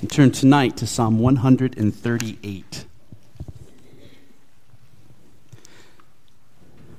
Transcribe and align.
And 0.00 0.08
turn 0.08 0.30
tonight 0.30 0.76
to 0.76 0.86
Psalm 0.86 1.18
138. 1.18 2.84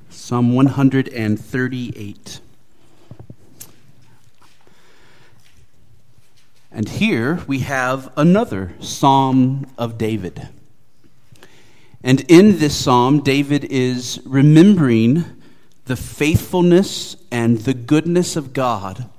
Psalm 0.09 0.53
138. 0.53 2.39
And 6.71 6.89
here 6.89 7.41
we 7.47 7.59
have 7.59 8.11
another 8.17 8.73
Psalm 8.81 9.65
of 9.77 9.97
David. 9.97 10.49
And 12.03 12.25
in 12.29 12.59
this 12.59 12.75
psalm, 12.75 13.21
David 13.21 13.63
is 13.63 14.19
remembering 14.25 15.23
the 15.85 15.95
faithfulness 15.95 17.15
and 17.31 17.59
the 17.59 17.73
goodness 17.73 18.35
of 18.35 18.51
God 18.51 19.09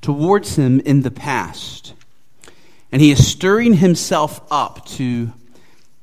towards 0.00 0.56
him 0.56 0.80
in 0.80 1.02
the 1.02 1.10
past. 1.10 1.92
And 2.92 3.00
he 3.00 3.10
is 3.10 3.26
stirring 3.26 3.74
himself 3.74 4.40
up 4.50 4.86
to 4.86 5.32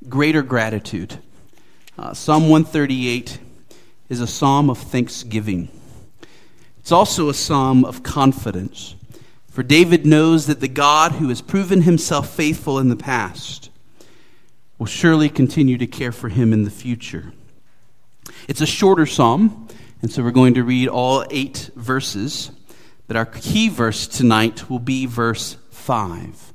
greater 0.08 0.42
gratitude. 0.42 1.18
Uh, 1.98 2.14
psalm 2.14 2.44
138 2.50 3.40
is 4.10 4.22
a 4.22 4.28
psalm 4.28 4.70
of 4.70 4.78
thanksgiving. 4.78 5.70
It's 6.80 6.92
also 6.92 7.30
a 7.30 7.34
psalm 7.34 7.84
of 7.84 8.04
confidence. 8.04 8.96
For 9.50 9.64
David 9.64 10.06
knows 10.06 10.46
that 10.46 10.60
the 10.60 10.68
God 10.68 11.14
who 11.14 11.30
has 11.30 11.42
proven 11.42 11.82
himself 11.82 12.30
faithful 12.30 12.80
in 12.80 12.90
the 12.90 12.96
past 12.96 13.70
will 14.78 14.86
surely 14.86 15.30
continue 15.30 15.78
to 15.80 15.88
care 15.88 16.12
for 16.12 16.30
him 16.30 16.54
in 16.54 16.64
the 16.64 16.72
future. 16.72 17.34
It's 18.48 18.62
a 18.62 18.68
shorter 18.68 19.06
psalm, 19.06 19.68
and 20.02 20.12
so 20.12 20.24
we're 20.24 20.32
going 20.32 20.54
to 20.54 20.64
read 20.64 20.88
all 20.88 21.26
eight 21.32 21.72
verses. 21.76 22.52
But 23.08 23.18
our 23.18 23.26
key 23.26 23.70
verse 23.70 24.08
tonight 24.08 24.70
will 24.70 24.80
be 24.80 25.06
verse 25.06 25.58
5, 25.72 26.47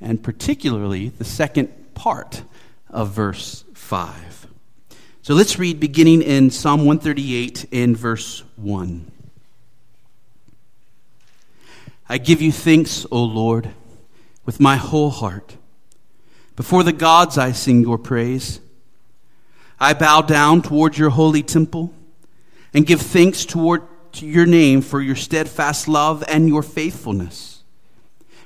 and 0.00 0.22
particularly 0.22 1.08
the 1.08 1.24
second 1.24 1.94
part 1.94 2.42
of 2.88 3.10
verse 3.10 3.64
5. 3.74 4.46
So 5.22 5.34
let's 5.34 5.58
read 5.58 5.78
beginning 5.78 6.22
in 6.22 6.50
Psalm 6.50 6.80
138 6.80 7.66
in 7.70 7.94
verse 7.94 8.42
1. 8.56 9.10
I 12.08 12.18
give 12.18 12.42
you 12.42 12.50
thanks, 12.50 13.06
O 13.12 13.22
Lord, 13.22 13.70
with 14.44 14.58
my 14.58 14.76
whole 14.76 15.10
heart. 15.10 15.56
Before 16.56 16.82
the 16.82 16.92
gods 16.92 17.38
I 17.38 17.52
sing 17.52 17.82
your 17.82 17.98
praise. 17.98 18.60
I 19.78 19.94
bow 19.94 20.22
down 20.22 20.60
toward 20.60 20.98
your 20.98 21.10
holy 21.10 21.42
temple 21.42 21.94
and 22.74 22.86
give 22.86 23.00
thanks 23.00 23.44
toward 23.44 23.82
your 24.16 24.44
name 24.44 24.82
for 24.82 25.00
your 25.00 25.16
steadfast 25.16 25.88
love 25.88 26.22
and 26.28 26.48
your 26.48 26.62
faithfulness. 26.62 27.59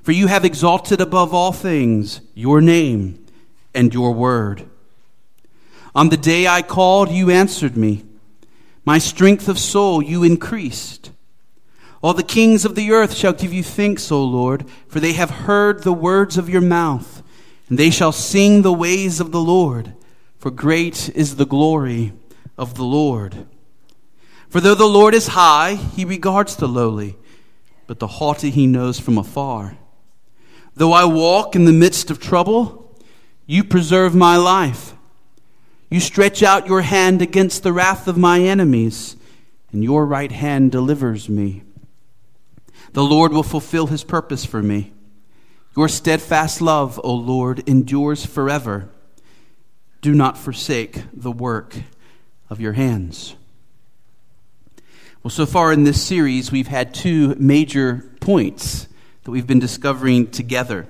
For 0.05 0.13
you 0.13 0.27
have 0.27 0.45
exalted 0.45 1.01
above 1.01 1.33
all 1.33 1.51
things 1.51 2.21
your 2.35 2.61
name 2.61 3.25
and 3.75 3.93
your 3.95 4.13
word. 4.13 4.69
On 5.95 6.11
the 6.11 6.19
day 6.19 6.47
I 6.47 6.61
called, 6.61 7.09
you 7.09 7.31
answered 7.31 7.75
me. 7.75 8.05
My 8.85 8.99
strength 8.99 9.49
of 9.49 9.59
soul 9.59 10.03
you 10.03 10.23
increased. 10.23 11.11
All 12.03 12.13
the 12.13 12.23
kings 12.23 12.67
of 12.67 12.75
the 12.75 12.93
earth 12.93 13.15
shall 13.15 13.33
give 13.33 13.55
you 13.55 13.63
thanks, 13.63 14.13
O 14.13 14.23
Lord, 14.23 14.69
for 14.89 15.01
they 15.01 15.15
have 15.15 15.31
heard 15.31 15.83
the 15.83 15.93
words 15.95 16.37
of 16.37 16.51
your 16.51 16.61
mouth, 16.61 17.23
and 17.71 17.79
they 17.79 17.89
shall 17.89 18.13
sing 18.13 18.61
the 18.61 18.75
ways 18.75 19.21
of 19.21 19.33
the 19.33 19.41
Lord, 19.41 19.95
for 20.37 20.51
great 20.51 21.09
is 21.15 21.37
the 21.37 21.47
glory 21.47 22.13
of 22.59 22.75
the 22.75 22.85
Lord. 22.85 23.47
For 24.51 24.61
though 24.61 24.75
the 24.75 24.85
Lord 24.85 25.15
is 25.15 25.29
high, 25.29 25.77
he 25.77 26.05
regards 26.05 26.57
the 26.57 26.69
lowly, 26.69 27.17
but 27.87 28.01
the 28.01 28.07
haughty 28.07 28.51
he 28.51 28.67
knows 28.67 29.01
from 29.01 29.17
afar. 29.17 29.79
Though 30.75 30.93
I 30.93 31.05
walk 31.05 31.55
in 31.55 31.65
the 31.65 31.73
midst 31.73 32.11
of 32.11 32.21
trouble, 32.21 32.97
you 33.47 33.63
preserve 33.63 34.15
my 34.15 34.37
life. 34.37 34.95
You 35.91 36.01
stretch 36.01 36.43
out 36.43 36.67
your 36.67 36.83
hand 36.83 37.23
against 37.23 37.63
the 37.63 37.73
wrath 37.73 38.09
of 38.09 38.17
my 38.17 38.41
enemies, 38.41 39.17
and 39.71 39.85
your 39.85 40.05
right 40.07 40.33
hand 40.33 40.73
delivers 40.73 41.29
me. 41.29 41.63
The 42.93 43.05
Lord 43.05 43.33
will 43.33 43.43
fulfill 43.43 43.87
his 43.87 44.03
purpose 44.03 44.45
for 44.45 44.63
me. 44.63 44.93
Your 45.77 45.89
steadfast 45.89 46.61
love, 46.61 47.01
O 47.03 47.15
Lord, 47.15 47.69
endures 47.69 48.25
forever. 48.25 48.89
Do 50.01 50.15
not 50.15 50.39
forsake 50.39 51.03
the 51.13 51.33
work 51.33 51.77
of 52.51 52.61
your 52.61 52.75
hands. 52.75 53.35
Well, 55.23 55.31
so 55.31 55.47
far 55.47 55.73
in 55.73 55.85
this 55.85 56.03
series, 56.03 56.53
we've 56.53 56.69
had 56.69 56.95
two 56.95 57.35
major 57.37 58.11
points 58.21 58.89
that 59.25 59.31
we've 59.31 59.47
been 59.47 59.59
discovering 59.59 60.31
together. 60.31 60.87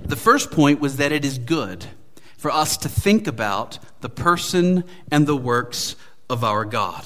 The 0.00 0.16
first 0.16 0.50
point 0.50 0.80
was 0.80 0.96
that 0.96 1.12
it 1.12 1.24
is 1.24 1.38
good 1.38 1.84
for 2.36 2.50
us 2.50 2.76
to 2.78 2.88
think 2.88 3.26
about 3.26 3.78
the 4.00 4.08
person 4.08 4.84
and 5.10 5.26
the 5.26 5.36
works 5.36 5.96
of 6.30 6.44
our 6.44 6.64
God. 6.64 7.04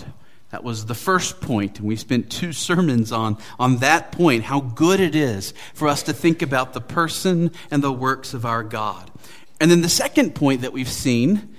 That 0.50 0.62
was 0.62 0.84
the 0.84 0.94
first 0.94 1.40
point, 1.40 1.78
and 1.78 1.88
we 1.88 1.96
spent 1.96 2.30
two 2.30 2.52
sermons 2.52 3.10
on, 3.10 3.38
on 3.58 3.78
that 3.78 4.12
point, 4.12 4.44
how 4.44 4.60
good 4.60 5.00
it 5.00 5.14
is 5.14 5.54
for 5.72 5.88
us 5.88 6.02
to 6.02 6.12
think 6.12 6.42
about 6.42 6.74
the 6.74 6.80
person 6.80 7.52
and 7.70 7.82
the 7.82 7.92
works 7.92 8.34
of 8.34 8.44
our 8.44 8.62
God. 8.62 9.10
And 9.58 9.70
then 9.70 9.80
the 9.80 9.88
second 9.88 10.34
point 10.34 10.60
that 10.60 10.74
we've 10.74 10.90
seen 10.90 11.56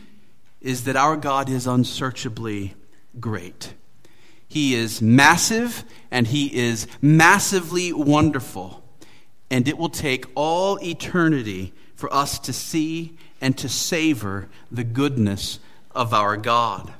is 0.62 0.84
that 0.84 0.96
our 0.96 1.18
God 1.18 1.50
is 1.50 1.66
unsearchably 1.66 2.76
great. 3.20 3.74
He 4.48 4.76
is 4.76 5.02
massive 5.02 5.84
and 6.12 6.28
he 6.28 6.56
is 6.56 6.86
massively 7.02 7.92
wonderful. 7.92 8.83
And 9.54 9.68
it 9.68 9.78
will 9.78 9.90
take 9.90 10.26
all 10.34 10.82
eternity 10.84 11.74
for 11.94 12.12
us 12.12 12.40
to 12.40 12.52
see 12.52 13.16
and 13.40 13.56
to 13.60 13.70
savor 13.70 14.50
the 14.72 14.84
goodness 14.84 15.60
of 15.92 16.12
our 16.12 16.38
God. 16.38 16.92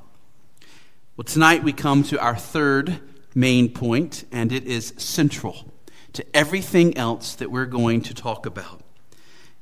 Well, 1.16 1.24
tonight 1.24 1.64
we 1.64 1.72
come 1.72 2.04
to 2.04 2.20
our 2.20 2.36
third 2.36 3.00
main 3.34 3.70
point, 3.70 4.24
and 4.30 4.52
it 4.52 4.66
is 4.66 4.94
central 4.96 5.72
to 6.12 6.24
everything 6.32 6.96
else 6.96 7.34
that 7.34 7.50
we're 7.50 7.66
going 7.66 8.02
to 8.02 8.14
talk 8.14 8.46
about. 8.46 8.80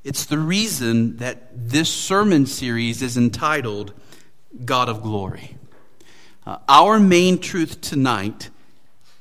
It's 0.04 0.26
the 0.26 0.38
reason 0.38 1.16
that 1.16 1.48
this 1.54 1.88
sermon 1.88 2.44
series 2.44 3.00
is 3.00 3.16
entitled 3.16 3.94
God 4.66 4.90
of 4.90 5.00
Glory. 5.00 5.56
Uh, 6.44 6.58
our 6.68 7.00
main 7.00 7.38
truth 7.38 7.80
tonight 7.80 8.50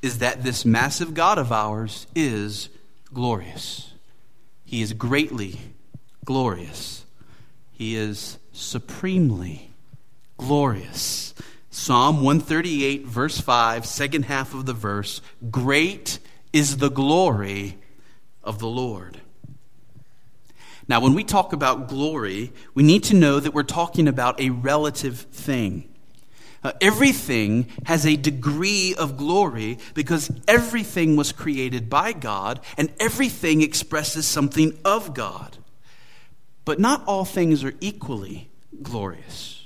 is 0.02 0.18
that 0.18 0.44
this 0.44 0.66
massive 0.66 1.14
God 1.14 1.38
of 1.38 1.54
ours 1.54 2.06
is 2.14 2.68
glorious. 3.14 3.94
He 4.66 4.82
is 4.82 4.94
greatly 4.94 5.60
glorious. 6.26 7.06
He 7.72 7.96
is 7.96 8.38
supremely 8.54 9.72
glorious. 10.38 11.34
Psalm 11.70 12.18
138, 12.18 13.06
verse 13.06 13.40
5, 13.40 13.86
second 13.86 14.26
half 14.26 14.54
of 14.54 14.66
the 14.66 14.74
verse 14.74 15.22
Great 15.50 16.20
is 16.54 16.78
the 16.78 16.90
glory 16.90 17.78
of 18.44 18.60
the 18.60 18.68
Lord. 18.68 19.22
Now, 20.88 21.00
when 21.00 21.14
we 21.14 21.24
talk 21.24 21.54
about 21.54 21.88
glory, 21.88 22.52
we 22.74 22.84
need 22.84 23.04
to 23.06 23.16
know 23.16 23.40
that 23.40 23.54
we're 23.54 23.64
talking 23.64 24.08
about 24.08 24.40
a 24.42 24.50
relative 24.50 25.20
thing. 25.20 25.91
Uh, 26.64 26.72
everything 26.80 27.68
has 27.86 28.06
a 28.06 28.16
degree 28.16 28.94
of 28.96 29.18
glory 29.18 29.80
because 29.96 30.30
everything 30.48 31.16
was 31.16 31.32
created 31.32 31.90
by 31.90 32.14
God 32.14 32.60
and 32.78 32.92
everything 33.00 33.62
expresses 33.62 34.28
something 34.28 34.78
of 34.86 35.16
God. 35.16 35.58
But 36.64 36.80
not 36.80 37.04
all 37.08 37.26
things 37.26 37.64
are 37.64 37.74
equally 37.82 38.50
glorious. 38.84 39.66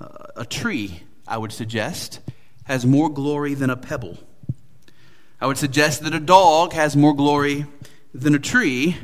Uh, 0.00 0.08
a 0.36 0.44
tree, 0.44 1.02
I 1.26 1.38
would 1.38 1.52
suggest, 1.52 2.20
has 2.64 2.86
more 2.86 3.08
glory 3.08 3.54
than 3.54 3.70
a 3.70 3.76
pebble. 3.76 4.18
I 5.40 5.46
would 5.46 5.58
suggest 5.58 6.04
that 6.04 6.14
a 6.14 6.20
dog 6.20 6.72
has 6.72 6.96
more 6.96 7.14
glory 7.14 7.66
than 8.14 8.34
a 8.34 8.38
tree, 8.38 8.96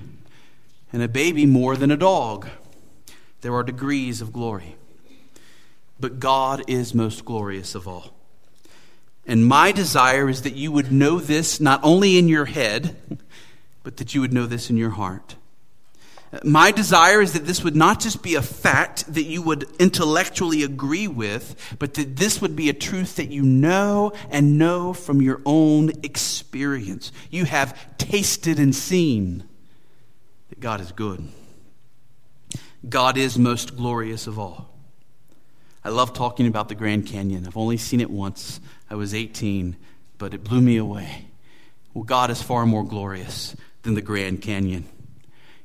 and 0.92 1.02
a 1.02 1.08
baby 1.08 1.46
more 1.46 1.76
than 1.76 1.90
a 1.90 1.96
dog. 1.96 2.46
There 3.40 3.54
are 3.54 3.64
degrees 3.64 4.20
of 4.20 4.32
glory. 4.32 4.77
But 6.00 6.20
God 6.20 6.62
is 6.68 6.94
most 6.94 7.24
glorious 7.24 7.74
of 7.74 7.88
all. 7.88 8.14
And 9.26 9.46
my 9.46 9.72
desire 9.72 10.28
is 10.28 10.42
that 10.42 10.54
you 10.54 10.72
would 10.72 10.90
know 10.90 11.18
this 11.18 11.60
not 11.60 11.80
only 11.82 12.18
in 12.18 12.28
your 12.28 12.46
head, 12.46 12.96
but 13.82 13.98
that 13.98 14.14
you 14.14 14.20
would 14.20 14.32
know 14.32 14.46
this 14.46 14.70
in 14.70 14.76
your 14.76 14.90
heart. 14.90 15.36
My 16.44 16.72
desire 16.72 17.22
is 17.22 17.32
that 17.32 17.46
this 17.46 17.64
would 17.64 17.76
not 17.76 18.00
just 18.00 18.22
be 18.22 18.34
a 18.34 18.42
fact 18.42 19.12
that 19.14 19.22
you 19.22 19.40
would 19.42 19.64
intellectually 19.78 20.62
agree 20.62 21.08
with, 21.08 21.76
but 21.78 21.94
that 21.94 22.16
this 22.16 22.40
would 22.42 22.54
be 22.54 22.68
a 22.68 22.74
truth 22.74 23.16
that 23.16 23.30
you 23.30 23.42
know 23.42 24.12
and 24.30 24.58
know 24.58 24.92
from 24.92 25.22
your 25.22 25.40
own 25.46 25.90
experience. 26.02 27.12
You 27.30 27.46
have 27.46 27.96
tasted 27.96 28.58
and 28.58 28.74
seen 28.74 29.44
that 30.50 30.60
God 30.60 30.80
is 30.82 30.92
good. 30.92 31.26
God 32.86 33.16
is 33.16 33.38
most 33.38 33.76
glorious 33.76 34.26
of 34.26 34.38
all. 34.38 34.67
I 35.84 35.90
love 35.90 36.12
talking 36.12 36.46
about 36.46 36.68
the 36.68 36.74
Grand 36.74 37.06
Canyon. 37.06 37.46
I've 37.46 37.56
only 37.56 37.76
seen 37.76 38.00
it 38.00 38.10
once. 38.10 38.60
I 38.90 38.94
was 38.94 39.14
18, 39.14 39.76
but 40.18 40.34
it 40.34 40.44
blew 40.44 40.60
me 40.60 40.76
away. 40.76 41.26
Well, 41.94 42.04
God 42.04 42.30
is 42.30 42.42
far 42.42 42.66
more 42.66 42.84
glorious 42.84 43.56
than 43.82 43.94
the 43.94 44.02
Grand 44.02 44.42
Canyon. 44.42 44.84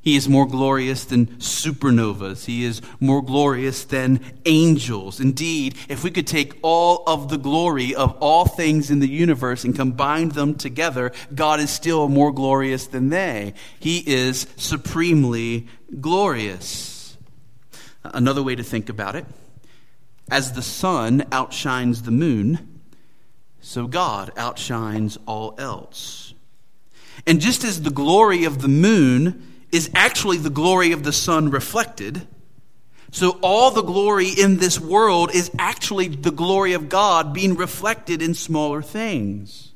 He 0.01 0.18
is 0.18 0.27
more 0.27 0.45
glorious 0.45 1.06
than 1.06 1.27
supernovas. 1.38 2.45
He 2.45 2.65
is 2.65 2.81
more 3.00 3.21
glorious 3.21 3.86
than 3.86 4.19
angels. 4.45 5.21
Indeed, 5.21 5.75
if 5.88 6.04
we 6.04 6.12
could 6.12 6.27
take 6.27 6.60
all 6.62 7.04
of 7.07 7.30
the 7.30 7.38
glory 7.38 7.95
of 7.95 8.18
all 8.19 8.45
things 8.45 8.92
in 8.92 9.00
the 9.00 9.07
universe 9.07 9.63
and 9.63 9.74
combine 9.74 10.30
them 10.30 10.56
together, 10.56 11.13
God 11.33 11.62
is 11.62 11.69
still 11.69 12.10
more 12.10 12.33
glorious 12.33 12.86
than 12.86 13.10
they. 13.10 13.54
He 13.80 14.00
is 14.06 14.45
supremely 14.57 15.68
glorious. 16.01 17.18
Another 18.04 18.44
way 18.44 18.56
to 18.56 18.63
think 18.63 18.89
about 18.89 19.15
it 19.15 19.25
as 20.29 20.53
the 20.53 20.61
sun 20.61 21.25
outshines 21.31 22.03
the 22.03 22.11
moon, 22.11 22.81
so 23.61 23.87
God 23.87 24.31
outshines 24.37 25.17
all 25.25 25.55
else. 25.57 26.33
And 27.25 27.39
just 27.39 27.63
as 27.63 27.81
the 27.81 27.89
glory 27.89 28.43
of 28.43 28.61
the 28.61 28.67
moon 28.67 29.47
is 29.71 29.89
actually 29.95 30.37
the 30.37 30.49
glory 30.49 30.91
of 30.91 31.03
the 31.03 31.13
sun 31.13 31.49
reflected. 31.49 32.27
So 33.11 33.39
all 33.41 33.71
the 33.71 33.83
glory 33.83 34.29
in 34.29 34.57
this 34.57 34.79
world 34.79 35.33
is 35.33 35.51
actually 35.57 36.07
the 36.09 36.31
glory 36.31 36.73
of 36.73 36.89
God 36.89 37.33
being 37.33 37.55
reflected 37.55 38.21
in 38.21 38.33
smaller 38.33 38.81
things. 38.81 39.71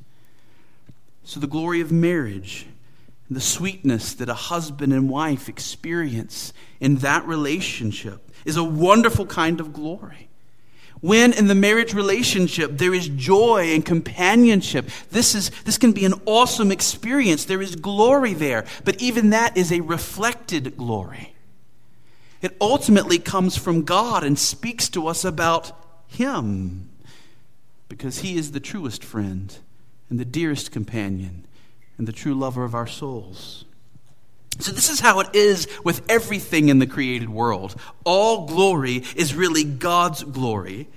So 1.24 1.40
the 1.40 1.48
glory 1.48 1.82
of 1.82 1.92
marriage, 1.92 2.68
the 3.30 3.42
sweetness 3.42 4.14
that 4.16 4.30
a 4.30 4.34
husband 4.34 4.94
and 4.94 5.10
wife 5.10 5.50
experience 5.50 6.54
in 6.80 6.98
that 6.98 7.26
relationship 7.28 8.32
is 8.46 8.58
a 8.58 8.64
wonderful 8.64 9.26
kind 9.26 9.60
of 9.60 9.74
glory. 9.74 10.27
When 11.02 11.34
in 11.34 11.48
the 11.48 11.56
marriage 11.56 11.94
relationship 11.94 12.72
there 12.78 12.94
is 12.94 13.08
joy 13.10 13.74
and 13.74 13.86
companionship, 13.86 14.90
this, 15.12 15.36
is, 15.36 15.52
this 15.64 15.78
can 15.78 15.92
be 15.92 16.06
an 16.06 16.16
awesome 16.26 16.72
experience. 16.72 17.46
There 17.46 17.62
is 17.62 17.76
glory 17.76 18.34
there, 18.34 18.66
but 18.84 19.02
even 19.02 19.30
that 19.30 19.56
is 19.56 19.72
a 19.72 19.82
reflected 19.82 20.78
glory. 20.78 21.36
It 22.42 22.56
ultimately 22.62 23.20
comes 23.20 23.58
from 23.58 23.84
God 23.84 24.24
and 24.24 24.38
speaks 24.38 24.90
to 24.90 25.08
us 25.08 25.24
about 25.24 25.72
Him 26.08 26.90
because 27.90 28.20
He 28.20 28.38
is 28.38 28.52
the 28.52 28.60
truest 28.60 29.04
friend 29.04 29.56
and 30.10 30.20
the 30.20 30.26
dearest 30.26 30.72
companion 30.72 31.46
and 31.98 32.08
the 32.08 32.12
true 32.12 32.36
lover 32.36 32.64
of 32.64 32.76
our 32.76 32.88
souls. 32.88 33.66
So, 34.60 34.72
this 34.72 34.90
is 34.90 35.00
how 35.00 35.20
it 35.20 35.36
is 35.36 35.68
with 35.84 36.02
everything 36.10 36.70
in 36.70 36.80
the 36.80 36.88
created 36.88 37.30
world. 37.30 37.76
All 38.04 38.48
glory 38.48 39.04
is 39.16 39.36
really 39.36 39.64
God's 39.64 40.24
glory. 40.24 40.88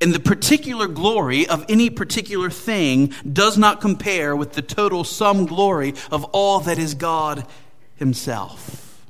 And 0.00 0.12
the 0.12 0.20
particular 0.20 0.88
glory 0.88 1.46
of 1.46 1.64
any 1.68 1.88
particular 1.88 2.50
thing 2.50 3.12
does 3.30 3.56
not 3.56 3.80
compare 3.80 4.34
with 4.34 4.54
the 4.54 4.62
total 4.62 5.04
sum 5.04 5.46
glory 5.46 5.94
of 6.10 6.24
all 6.32 6.60
that 6.60 6.78
is 6.78 6.94
God 6.94 7.46
Himself. 7.96 9.06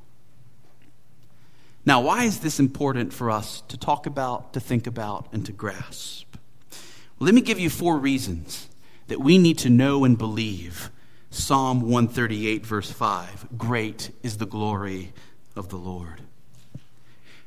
Now, 1.87 2.01
why 2.03 2.25
is 2.25 2.41
this 2.41 2.61
important 2.61 3.13
for 3.13 3.31
us 3.31 3.63
to 3.69 3.77
talk 3.77 4.07
about, 4.07 4.53
to 4.53 4.61
think 4.61 4.87
about, 4.87 5.29
and 5.33 5.47
to 5.47 5.53
grasp? 5.53 6.37
Well, 6.71 7.27
let 7.27 7.35
me 7.35 7.41
give 7.41 7.59
you 7.59 7.71
four 7.71 7.99
reasons 7.99 8.69
that 9.09 9.21
we 9.21 9.39
need 9.39 9.59
to 9.59 9.71
know 9.71 10.05
and 10.05 10.17
believe 10.17 10.91
Psalm 11.33 11.81
138, 11.81 12.67
verse 12.67 12.91
5 12.91 13.57
Great 13.57 14.11
is 14.23 14.37
the 14.37 14.47
glory 14.47 15.15
of 15.57 15.71
the 15.71 15.79
Lord. 15.79 16.21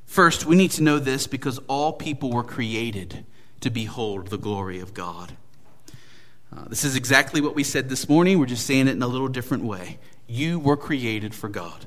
First, 0.05 0.45
we 0.45 0.55
need 0.55 0.71
to 0.71 0.83
know 0.83 0.97
this 0.97 1.27
because 1.27 1.59
all 1.67 1.93
people 1.93 2.31
were 2.31 2.43
created 2.43 3.25
to 3.61 3.69
behold 3.69 4.27
the 4.27 4.39
glory 4.39 4.79
of 4.79 4.95
God. 4.95 5.33
Uh, 6.55 6.65
this 6.67 6.83
is 6.83 6.95
exactly 6.95 7.41
what 7.41 7.53
we 7.53 7.63
said 7.63 7.89
this 7.89 8.09
morning. 8.09 8.39
We're 8.39 8.47
just 8.47 8.65
saying 8.65 8.87
it 8.87 8.93
in 8.93 9.03
a 9.03 9.07
little 9.07 9.27
different 9.27 9.63
way. 9.63 9.99
You 10.25 10.57
were 10.57 10.77
created 10.77 11.35
for 11.35 11.47
God. 11.47 11.85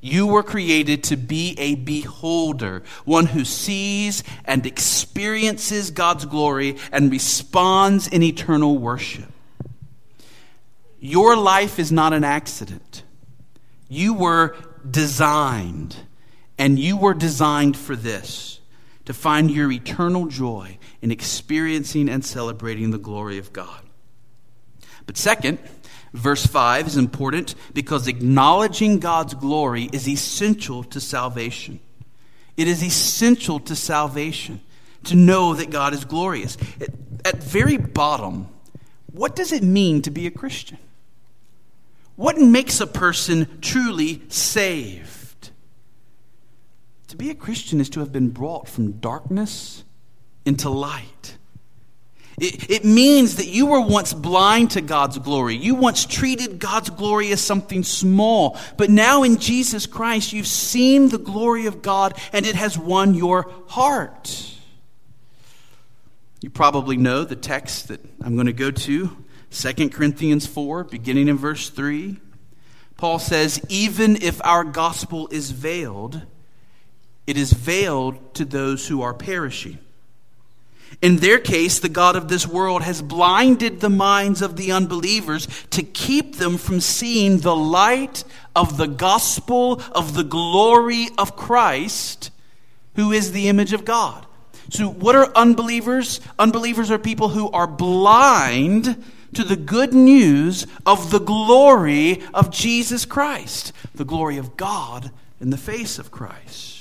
You 0.00 0.26
were 0.26 0.42
created 0.42 1.04
to 1.04 1.16
be 1.16 1.54
a 1.56 1.76
beholder, 1.76 2.82
one 3.04 3.26
who 3.26 3.44
sees 3.44 4.24
and 4.44 4.66
experiences 4.66 5.92
God's 5.92 6.24
glory 6.24 6.76
and 6.90 7.12
responds 7.12 8.08
in 8.08 8.24
eternal 8.24 8.76
worship. 8.76 9.30
Your 11.00 11.36
life 11.36 11.78
is 11.78 11.92
not 11.92 12.12
an 12.12 12.24
accident. 12.24 13.02
You 13.88 14.14
were 14.14 14.56
designed, 14.88 15.96
and 16.58 16.78
you 16.78 16.96
were 16.96 17.14
designed 17.14 17.76
for 17.76 17.94
this 17.94 18.60
to 19.04 19.14
find 19.14 19.50
your 19.50 19.70
eternal 19.70 20.26
joy 20.26 20.78
in 21.00 21.10
experiencing 21.10 22.08
and 22.08 22.24
celebrating 22.24 22.90
the 22.90 22.98
glory 22.98 23.38
of 23.38 23.52
God. 23.52 23.82
But 25.06 25.16
second, 25.16 25.58
verse 26.12 26.44
5 26.44 26.88
is 26.88 26.96
important 26.96 27.54
because 27.72 28.08
acknowledging 28.08 28.98
God's 28.98 29.34
glory 29.34 29.88
is 29.92 30.08
essential 30.08 30.82
to 30.84 31.00
salvation. 31.00 31.78
It 32.56 32.66
is 32.66 32.82
essential 32.82 33.60
to 33.60 33.76
salvation 33.76 34.60
to 35.04 35.14
know 35.14 35.54
that 35.54 35.70
God 35.70 35.94
is 35.94 36.04
glorious. 36.04 36.56
At 37.24 37.42
very 37.42 37.76
bottom, 37.76 38.48
what 39.12 39.36
does 39.36 39.52
it 39.52 39.62
mean 39.62 40.02
to 40.02 40.10
be 40.10 40.26
a 40.26 40.30
Christian? 40.30 40.78
What 42.16 42.38
makes 42.38 42.80
a 42.80 42.86
person 42.86 43.58
truly 43.60 44.22
saved? 44.28 45.50
To 47.08 47.16
be 47.16 47.30
a 47.30 47.34
Christian 47.34 47.80
is 47.80 47.90
to 47.90 48.00
have 48.00 48.12
been 48.12 48.30
brought 48.30 48.68
from 48.68 48.92
darkness 48.92 49.84
into 50.44 50.70
light. 50.70 51.36
It, 52.38 52.70
it, 52.70 52.84
means 52.84 53.36
that 53.36 53.46
you 53.46 53.64
were 53.66 53.80
once 53.80 54.12
blind 54.12 54.72
to 54.72 54.82
God's 54.82 55.18
glory. 55.18 55.56
You 55.56 55.74
once 55.74 56.04
treated 56.04 56.58
God's 56.58 56.90
glory 56.90 57.32
as 57.32 57.40
something 57.40 57.82
small. 57.82 58.58
But 58.76 58.90
now 58.90 59.22
in 59.22 59.38
Jesus 59.38 59.86
Christ, 59.86 60.34
you've 60.34 60.46
seen 60.46 61.08
the 61.08 61.18
glory 61.18 61.64
of 61.64 61.80
God 61.80 62.18
and 62.34 62.44
it 62.44 62.54
has 62.54 62.76
won 62.76 63.14
your 63.14 63.50
heart. 63.68 64.52
You 66.42 66.50
probably 66.50 66.98
know 66.98 67.24
the 67.24 67.36
text 67.36 67.88
that 67.88 68.04
I'm 68.22 68.34
going 68.34 68.46
to 68.46 68.52
go 68.52 68.70
to 68.70 69.24
2 69.50 69.90
Corinthians 69.90 70.46
4, 70.46 70.84
beginning 70.84 71.28
in 71.28 71.36
verse 71.36 71.70
3, 71.70 72.18
Paul 72.96 73.18
says, 73.18 73.60
Even 73.68 74.16
if 74.16 74.44
our 74.44 74.64
gospel 74.64 75.28
is 75.30 75.50
veiled, 75.50 76.22
it 77.26 77.36
is 77.36 77.52
veiled 77.52 78.34
to 78.34 78.44
those 78.44 78.88
who 78.88 79.02
are 79.02 79.14
perishing. 79.14 79.78
In 81.02 81.16
their 81.16 81.38
case, 81.38 81.78
the 81.78 81.88
God 81.88 82.16
of 82.16 82.28
this 82.28 82.46
world 82.46 82.82
has 82.82 83.02
blinded 83.02 83.80
the 83.80 83.90
minds 83.90 84.40
of 84.40 84.56
the 84.56 84.72
unbelievers 84.72 85.46
to 85.70 85.82
keep 85.82 86.36
them 86.36 86.56
from 86.56 86.80
seeing 86.80 87.38
the 87.38 87.56
light 87.56 88.24
of 88.54 88.76
the 88.76 88.86
gospel 88.86 89.82
of 89.92 90.14
the 90.14 90.24
glory 90.24 91.08
of 91.18 91.36
Christ, 91.36 92.30
who 92.94 93.12
is 93.12 93.32
the 93.32 93.48
image 93.48 93.72
of 93.72 93.84
God. 93.84 94.26
So, 94.70 94.88
what 94.88 95.14
are 95.14 95.30
unbelievers? 95.36 96.20
Unbelievers 96.38 96.90
are 96.90 96.98
people 96.98 97.28
who 97.28 97.50
are 97.50 97.66
blind 97.66 99.04
to 99.34 99.44
the 99.44 99.56
good 99.56 99.92
news 99.92 100.66
of 100.84 101.10
the 101.10 101.20
glory 101.20 102.22
of 102.32 102.50
Jesus 102.50 103.04
Christ, 103.04 103.72
the 103.94 104.04
glory 104.04 104.36
of 104.38 104.56
God 104.56 105.10
in 105.40 105.50
the 105.50 105.56
face 105.56 105.98
of 105.98 106.10
Christ. 106.10 106.76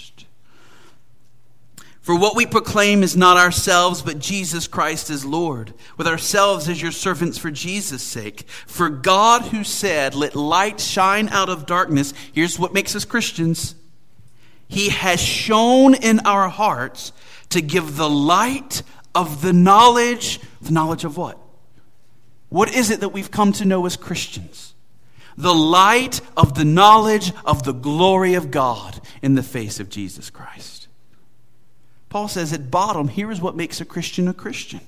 For 2.05 2.15
what 2.15 2.35
we 2.35 2.45
proclaim 2.45 3.01
is 3.01 3.17
not 3.17 3.35
ourselves, 3.35 4.03
but 4.03 4.19
Jesus 4.19 4.67
Christ 4.67 5.09
as 5.09 5.25
Lord, 5.25 5.73
with 5.97 6.05
ourselves 6.05 6.69
as 6.69 6.79
your 6.79 6.91
servants 6.91 7.39
for 7.39 7.49
Jesus' 7.49 8.03
sake. 8.03 8.47
For 8.47 8.89
God, 8.89 9.41
who 9.45 9.63
said, 9.63 10.13
Let 10.13 10.35
light 10.35 10.79
shine 10.79 11.29
out 11.29 11.49
of 11.49 11.65
darkness, 11.65 12.13
here's 12.31 12.59
what 12.59 12.75
makes 12.75 12.95
us 12.95 13.05
Christians. 13.05 13.73
He 14.67 14.89
has 14.89 15.19
shone 15.19 15.95
in 15.95 16.19
our 16.27 16.47
hearts 16.47 17.11
to 17.49 17.59
give 17.59 17.97
the 17.97 18.09
light 18.09 18.83
of 19.15 19.41
the 19.41 19.53
knowledge, 19.53 20.39
the 20.61 20.71
knowledge 20.71 21.05
of 21.05 21.17
what? 21.17 21.39
What 22.55 22.73
is 22.73 22.89
it 22.89 23.01
that 23.01 23.09
we've 23.09 23.31
come 23.31 23.51
to 23.51 23.65
know 23.65 23.85
as 23.85 23.97
Christians? 23.97 24.75
The 25.35 25.53
light 25.53 26.21
of 26.37 26.55
the 26.55 26.63
knowledge 26.63 27.33
of 27.43 27.63
the 27.63 27.73
glory 27.73 28.35
of 28.35 28.49
God 28.49 29.01
in 29.21 29.35
the 29.35 29.43
face 29.43 29.81
of 29.81 29.89
Jesus 29.89 30.29
Christ. 30.29 30.87
Paul 32.07 32.29
says 32.29 32.53
at 32.53 32.71
bottom, 32.71 33.09
here 33.09 33.29
is 33.29 33.41
what 33.41 33.57
makes 33.57 33.81
a 33.81 33.85
Christian 33.85 34.29
a 34.29 34.33
Christian. 34.33 34.79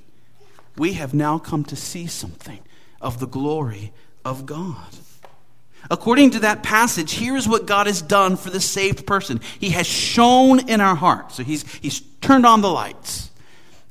We 0.78 0.94
have 0.94 1.14
now 1.14 1.40
come 1.40 1.66
to 1.66 1.76
see 1.76 2.08
something 2.08 2.60
of 3.02 3.20
the 3.20 3.28
glory 3.28 3.92
of 4.24 4.46
God. 4.46 4.88
According 5.92 6.32
to 6.32 6.40
that 6.40 6.64
passage, 6.64 7.16
here's 7.16 7.50
what 7.50 7.66
God 7.66 7.86
has 7.88 8.02
done 8.02 8.38
for 8.38 8.50
the 8.50 8.62
saved 8.62 9.06
person. 9.06 9.42
He 9.60 9.72
has 9.72 9.86
shone 9.86 10.70
in 10.70 10.80
our 10.80 10.96
hearts. 10.96 11.36
So 11.36 11.44
he's, 11.44 11.70
he's 11.82 12.00
turned 12.22 12.46
on 12.46 12.62
the 12.62 12.72
lights. 12.72 13.30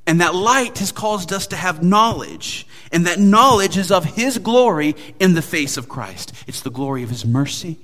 And 0.06 0.22
that 0.22 0.34
light 0.34 0.78
has 0.78 0.92
caused 0.92 1.30
us 1.30 1.48
to 1.48 1.56
have 1.56 1.82
knowledge. 1.82 2.66
And 2.92 3.06
that 3.06 3.18
knowledge 3.18 3.76
is 3.76 3.90
of 3.90 4.04
His 4.04 4.38
glory 4.38 4.94
in 5.18 5.34
the 5.34 5.42
face 5.42 5.76
of 5.76 5.88
Christ. 5.88 6.32
It's 6.46 6.62
the 6.62 6.70
glory 6.70 7.02
of 7.02 7.10
His 7.10 7.24
mercy, 7.24 7.78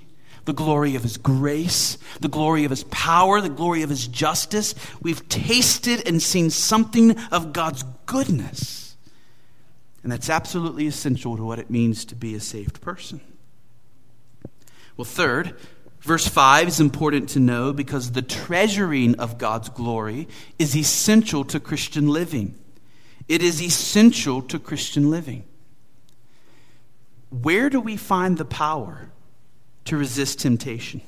the 0.44 0.52
glory 0.52 0.94
of 0.94 1.02
His 1.02 1.16
grace, 1.16 1.98
the 2.20 2.28
glory 2.28 2.64
of 2.64 2.70
His 2.70 2.84
power, 2.84 3.40
the 3.40 3.48
glory 3.48 3.82
of 3.82 3.90
His 3.90 4.06
justice. 4.06 4.74
We've 5.00 5.28
tasted 5.28 6.06
and 6.06 6.22
seen 6.22 6.50
something 6.50 7.18
of 7.30 7.52
God's 7.52 7.84
goodness. 8.06 8.96
And 10.02 10.10
that's 10.10 10.30
absolutely 10.30 10.86
essential 10.86 11.36
to 11.36 11.44
what 11.44 11.58
it 11.58 11.70
means 11.70 12.04
to 12.06 12.14
be 12.14 12.34
a 12.34 12.40
saved 12.40 12.80
person. 12.80 13.20
Well, 14.96 15.04
third, 15.04 15.56
Verse 16.02 16.26
5 16.26 16.66
is 16.66 16.80
important 16.80 17.28
to 17.30 17.40
know 17.40 17.72
because 17.72 18.10
the 18.10 18.22
treasuring 18.22 19.20
of 19.20 19.38
God's 19.38 19.68
glory 19.68 20.26
is 20.58 20.76
essential 20.76 21.44
to 21.44 21.60
Christian 21.60 22.08
living. 22.08 22.58
It 23.32 23.42
is 23.42 23.62
essential 23.62 24.42
to 24.42 24.58
Christian 24.58 25.10
living. 25.10 25.44
Where 27.30 27.70
do 27.70 27.80
we 27.80 27.96
find 27.96 28.36
the 28.36 28.44
power 28.44 29.08
to 29.86 29.96
resist 29.96 30.40
temptation? 30.40 31.00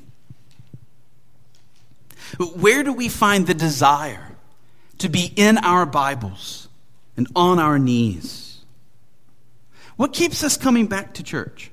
Where 2.39 2.83
do 2.83 2.95
we 2.95 3.11
find 3.11 3.47
the 3.47 3.53
desire 3.53 4.37
to 5.01 5.11
be 5.11 5.35
in 5.37 5.59
our 5.59 5.85
Bibles 5.85 6.69
and 7.15 7.29
on 7.37 7.59
our 7.59 7.79
knees? 7.79 8.65
What 9.97 10.15
keeps 10.15 10.43
us 10.43 10.57
coming 10.57 10.87
back 10.87 11.13
to 11.15 11.23
church? 11.23 11.71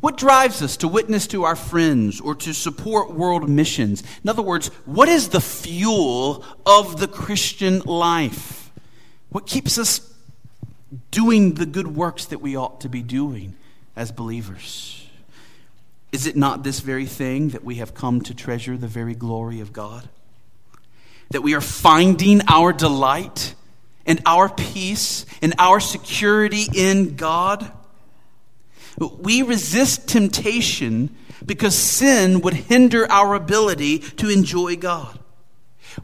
What 0.00 0.16
drives 0.16 0.60
us 0.60 0.76
to 0.78 0.88
witness 0.88 1.28
to 1.28 1.44
our 1.44 1.54
friends 1.54 2.20
or 2.20 2.34
to 2.34 2.52
support 2.52 3.14
world 3.14 3.48
missions? 3.48 4.02
In 4.24 4.28
other 4.28 4.42
words, 4.42 4.72
what 4.86 5.08
is 5.08 5.28
the 5.28 5.40
fuel 5.40 6.44
of 6.66 6.98
the 6.98 7.06
Christian 7.06 7.78
life? 7.82 8.67
What 9.30 9.46
keeps 9.46 9.78
us 9.78 10.00
doing 11.10 11.54
the 11.54 11.66
good 11.66 11.88
works 11.88 12.26
that 12.26 12.40
we 12.40 12.56
ought 12.56 12.80
to 12.80 12.88
be 12.88 13.02
doing 13.02 13.54
as 13.94 14.10
believers? 14.10 15.06
Is 16.12 16.26
it 16.26 16.36
not 16.36 16.62
this 16.62 16.80
very 16.80 17.06
thing 17.06 17.50
that 17.50 17.62
we 17.62 17.76
have 17.76 17.92
come 17.92 18.22
to 18.22 18.34
treasure 18.34 18.76
the 18.76 18.88
very 18.88 19.14
glory 19.14 19.60
of 19.60 19.72
God? 19.72 20.08
That 21.30 21.42
we 21.42 21.54
are 21.54 21.60
finding 21.60 22.40
our 22.48 22.72
delight 22.72 23.54
and 24.06 24.22
our 24.24 24.48
peace 24.48 25.26
and 25.42 25.54
our 25.58 25.80
security 25.80 26.66
in 26.74 27.16
God? 27.16 27.70
We 28.98 29.42
resist 29.42 30.08
temptation 30.08 31.14
because 31.44 31.74
sin 31.74 32.40
would 32.40 32.54
hinder 32.54 33.10
our 33.10 33.34
ability 33.34 33.98
to 33.98 34.30
enjoy 34.30 34.76
God. 34.76 35.17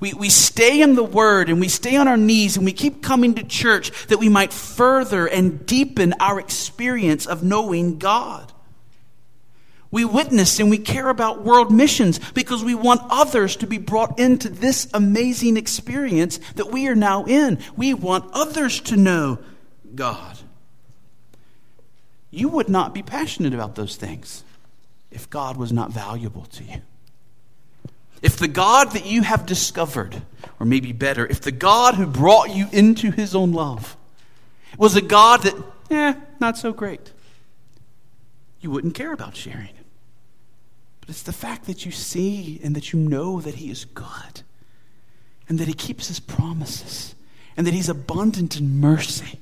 We, 0.00 0.12
we 0.12 0.28
stay 0.28 0.80
in 0.80 0.94
the 0.94 1.04
Word 1.04 1.48
and 1.48 1.60
we 1.60 1.68
stay 1.68 1.96
on 1.96 2.08
our 2.08 2.16
knees 2.16 2.56
and 2.56 2.64
we 2.64 2.72
keep 2.72 3.02
coming 3.02 3.34
to 3.34 3.44
church 3.44 4.06
that 4.06 4.18
we 4.18 4.28
might 4.28 4.52
further 4.52 5.26
and 5.26 5.64
deepen 5.66 6.14
our 6.20 6.40
experience 6.40 7.26
of 7.26 7.42
knowing 7.42 7.98
God. 7.98 8.52
We 9.90 10.04
witness 10.04 10.58
and 10.58 10.70
we 10.70 10.78
care 10.78 11.08
about 11.08 11.44
world 11.44 11.72
missions 11.72 12.18
because 12.32 12.64
we 12.64 12.74
want 12.74 13.02
others 13.10 13.54
to 13.56 13.66
be 13.66 13.78
brought 13.78 14.18
into 14.18 14.48
this 14.48 14.88
amazing 14.92 15.56
experience 15.56 16.40
that 16.56 16.72
we 16.72 16.88
are 16.88 16.96
now 16.96 17.24
in. 17.24 17.60
We 17.76 17.94
want 17.94 18.28
others 18.32 18.80
to 18.82 18.96
know 18.96 19.38
God 19.94 20.38
you 22.34 22.48
would 22.48 22.68
not 22.68 22.92
be 22.92 23.02
passionate 23.02 23.54
about 23.54 23.76
those 23.76 23.96
things 23.96 24.42
if 25.10 25.30
God 25.30 25.56
was 25.56 25.72
not 25.72 25.92
valuable 25.92 26.44
to 26.46 26.64
you. 26.64 26.82
If 28.24 28.38
the 28.38 28.48
God 28.48 28.92
that 28.92 29.04
you 29.04 29.20
have 29.20 29.44
discovered, 29.44 30.22
or 30.58 30.64
maybe 30.64 30.92
better, 30.92 31.26
if 31.26 31.42
the 31.42 31.52
God 31.52 31.96
who 31.96 32.06
brought 32.06 32.56
you 32.56 32.68
into 32.72 33.10
his 33.10 33.34
own 33.34 33.52
love 33.52 33.98
was 34.78 34.96
a 34.96 35.02
God 35.02 35.42
that, 35.42 35.54
eh, 35.90 36.14
not 36.40 36.56
so 36.56 36.72
great, 36.72 37.12
you 38.62 38.70
wouldn't 38.70 38.94
care 38.94 39.12
about 39.12 39.36
sharing. 39.36 39.66
It. 39.66 39.86
But 41.00 41.10
it's 41.10 41.22
the 41.22 41.34
fact 41.34 41.66
that 41.66 41.84
you 41.84 41.92
see 41.92 42.58
and 42.64 42.74
that 42.74 42.94
you 42.94 42.98
know 42.98 43.42
that 43.42 43.56
he 43.56 43.70
is 43.70 43.84
good 43.84 44.40
and 45.46 45.58
that 45.58 45.68
he 45.68 45.74
keeps 45.74 46.08
his 46.08 46.18
promises 46.18 47.14
and 47.58 47.66
that 47.66 47.74
he's 47.74 47.90
abundant 47.90 48.58
in 48.58 48.80
mercy 48.80 49.38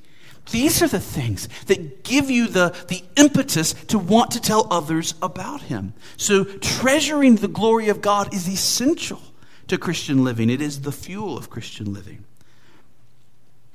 these 0.51 0.81
are 0.81 0.87
the 0.87 0.99
things 0.99 1.47
that 1.67 2.03
give 2.03 2.29
you 2.29 2.47
the, 2.47 2.75
the 2.87 3.03
impetus 3.15 3.73
to 3.87 3.97
want 3.97 4.31
to 4.31 4.41
tell 4.41 4.67
others 4.71 5.15
about 5.21 5.61
Him. 5.61 5.93
So, 6.17 6.43
treasuring 6.43 7.37
the 7.37 7.47
glory 7.47 7.89
of 7.89 8.01
God 8.01 8.33
is 8.33 8.47
essential 8.47 9.21
to 9.67 9.77
Christian 9.77 10.23
living, 10.23 10.49
it 10.49 10.61
is 10.61 10.81
the 10.81 10.91
fuel 10.91 11.37
of 11.37 11.49
Christian 11.49 11.93
living. 11.93 12.25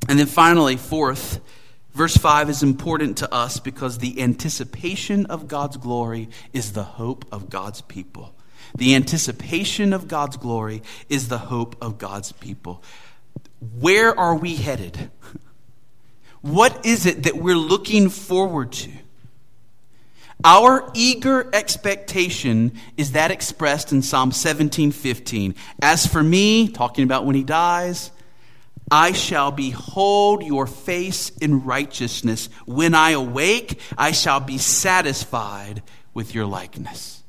And 0.09 0.19
then 0.19 0.27
finally, 0.27 0.77
fourth, 0.77 1.41
verse 1.95 2.17
5 2.17 2.51
is 2.51 2.63
important 2.63 3.19
to 3.19 3.35
us 3.35 3.59
because 3.59 3.99
the 3.99 4.23
anticipation 4.23 5.27
of 5.27 5.49
God's 5.49 5.77
glory 5.77 6.29
is 6.53 6.73
the 6.73 6.85
hope 6.85 7.25
of 7.33 7.51
God's 7.51 7.81
people. 7.81 8.35
The 8.77 8.95
anticipation 8.95 9.93
of 9.93 10.09
God's 10.09 10.37
glory 10.37 10.83
is 11.09 11.29
the 11.29 11.39
hope 11.39 11.77
of 11.83 11.99
God's 11.99 12.33
people. 12.33 12.83
Where 13.81 14.19
are 14.19 14.37
we 14.37 14.57
headed? 14.57 15.11
What 16.43 16.87
is 16.87 17.07
it 17.07 17.25
that 17.25 17.37
we're 17.37 17.57
looking 17.57 18.09
forward 18.09 18.73
to? 18.73 18.91
Our 20.45 20.89
eager 20.95 21.49
expectation 21.53 22.73
is 22.97 23.13
that 23.13 23.33
expressed 23.33 23.93
in 23.93 24.03
Psalm 24.03 24.31
17:15. 24.31 25.55
As 25.83 26.07
for 26.07 26.23
me, 26.23 26.69
talking 26.69 27.03
about 27.03 27.27
when 27.27 27.35
he 27.35 27.43
dies, 27.43 28.13
I 28.91 29.13
shall 29.13 29.51
behold 29.51 30.45
your 30.45 30.67
face 30.67 31.31
in 31.41 31.65
righteousness. 31.65 32.49
When 32.67 32.95
I 32.95 33.11
awake, 33.11 33.81
I 33.99 34.13
shall 34.13 34.41
be 34.41 34.59
satisfied 34.59 35.83
with 36.15 36.35
your 36.35 36.47
likeness. 36.47 37.23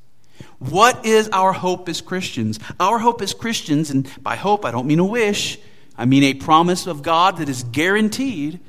What 0.60 1.06
is 1.06 1.30
our 1.34 1.52
hope 1.52 1.90
as 1.90 2.02
Christians? 2.02 2.60
Our 2.80 3.00
hope 3.00 3.22
as 3.22 3.34
Christians, 3.34 3.90
and 3.90 4.08
by 4.22 4.36
hope 4.36 4.66
I 4.66 4.72
don't 4.72 4.88
mean 4.88 5.00
a 5.00 5.06
wish, 5.06 5.58
I 5.98 6.06
mean 6.06 6.24
a 6.24 6.34
promise 6.34 6.86
of 6.86 7.02
God 7.02 7.38
that 7.38 7.50
is 7.50 7.64
guaranteed, 7.64 8.60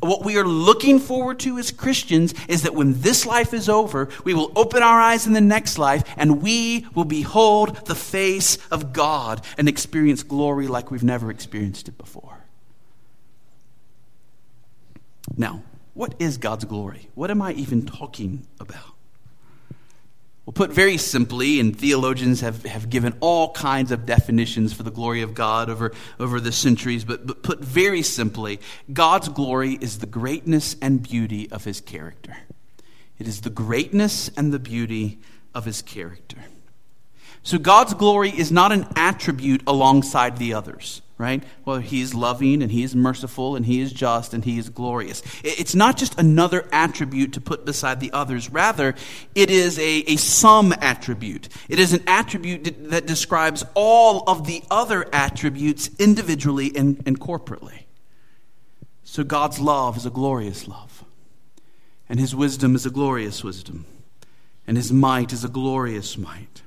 what 0.00 0.24
we 0.24 0.36
are 0.38 0.44
looking 0.44 0.98
forward 0.98 1.40
to 1.40 1.58
as 1.58 1.70
Christians 1.70 2.32
is 2.48 2.62
that 2.62 2.74
when 2.74 3.00
this 3.00 3.26
life 3.26 3.52
is 3.52 3.68
over, 3.68 4.08
we 4.24 4.32
will 4.34 4.52
open 4.54 4.82
our 4.82 5.00
eyes 5.00 5.26
in 5.26 5.32
the 5.32 5.40
next 5.40 5.78
life 5.78 6.04
and 6.16 6.42
we 6.42 6.86
will 6.94 7.04
behold 7.04 7.86
the 7.86 7.94
face 7.94 8.58
of 8.70 8.92
God 8.92 9.44
and 9.56 9.68
experience 9.68 10.22
glory 10.22 10.68
like 10.68 10.90
we've 10.90 11.02
never 11.02 11.30
experienced 11.30 11.88
it 11.88 11.98
before. 11.98 12.44
Now, 15.36 15.62
what 15.94 16.14
is 16.18 16.38
God's 16.38 16.64
glory? 16.64 17.08
What 17.14 17.30
am 17.30 17.42
I 17.42 17.52
even 17.52 17.84
talking 17.84 18.46
about? 18.60 18.97
Well, 20.48 20.54
put 20.54 20.72
very 20.72 20.96
simply, 20.96 21.60
and 21.60 21.78
theologians 21.78 22.40
have, 22.40 22.64
have 22.64 22.88
given 22.88 23.14
all 23.20 23.52
kinds 23.52 23.92
of 23.92 24.06
definitions 24.06 24.72
for 24.72 24.82
the 24.82 24.90
glory 24.90 25.20
of 25.20 25.34
God 25.34 25.68
over, 25.68 25.92
over 26.18 26.40
the 26.40 26.52
centuries, 26.52 27.04
but, 27.04 27.26
but 27.26 27.42
put 27.42 27.60
very 27.60 28.00
simply, 28.00 28.58
God's 28.90 29.28
glory 29.28 29.74
is 29.74 29.98
the 29.98 30.06
greatness 30.06 30.74
and 30.80 31.02
beauty 31.02 31.52
of 31.52 31.64
his 31.64 31.82
character. 31.82 32.34
It 33.18 33.28
is 33.28 33.42
the 33.42 33.50
greatness 33.50 34.30
and 34.38 34.50
the 34.50 34.58
beauty 34.58 35.18
of 35.54 35.66
his 35.66 35.82
character. 35.82 36.38
So 37.42 37.58
God's 37.58 37.92
glory 37.92 38.30
is 38.30 38.50
not 38.50 38.72
an 38.72 38.86
attribute 38.96 39.62
alongside 39.66 40.38
the 40.38 40.54
others 40.54 41.02
right? 41.18 41.42
Well, 41.64 41.78
he 41.78 42.00
is 42.00 42.14
loving 42.14 42.62
and 42.62 42.70
he 42.70 42.84
is 42.84 42.94
merciful 42.94 43.56
and 43.56 43.66
he 43.66 43.80
is 43.80 43.92
just 43.92 44.32
and 44.32 44.44
he 44.44 44.56
is 44.56 44.70
glorious. 44.70 45.20
It's 45.42 45.74
not 45.74 45.96
just 45.96 46.18
another 46.18 46.66
attribute 46.72 47.32
to 47.32 47.40
put 47.40 47.66
beside 47.66 47.98
the 47.98 48.12
others. 48.12 48.50
Rather, 48.50 48.94
it 49.34 49.50
is 49.50 49.78
a, 49.80 50.04
a 50.06 50.16
sum 50.16 50.72
attribute. 50.80 51.48
It 51.68 51.80
is 51.80 51.92
an 51.92 52.04
attribute 52.06 52.90
that 52.90 53.06
describes 53.06 53.64
all 53.74 54.22
of 54.28 54.46
the 54.46 54.62
other 54.70 55.06
attributes 55.12 55.90
individually 55.98 56.70
and, 56.74 57.02
and 57.04 57.18
corporately. 57.18 57.82
So 59.02 59.24
God's 59.24 59.58
love 59.58 59.96
is 59.96 60.06
a 60.06 60.10
glorious 60.10 60.68
love, 60.68 61.02
and 62.08 62.20
his 62.20 62.36
wisdom 62.36 62.74
is 62.76 62.84
a 62.84 62.90
glorious 62.90 63.42
wisdom, 63.42 63.86
and 64.66 64.76
his 64.76 64.92
might 64.92 65.32
is 65.32 65.44
a 65.44 65.48
glorious 65.48 66.18
might. 66.18 66.62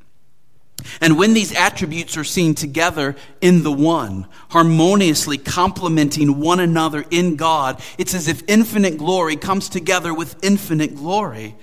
And 1.00 1.18
when 1.18 1.34
these 1.34 1.54
attributes 1.54 2.18
are 2.18 2.24
seen 2.24 2.56
together 2.56 3.16
in 3.40 3.64
the 3.64 3.72
one, 3.72 4.28
harmoniously 4.50 5.38
complementing 5.38 6.40
one 6.40 6.60
another 6.60 7.06
in 7.10 7.36
God, 7.36 7.82
it's 7.98 8.14
as 8.14 8.28
if 8.28 8.44
infinite 8.48 8.98
glory 8.98 9.36
comes 9.36 9.70
together 9.70 10.14
with 10.14 10.36
infinite 10.44 10.96
glory. 10.96 11.56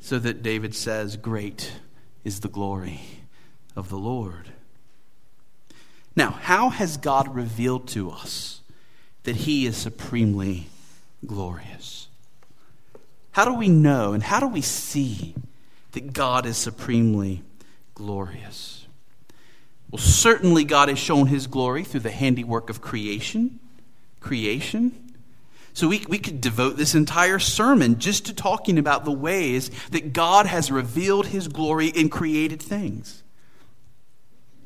So 0.00 0.18
that 0.18 0.42
David 0.42 0.74
says, 0.74 1.16
Great 1.16 1.72
is 2.24 2.40
the 2.40 2.48
glory 2.48 3.00
of 3.76 3.88
the 3.88 3.98
Lord. 3.98 4.50
Now, 6.14 6.30
how 6.30 6.68
has 6.68 6.96
God 6.96 7.34
revealed 7.34 7.88
to 7.88 8.10
us 8.10 8.60
that 9.22 9.36
He 9.36 9.66
is 9.66 9.76
supremely 9.76 10.66
glorious? 11.24 12.08
How 13.32 13.46
do 13.46 13.54
we 13.54 13.68
know 13.68 14.12
and 14.12 14.22
how 14.22 14.40
do 14.40 14.46
we 14.46 14.60
see 14.60 15.34
that 15.92 16.12
God 16.12 16.46
is 16.46 16.56
supremely 16.56 17.42
glorious. 17.94 18.86
Well, 19.90 20.00
certainly 20.00 20.64
God 20.64 20.88
has 20.88 20.98
shown 20.98 21.26
his 21.26 21.46
glory 21.46 21.84
through 21.84 22.00
the 22.00 22.10
handiwork 22.10 22.70
of 22.70 22.80
creation. 22.80 23.60
Creation. 24.20 25.12
So 25.74 25.88
we, 25.88 26.04
we 26.08 26.18
could 26.18 26.40
devote 26.40 26.76
this 26.76 26.94
entire 26.94 27.38
sermon 27.38 27.98
just 27.98 28.26
to 28.26 28.34
talking 28.34 28.78
about 28.78 29.04
the 29.04 29.12
ways 29.12 29.70
that 29.90 30.12
God 30.12 30.46
has 30.46 30.70
revealed 30.70 31.26
his 31.26 31.48
glory 31.48 31.88
in 31.88 32.08
created 32.08 32.60
things. 32.60 33.22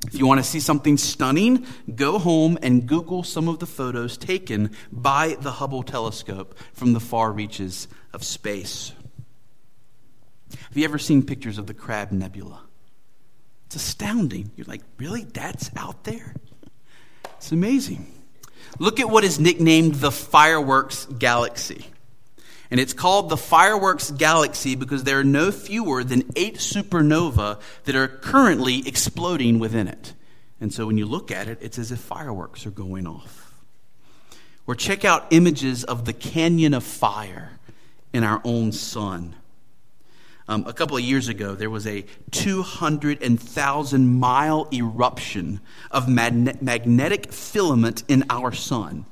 If 0.06 0.14
you 0.14 0.26
want 0.26 0.38
to 0.38 0.49
see 0.49 0.61
something 0.61 0.97
stunning, 0.97 1.66
go 1.95 2.18
home 2.18 2.59
and 2.62 2.87
Google 2.87 3.23
some 3.23 3.49
of 3.49 3.59
the 3.59 3.66
photos 3.66 4.16
taken 4.16 4.71
by 4.92 5.37
the 5.40 5.52
Hubble 5.52 5.83
telescope 5.83 6.56
from 6.73 6.92
the 6.92 7.00
far 7.00 7.33
reaches 7.33 7.88
of 8.12 8.23
space. 8.23 8.92
Have 10.52 10.76
you 10.76 10.85
ever 10.85 10.99
seen 10.99 11.25
pictures 11.25 11.59
of 11.59 11.66
the 11.66 11.75
Crab 11.75 12.12
Nebula? 12.12 12.65
It's 13.66 13.76
astounding. 13.76 14.50
You're 14.56 14.66
like, 14.66 14.82
really? 14.99 15.25
That's 15.25 15.70
out 15.76 16.04
there? 16.04 16.35
It's 17.37 17.52
amazing. 17.52 18.12
Look 18.78 19.00
at 19.00 19.08
what 19.08 19.25
is 19.25 19.38
nicknamed 19.38 19.96
the 19.96 20.11
fireworks 20.11 21.06
galaxy. 21.18 21.87
And 22.70 22.80
it's 22.80 22.92
called 22.92 23.28
the 23.28 23.37
fireworks 23.37 24.11
galaxy 24.11 24.75
because 24.75 25.04
there 25.04 25.18
are 25.18 25.25
no 25.25 25.52
fewer 25.52 26.02
than 26.02 26.25
eight 26.35 26.56
supernova 26.56 27.61
that 27.85 27.94
are 27.94 28.08
currently 28.08 28.87
exploding 28.87 29.58
within 29.58 29.87
it. 29.88 30.14
And 30.61 30.73
so 30.73 30.87
when 30.87 30.99
you 30.99 31.06
look 31.06 31.30
at 31.30 31.49
it, 31.49 31.58
it's 31.61 31.78
as 31.78 31.92
if 31.92 32.00
fireworks 32.00 32.66
are 32.66 32.70
going 32.70 33.06
off. 33.06 33.54
Or 34.66 34.75
check 34.75 35.04
out 35.04 35.26
images 35.30 35.85
of 35.85 36.06
the 36.06 36.12
canyon 36.12 36.75
of 36.75 36.82
fire 36.82 37.52
in 38.12 38.25
our 38.25 38.40
own 38.44 38.73
sun. 38.73 39.37
Um, 40.49 40.65
a 40.67 40.73
couple 40.73 40.97
of 40.97 41.03
years 41.03 41.29
ago, 41.29 41.55
there 41.55 41.71
was 41.71 41.87
a 41.87 42.05
200,000 42.31 44.19
mile 44.19 44.69
eruption 44.73 45.61
of 45.91 46.09
magne- 46.09 46.59
magnetic 46.61 47.33
filament 47.33 48.05
in 48.07 48.25
our 48.31 48.53
sun. 48.53 49.07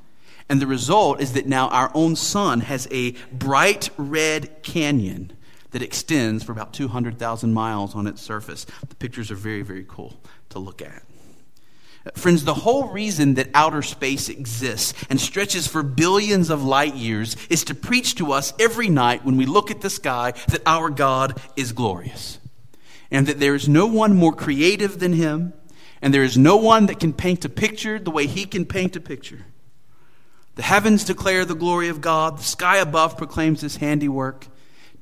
And 0.49 0.61
the 0.61 0.67
result 0.67 1.21
is 1.21 1.33
that 1.33 1.47
now 1.47 1.69
our 1.69 1.91
own 1.95 2.17
sun 2.17 2.61
has 2.61 2.87
a 2.91 3.13
bright 3.33 3.91
red 3.97 4.63
canyon 4.63 5.33
that 5.73 5.83
extends 5.83 6.45
for 6.45 6.53
about 6.53 6.73
200,000 6.73 7.53
miles 7.53 7.97
on 7.97 8.07
its 8.07 8.23
surface. 8.23 8.65
The 8.89 8.95
pictures 8.95 9.31
are 9.33 9.37
very, 9.37 9.63
very 9.63 9.85
cool 9.89 10.15
to 10.51 10.61
look 10.61 10.81
at. 10.81 11.03
Friends, 12.13 12.45
the 12.45 12.53
whole 12.53 12.89
reason 12.89 13.35
that 13.35 13.49
outer 13.55 13.81
space 13.81 14.29
exists 14.29 14.93
and 15.09 15.19
stretches 15.19 15.67
for 15.67 15.83
billions 15.83 16.51
of 16.51 16.63
light 16.63 16.95
years 16.95 17.35
is 17.49 17.65
to 17.65 17.75
preach 17.75 18.17
to 18.17 18.33
us 18.33 18.53
every 18.61 18.91
night 18.91 19.25
when 19.25 19.39
we 19.39 19.47
look 19.47 19.71
at 19.71 19.81
the 19.81 19.89
sky 19.89 20.33
that 20.49 20.61
our 20.67 20.91
God 20.91 21.41
is 21.57 21.73
glorious 21.73 22.39
and 23.11 23.27
that 23.27 23.41
there 23.41 23.55
is 23.55 23.69
no 23.69 23.87
one 23.87 24.15
more 24.15 24.35
creative 24.35 24.99
than 24.99 25.15
Him 25.15 25.55
and 26.03 26.13
there 26.13 26.23
is 26.23 26.37
no 26.37 26.57
one 26.57 26.87
that 26.87 27.01
can 27.01 27.15
paint 27.15 27.47
a 27.47 27.49
picture 27.49 27.99
the 27.99 28.11
way 28.11 28.27
He 28.27 28.45
can 28.45 28.67
paint 28.67 28.97
a 28.97 29.01
picture. 29.01 29.47
The 30.57 30.63
heavens 30.63 31.05
declare 31.05 31.47
the 31.47 31.55
glory 31.55 31.89
of 31.89 32.03
God, 32.03 32.39
the 32.39 32.43
sky 32.43 32.77
above 32.77 33.17
proclaims 33.17 33.63
His 33.63 33.77
handiwork. 33.77 34.47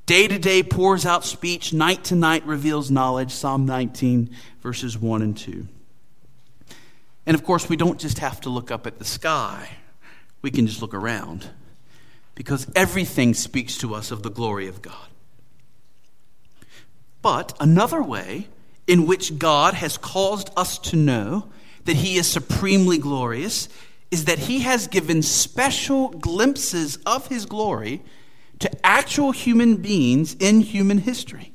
Day 0.06 0.28
to 0.28 0.38
day 0.38 0.62
pours 0.62 1.04
out 1.04 1.24
speech, 1.24 1.72
night 1.72 2.04
to 2.04 2.14
night 2.14 2.46
reveals 2.46 2.92
knowledge. 2.92 3.32
Psalm 3.32 3.66
19, 3.66 4.30
verses 4.62 4.96
1 4.96 5.22
and 5.22 5.36
2. 5.36 5.66
And 7.26 7.34
of 7.34 7.44
course, 7.44 7.68
we 7.68 7.76
don't 7.76 8.00
just 8.00 8.18
have 8.18 8.40
to 8.42 8.50
look 8.50 8.70
up 8.70 8.86
at 8.86 8.98
the 8.98 9.04
sky, 9.04 9.68
we 10.40 10.50
can 10.50 10.66
just 10.66 10.82
look 10.82 10.94
around 10.94 11.48
because 12.34 12.66
everything 12.74 13.34
speaks 13.34 13.78
to 13.78 13.94
us 13.94 14.10
of 14.10 14.22
the 14.22 14.30
glory 14.30 14.66
of 14.66 14.82
God. 14.82 15.08
But 17.20 17.56
another 17.60 18.02
way 18.02 18.48
in 18.86 19.06
which 19.06 19.38
God 19.38 19.74
has 19.74 19.96
caused 19.96 20.50
us 20.56 20.78
to 20.78 20.96
know 20.96 21.48
that 21.84 21.96
He 21.96 22.16
is 22.16 22.26
supremely 22.26 22.98
glorious 22.98 23.68
is 24.10 24.24
that 24.24 24.40
He 24.40 24.60
has 24.60 24.88
given 24.88 25.22
special 25.22 26.08
glimpses 26.08 26.96
of 27.06 27.28
His 27.28 27.46
glory 27.46 28.02
to 28.58 28.86
actual 28.86 29.30
human 29.32 29.76
beings 29.76 30.34
in 30.34 30.60
human 30.60 30.98
history. 30.98 31.51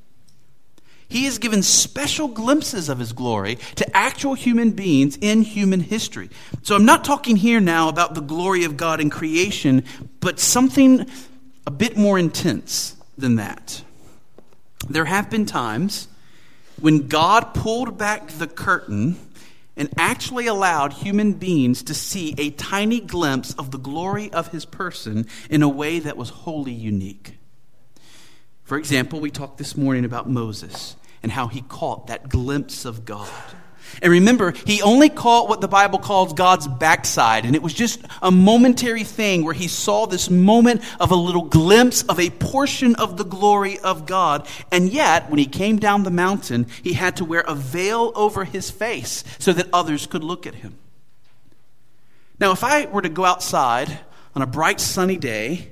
He 1.10 1.24
has 1.24 1.38
given 1.38 1.64
special 1.64 2.28
glimpses 2.28 2.90
of 2.90 3.00
his 3.00 3.14
glory 3.14 3.58
to 3.76 3.98
actual 3.98 4.34
human 4.34 4.72
beings 4.72 5.18
in 5.22 5.42
human 5.42 5.80
history. 5.80 6.30
So 6.64 6.76
I'm 6.76 6.86
not 6.86 7.06
talking 7.06 7.38
here 7.38 7.62
now 7.62 7.88
about 7.88 8.14
the 8.14 8.22
glory 8.22 8.66
of 8.66 8.76
God 8.76 9.00
in 9.00 9.10
creation, 9.10 9.86
but 10.20 10.40
something 10.40 11.06
a 11.66 11.72
bit 11.72 11.98
more 11.98 12.20
intense 12.20 12.96
than 13.18 13.36
that. 13.36 13.84
There 14.90 15.06
have 15.06 15.30
been 15.30 15.46
times 15.46 16.08
when 16.80 17.08
God 17.08 17.54
pulled 17.54 17.98
back 17.98 18.28
the 18.28 18.48
curtain 18.48 19.18
and 19.78 19.90
actually 19.98 20.48
allowed 20.48 20.92
human 20.92 21.34
beings 21.34 21.84
to 21.84 21.94
see 21.94 22.34
a 22.38 22.50
tiny 22.52 23.00
glimpse 23.00 23.54
of 23.54 23.72
the 23.72 23.78
glory 23.78 24.32
of 24.34 24.50
his 24.50 24.66
person 24.66 25.28
in 25.50 25.62
a 25.62 25.70
way 25.70 26.00
that 26.00 26.18
was 26.18 26.30
wholly 26.30 26.74
unique. 26.74 27.37
For 28.68 28.78
example, 28.78 29.22
we 29.22 29.32
talked 29.32 29.58
this 29.58 29.78
morning 29.78 30.04
about 30.04 30.30
Moses 30.30 30.98
and 31.24 31.32
how 31.32 31.48
he 31.48 31.62
caught 31.62 32.08
that 32.08 32.28
glimpse 32.28 32.84
of 32.84 33.06
God. 33.06 33.32
And 34.02 34.12
remember, 34.12 34.52
he 34.52 34.82
only 34.82 35.08
caught 35.08 35.48
what 35.48 35.62
the 35.62 35.70
Bible 35.70 36.00
calls 36.00 36.34
God's 36.34 36.68
backside. 36.68 37.46
And 37.46 37.56
it 37.56 37.62
was 37.62 37.74
just 37.74 38.02
a 38.22 38.30
momentary 38.30 39.06
thing 39.06 39.46
where 39.46 39.54
he 39.54 39.70
saw 39.70 40.06
this 40.06 40.30
moment 40.30 40.84
of 41.00 41.12
a 41.12 41.16
little 41.16 41.46
glimpse 41.46 42.04
of 42.04 42.20
a 42.20 42.30
portion 42.30 42.96
of 42.96 43.16
the 43.16 43.24
glory 43.24 43.80
of 43.80 44.06
God. 44.06 44.46
And 44.70 44.92
yet, 44.92 45.30
when 45.30 45.40
he 45.40 45.46
came 45.46 45.78
down 45.78 46.04
the 46.04 46.12
mountain, 46.12 46.68
he 46.84 46.92
had 46.92 47.16
to 47.16 47.26
wear 47.26 47.46
a 47.48 47.56
veil 47.56 48.12
over 48.16 48.44
his 48.44 48.70
face 48.70 49.24
so 49.40 49.54
that 49.54 49.70
others 49.72 50.08
could 50.08 50.26
look 50.26 50.46
at 50.46 50.56
him. 50.56 50.76
Now, 52.38 52.52
if 52.52 52.66
I 52.66 52.88
were 52.88 53.02
to 53.02 53.08
go 53.08 53.24
outside 53.24 54.00
on 54.36 54.42
a 54.42 54.46
bright 54.46 54.82
sunny 54.82 55.16
day 55.16 55.72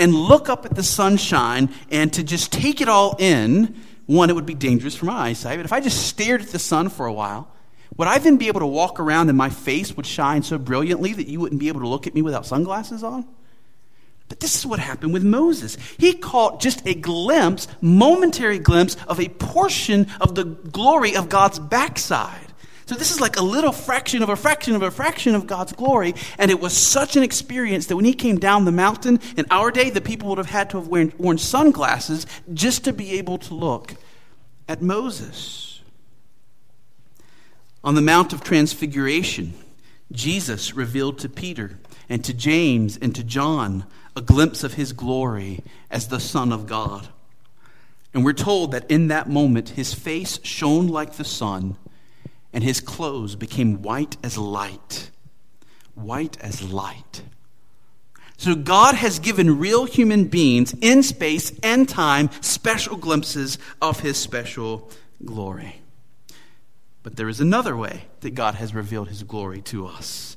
and 0.00 0.14
look 0.14 0.48
up 0.48 0.64
at 0.64 0.74
the 0.74 0.82
sunshine 0.82 1.72
and 1.90 2.12
to 2.14 2.24
just 2.24 2.50
take 2.50 2.80
it 2.80 2.88
all 2.88 3.14
in, 3.18 3.80
one, 4.06 4.30
it 4.30 4.34
would 4.34 4.46
be 4.46 4.54
dangerous 4.54 4.96
for 4.96 5.06
my 5.06 5.28
eyesight. 5.28 5.58
But 5.58 5.66
if 5.66 5.72
I 5.72 5.78
just 5.78 6.08
stared 6.08 6.42
at 6.42 6.48
the 6.48 6.58
sun 6.58 6.88
for 6.88 7.06
a 7.06 7.12
while, 7.12 7.48
would 7.96 8.08
I 8.08 8.18
then 8.18 8.38
be 8.38 8.48
able 8.48 8.60
to 8.60 8.66
walk 8.66 8.98
around 8.98 9.28
and 9.28 9.38
my 9.38 9.50
face 9.50 9.96
would 9.96 10.06
shine 10.06 10.42
so 10.42 10.58
brilliantly 10.58 11.12
that 11.12 11.28
you 11.28 11.38
wouldn't 11.38 11.60
be 11.60 11.68
able 11.68 11.80
to 11.80 11.88
look 11.88 12.06
at 12.06 12.14
me 12.14 12.22
without 12.22 12.46
sunglasses 12.46 13.04
on? 13.04 13.26
But 14.30 14.40
this 14.40 14.56
is 14.56 14.64
what 14.64 14.78
happened 14.78 15.12
with 15.12 15.24
Moses. 15.24 15.76
He 15.98 16.14
caught 16.14 16.60
just 16.60 16.86
a 16.86 16.94
glimpse, 16.94 17.68
momentary 17.80 18.58
glimpse, 18.58 18.96
of 19.06 19.20
a 19.20 19.28
portion 19.28 20.06
of 20.20 20.34
the 20.34 20.44
glory 20.44 21.14
of 21.14 21.28
God's 21.28 21.58
backside. 21.58 22.49
So 22.90 22.96
this 22.96 23.12
is 23.12 23.20
like 23.20 23.36
a 23.36 23.42
little 23.42 23.70
fraction 23.70 24.20
of 24.20 24.30
a 24.30 24.34
fraction 24.34 24.74
of 24.74 24.82
a 24.82 24.90
fraction 24.90 25.36
of 25.36 25.46
God's 25.46 25.72
glory. 25.72 26.12
And 26.40 26.50
it 26.50 26.58
was 26.58 26.76
such 26.76 27.14
an 27.14 27.22
experience 27.22 27.86
that 27.86 27.94
when 27.94 28.04
he 28.04 28.12
came 28.12 28.36
down 28.36 28.64
the 28.64 28.72
mountain 28.72 29.20
in 29.36 29.46
our 29.48 29.70
day, 29.70 29.90
the 29.90 30.00
people 30.00 30.28
would 30.30 30.38
have 30.38 30.50
had 30.50 30.70
to 30.70 30.78
have 30.78 30.88
worn, 30.88 31.12
worn 31.16 31.38
sunglasses 31.38 32.26
just 32.52 32.82
to 32.86 32.92
be 32.92 33.12
able 33.12 33.38
to 33.38 33.54
look 33.54 33.94
at 34.68 34.82
Moses. 34.82 35.82
On 37.84 37.94
the 37.94 38.00
Mount 38.00 38.32
of 38.32 38.42
Transfiguration, 38.42 39.54
Jesus 40.10 40.74
revealed 40.74 41.20
to 41.20 41.28
Peter 41.28 41.78
and 42.08 42.24
to 42.24 42.34
James 42.34 42.96
and 42.96 43.14
to 43.14 43.22
John 43.22 43.86
a 44.16 44.20
glimpse 44.20 44.64
of 44.64 44.74
his 44.74 44.92
glory 44.92 45.62
as 45.92 46.08
the 46.08 46.18
Son 46.18 46.52
of 46.52 46.66
God. 46.66 47.06
And 48.12 48.24
we're 48.24 48.32
told 48.32 48.72
that 48.72 48.90
in 48.90 49.06
that 49.06 49.28
moment, 49.28 49.68
his 49.68 49.94
face 49.94 50.40
shone 50.42 50.88
like 50.88 51.12
the 51.12 51.24
sun 51.24 51.76
and 52.52 52.64
his 52.64 52.80
clothes 52.80 53.36
became 53.36 53.82
white 53.82 54.16
as 54.22 54.36
light. 54.36 55.10
White 55.94 56.38
as 56.40 56.62
light. 56.62 57.22
So 58.36 58.54
God 58.54 58.94
has 58.94 59.18
given 59.18 59.58
real 59.58 59.84
human 59.84 60.24
beings 60.24 60.74
in 60.80 61.02
space 61.02 61.52
and 61.62 61.88
time 61.88 62.30
special 62.40 62.96
glimpses 62.96 63.58
of 63.82 64.00
his 64.00 64.16
special 64.16 64.90
glory. 65.24 65.82
But 67.02 67.16
there 67.16 67.28
is 67.28 67.40
another 67.40 67.76
way 67.76 68.06
that 68.20 68.34
God 68.34 68.54
has 68.54 68.74
revealed 68.74 69.08
his 69.08 69.22
glory 69.22 69.60
to 69.62 69.86
us. 69.86 70.36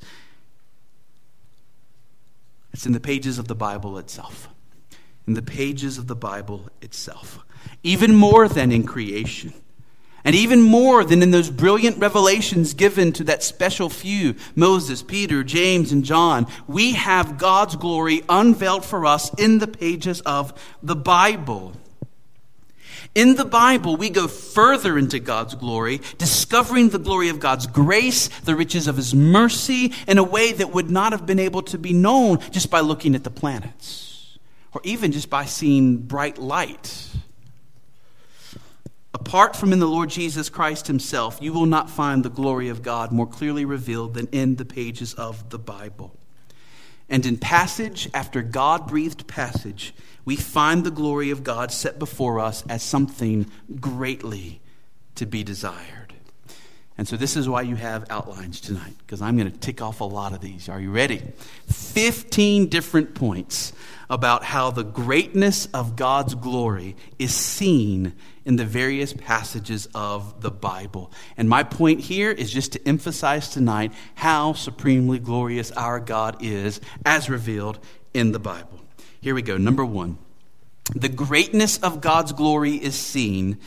It's 2.74 2.86
in 2.86 2.92
the 2.92 3.00
pages 3.00 3.40
of 3.40 3.48
the 3.48 3.56
Bible 3.56 3.98
itself. 3.98 4.50
In 5.26 5.36
the 5.36 5.42
pages 5.42 5.98
of 5.98 6.08
the 6.08 6.16
Bible 6.16 6.68
itself. 6.82 7.40
Even 7.84 8.16
more 8.16 8.48
than 8.48 8.72
in 8.72 8.84
creation. 8.86 9.54
And 10.26 10.36
even 10.36 10.62
more 10.62 11.04
than 11.04 11.22
in 11.22 11.32
those 11.32 11.50
brilliant 11.50 11.98
revelations 11.98 12.74
given 12.74 13.12
to 13.14 13.26
that 13.26 13.44
special 13.44 13.90
few 13.90 14.36
Moses, 14.56 15.04
Peter, 15.04 15.44
James, 15.44 15.92
and 15.92 16.06
John 16.06 16.48
we 16.68 16.94
have 16.94 17.38
God's 17.38 17.76
glory 17.76 18.22
unveiled 18.30 18.86
for 18.86 19.06
us 19.06 19.34
in 19.38 19.60
the 19.60 19.68
pages 19.68 20.22
of 20.22 20.54
the 20.82 20.96
Bible. 20.96 21.74
In 23.16 23.36
the 23.36 23.46
Bible, 23.46 23.96
we 23.96 24.10
go 24.10 24.28
further 24.28 24.98
into 24.98 25.20
God's 25.20 25.54
glory, 25.54 26.02
discovering 26.18 26.90
the 26.90 26.98
glory 26.98 27.30
of 27.30 27.40
God's 27.40 27.68
grace, 27.68 28.28
the 28.40 28.56
riches 28.56 28.88
of 28.88 28.98
His 28.98 29.14
mercy, 29.14 29.94
in 30.08 30.18
a 30.18 30.24
way 30.24 30.52
that 30.52 30.74
would 30.74 30.90
not 30.90 31.12
have 31.12 31.28
been 31.28 31.38
able 31.38 31.62
to 31.64 31.78
be 31.78 31.94
known 31.94 32.40
just 32.50 32.72
by 32.72 32.80
looking 32.80 33.14
at 33.14 33.24
the 33.24 33.30
planets, 33.30 34.40
or 34.74 34.82
even 34.84 35.12
just 35.12 35.30
by 35.30 35.46
seeing 35.46 35.98
bright 35.98 36.40
light 36.40 37.08
Apart 39.14 39.56
from 39.56 39.72
in 39.72 39.80
the 39.80 39.88
Lord 39.88 40.10
Jesus 40.10 40.50
Christ 40.50 40.88
himself, 40.88 41.38
you 41.40 41.54
will 41.54 41.66
not 41.68 41.90
find 41.90 42.24
the 42.24 42.30
glory 42.30 42.70
of 42.70 42.82
God 42.82 43.12
more 43.12 43.28
clearly 43.28 43.64
revealed 43.64 44.16
than 44.16 44.28
in 44.32 44.56
the 44.56 44.66
pages 44.66 45.14
of 45.14 45.50
the 45.50 45.60
Bible. 45.60 46.16
And 47.10 47.26
in 47.26 47.38
passage 47.38 48.10
after 48.14 48.42
God 48.42 48.88
breathed 48.88 49.28
passage, 49.28 49.94
we 50.26 50.36
find 50.36 50.84
the 50.84 50.92
glory 50.92 51.30
of 51.30 51.44
God 51.44 51.72
set 51.72 52.00
before 52.00 52.40
us 52.40 52.64
as 52.68 52.82
something 52.82 53.50
greatly 53.80 54.62
to 55.16 55.26
be 55.26 55.44
desired. 55.44 56.14
And 56.98 57.08
so 57.08 57.18
this 57.18 57.36
is 57.36 57.50
why 57.50 57.64
you 57.64 57.76
have 57.76 58.06
outlines 58.10 58.62
tonight, 58.62 58.94
because 59.00 59.22
I'm 59.22 59.38
going 59.38 59.52
to 59.52 59.58
tick 59.58 59.82
off 59.82 60.00
a 60.00 60.06
lot 60.06 60.34
of 60.34 60.42
these. 60.42 60.70
Are 60.70 60.80
you 60.80 60.92
ready? 60.92 61.22
15 61.68 62.68
different 62.68 63.16
points 63.16 63.74
about 64.10 64.44
how 64.44 64.70
the 64.72 64.84
greatness 64.84 65.68
of 65.68 65.96
God's 65.96 66.36
glory 66.36 66.96
is 67.18 67.34
seen 67.34 68.14
in 68.46 68.56
the 68.56 68.66
various 68.66 69.14
passages 69.14 69.88
of 69.96 70.42
the 70.42 70.52
Bible. 70.52 71.12
And 71.38 71.48
my 71.48 71.64
point 71.64 72.02
here 72.02 72.32
is 72.32 72.52
just 72.52 72.74
to 72.74 72.88
emphasize 72.88 73.50
tonight 73.50 73.94
how 74.16 74.54
supremely 74.54 75.20
glorious 75.20 75.72
our 75.72 76.00
God 76.00 76.38
is 76.42 76.82
as 77.06 77.30
revealed 77.30 77.80
in 78.14 78.32
the 78.32 78.40
Bible. 78.40 78.80
Here 79.22 79.36
we 79.36 79.42
go. 79.42 79.58
Number 79.58 79.86
one 79.86 80.18
the 80.94 81.10
greatness 81.10 81.78
of 81.78 82.02
God's 82.02 82.34
glory 82.34 82.76
is 82.76 82.96
seen 82.96 83.58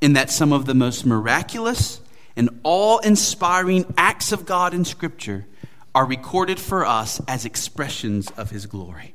in 0.00 0.12
that 0.12 0.30
some 0.30 0.52
of 0.52 0.66
the 0.66 0.74
most 0.74 1.04
miraculous 1.04 2.00
and 2.36 2.60
awe 2.62 2.98
inspiring 2.98 3.92
acts 3.98 4.30
of 4.30 4.46
God 4.46 4.72
in 4.72 4.84
Scripture 4.84 5.46
are 5.94 6.06
recorded 6.06 6.60
for 6.60 6.86
us 6.86 7.20
as 7.26 7.44
expressions 7.44 8.30
of 8.30 8.50
His 8.50 8.66
glory. 8.66 9.14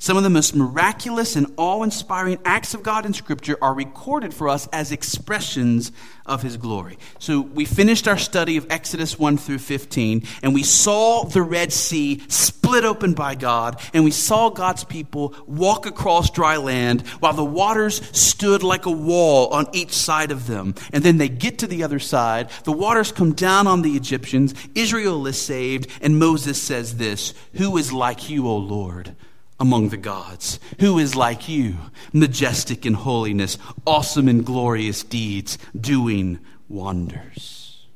Some 0.00 0.16
of 0.16 0.22
the 0.22 0.30
most 0.30 0.54
miraculous 0.54 1.34
and 1.34 1.52
awe 1.56 1.82
inspiring 1.82 2.38
acts 2.44 2.72
of 2.72 2.84
God 2.84 3.04
in 3.04 3.12
Scripture 3.12 3.58
are 3.60 3.74
recorded 3.74 4.32
for 4.32 4.48
us 4.48 4.68
as 4.68 4.92
expressions 4.92 5.90
of 6.24 6.40
His 6.40 6.56
glory. 6.56 6.98
So 7.18 7.40
we 7.40 7.64
finished 7.64 8.06
our 8.06 8.16
study 8.16 8.56
of 8.56 8.66
Exodus 8.70 9.18
1 9.18 9.38
through 9.38 9.58
15, 9.58 10.22
and 10.44 10.54
we 10.54 10.62
saw 10.62 11.24
the 11.24 11.42
Red 11.42 11.72
Sea 11.72 12.22
split 12.28 12.84
open 12.84 13.14
by 13.14 13.34
God, 13.34 13.80
and 13.92 14.04
we 14.04 14.12
saw 14.12 14.50
God's 14.50 14.84
people 14.84 15.34
walk 15.48 15.84
across 15.84 16.30
dry 16.30 16.58
land 16.58 17.04
while 17.18 17.32
the 17.32 17.44
waters 17.44 18.00
stood 18.16 18.62
like 18.62 18.86
a 18.86 18.92
wall 18.92 19.48
on 19.48 19.66
each 19.72 19.92
side 19.92 20.30
of 20.30 20.46
them. 20.46 20.76
And 20.92 21.02
then 21.02 21.18
they 21.18 21.28
get 21.28 21.58
to 21.58 21.66
the 21.66 21.82
other 21.82 21.98
side, 21.98 22.50
the 22.62 22.70
waters 22.70 23.10
come 23.10 23.32
down 23.32 23.66
on 23.66 23.82
the 23.82 23.96
Egyptians, 23.96 24.54
Israel 24.76 25.26
is 25.26 25.42
saved, 25.42 25.90
and 26.00 26.20
Moses 26.20 26.62
says 26.62 26.98
this 26.98 27.34
Who 27.54 27.76
is 27.76 27.92
like 27.92 28.30
you, 28.30 28.46
O 28.46 28.56
Lord? 28.56 29.16
Among 29.60 29.88
the 29.88 29.96
gods. 29.96 30.60
Who 30.80 30.98
is 30.98 31.16
like 31.16 31.48
you, 31.48 31.76
majestic 32.12 32.86
in 32.86 32.94
holiness, 32.94 33.58
awesome 33.86 34.28
in 34.28 34.42
glorious 34.42 35.02
deeds, 35.02 35.58
doing 35.78 36.38
wonders? 36.68 37.86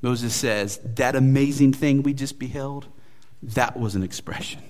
Moses 0.00 0.34
says, 0.34 0.80
That 0.84 1.16
amazing 1.16 1.72
thing 1.72 2.02
we 2.02 2.14
just 2.14 2.38
beheld, 2.38 2.86
that 3.42 3.78
was 3.78 3.94
an 3.94 4.02
expression 4.02 4.62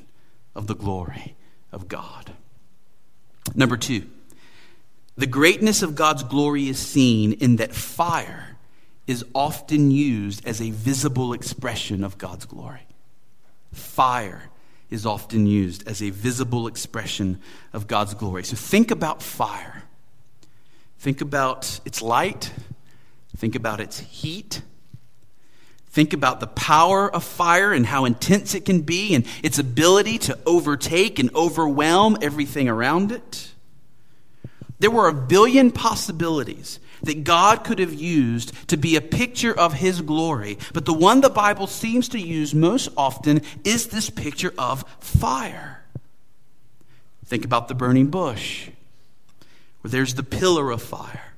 of 0.54 0.66
the 0.66 0.74
glory 0.74 1.36
of 1.72 1.88
God. 1.88 2.32
Number 3.54 3.76
two, 3.76 4.06
the 5.16 5.26
greatness 5.26 5.82
of 5.82 5.94
God's 5.94 6.22
glory 6.22 6.68
is 6.68 6.78
seen 6.78 7.32
in 7.32 7.56
that 7.56 7.74
fire 7.74 8.56
is 9.06 9.24
often 9.34 9.90
used 9.90 10.46
as 10.46 10.60
a 10.60 10.70
visible 10.70 11.32
expression 11.32 12.04
of 12.04 12.18
God's 12.18 12.44
glory. 12.44 12.86
Fire 13.72 14.50
is 14.90 15.04
often 15.04 15.46
used 15.46 15.86
as 15.86 16.02
a 16.02 16.10
visible 16.10 16.66
expression 16.66 17.40
of 17.72 17.86
God's 17.86 18.14
glory. 18.14 18.44
So 18.44 18.56
think 18.56 18.90
about 18.90 19.22
fire. 19.22 19.82
Think 20.98 21.20
about 21.20 21.80
its 21.84 22.02
light. 22.02 22.52
Think 23.36 23.54
about 23.54 23.80
its 23.80 24.00
heat. 24.00 24.62
Think 25.90 26.12
about 26.12 26.40
the 26.40 26.46
power 26.46 27.12
of 27.12 27.24
fire 27.24 27.72
and 27.72 27.86
how 27.86 28.04
intense 28.04 28.54
it 28.54 28.64
can 28.64 28.82
be 28.82 29.14
and 29.14 29.26
its 29.42 29.58
ability 29.58 30.18
to 30.18 30.38
overtake 30.46 31.18
and 31.18 31.34
overwhelm 31.34 32.18
everything 32.20 32.68
around 32.68 33.12
it. 33.12 33.52
There 34.78 34.90
were 34.90 35.08
a 35.08 35.14
billion 35.14 35.70
possibilities 35.70 36.78
that 37.02 37.24
God 37.24 37.64
could 37.64 37.78
have 37.78 37.94
used 37.94 38.68
to 38.68 38.76
be 38.76 38.96
a 38.96 39.00
picture 39.00 39.56
of 39.56 39.74
His 39.74 40.00
glory. 40.00 40.58
But 40.72 40.84
the 40.84 40.94
one 40.94 41.20
the 41.20 41.30
Bible 41.30 41.66
seems 41.66 42.08
to 42.10 42.20
use 42.20 42.54
most 42.54 42.88
often 42.96 43.42
is 43.64 43.88
this 43.88 44.10
picture 44.10 44.52
of 44.58 44.84
fire. 45.00 45.84
Think 47.24 47.44
about 47.44 47.68
the 47.68 47.74
burning 47.74 48.06
bush, 48.06 48.70
where 49.82 49.90
there's 49.90 50.14
the 50.14 50.22
pillar 50.22 50.70
of 50.70 50.82
fire. 50.82 51.28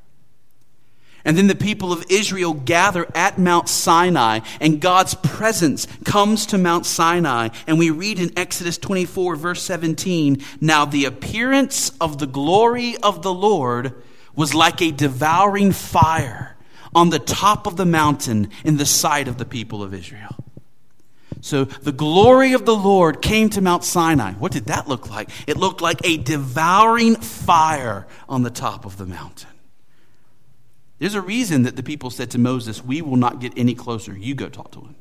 And 1.24 1.36
then 1.36 1.48
the 1.48 1.54
people 1.54 1.92
of 1.92 2.04
Israel 2.08 2.54
gather 2.54 3.06
at 3.14 3.38
Mount 3.38 3.68
Sinai, 3.68 4.40
and 4.60 4.80
God's 4.80 5.14
presence 5.14 5.86
comes 6.04 6.46
to 6.46 6.58
Mount 6.58 6.86
Sinai. 6.86 7.50
And 7.66 7.78
we 7.78 7.90
read 7.90 8.18
in 8.18 8.32
Exodus 8.38 8.78
24, 8.78 9.36
verse 9.36 9.62
17 9.62 10.42
Now 10.60 10.84
the 10.84 11.04
appearance 11.04 11.90
of 12.00 12.18
the 12.18 12.26
glory 12.26 12.96
of 12.98 13.22
the 13.22 13.34
Lord 13.34 14.02
was 14.40 14.54
like 14.54 14.80
a 14.80 14.90
devouring 14.90 15.70
fire 15.70 16.56
on 16.94 17.10
the 17.10 17.18
top 17.18 17.66
of 17.66 17.76
the 17.76 17.84
mountain 17.84 18.48
in 18.64 18.78
the 18.78 18.86
sight 18.86 19.28
of 19.28 19.36
the 19.36 19.44
people 19.44 19.82
of 19.82 19.92
Israel. 19.92 20.34
So 21.42 21.64
the 21.64 21.92
glory 21.92 22.54
of 22.54 22.64
the 22.64 22.74
Lord 22.74 23.20
came 23.20 23.50
to 23.50 23.60
Mount 23.60 23.84
Sinai. 23.84 24.32
What 24.32 24.50
did 24.50 24.64
that 24.64 24.88
look 24.88 25.10
like? 25.10 25.28
It 25.46 25.58
looked 25.58 25.82
like 25.82 26.00
a 26.04 26.16
devouring 26.16 27.16
fire 27.16 28.06
on 28.30 28.42
the 28.42 28.48
top 28.48 28.86
of 28.86 28.96
the 28.96 29.04
mountain. 29.04 29.50
There's 30.98 31.14
a 31.14 31.20
reason 31.20 31.64
that 31.64 31.76
the 31.76 31.82
people 31.82 32.08
said 32.08 32.30
to 32.30 32.38
Moses, 32.38 32.82
We 32.82 33.02
will 33.02 33.16
not 33.16 33.40
get 33.40 33.52
any 33.58 33.74
closer. 33.74 34.16
You 34.16 34.34
go 34.34 34.48
talk 34.48 34.70
to 34.72 34.80
him. 34.80 34.96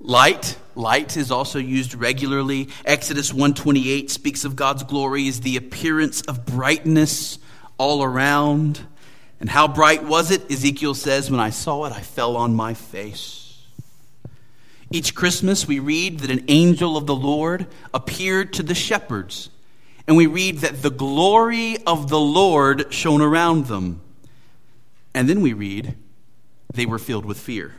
Light, 0.00 0.56
light 0.74 1.18
is 1.18 1.30
also 1.30 1.58
used 1.58 1.94
regularly. 1.94 2.68
Exodus 2.86 3.32
128 3.32 4.10
speaks 4.10 4.46
of 4.46 4.56
God's 4.56 4.82
glory 4.82 5.28
as 5.28 5.42
the 5.42 5.58
appearance 5.58 6.22
of 6.22 6.46
brightness 6.46 7.38
all 7.76 8.02
around. 8.02 8.80
And 9.40 9.50
how 9.50 9.68
bright 9.68 10.02
was 10.04 10.30
it? 10.30 10.50
Ezekiel 10.50 10.94
says, 10.94 11.30
When 11.30 11.38
I 11.38 11.50
saw 11.50 11.84
it, 11.84 11.92
I 11.92 12.00
fell 12.00 12.36
on 12.38 12.54
my 12.54 12.72
face. 12.72 13.62
Each 14.90 15.14
Christmas, 15.14 15.68
we 15.68 15.78
read 15.78 16.20
that 16.20 16.30
an 16.30 16.44
angel 16.48 16.96
of 16.96 17.06
the 17.06 17.14
Lord 17.14 17.66
appeared 17.92 18.54
to 18.54 18.62
the 18.62 18.74
shepherds. 18.74 19.50
And 20.06 20.16
we 20.16 20.26
read 20.26 20.58
that 20.58 20.82
the 20.82 20.90
glory 20.90 21.76
of 21.86 22.08
the 22.08 22.18
Lord 22.18 22.92
shone 22.92 23.20
around 23.20 23.66
them. 23.66 24.00
And 25.14 25.28
then 25.28 25.42
we 25.42 25.52
read, 25.52 25.94
they 26.72 26.86
were 26.86 26.98
filled 26.98 27.26
with 27.26 27.38
fear. 27.38 27.74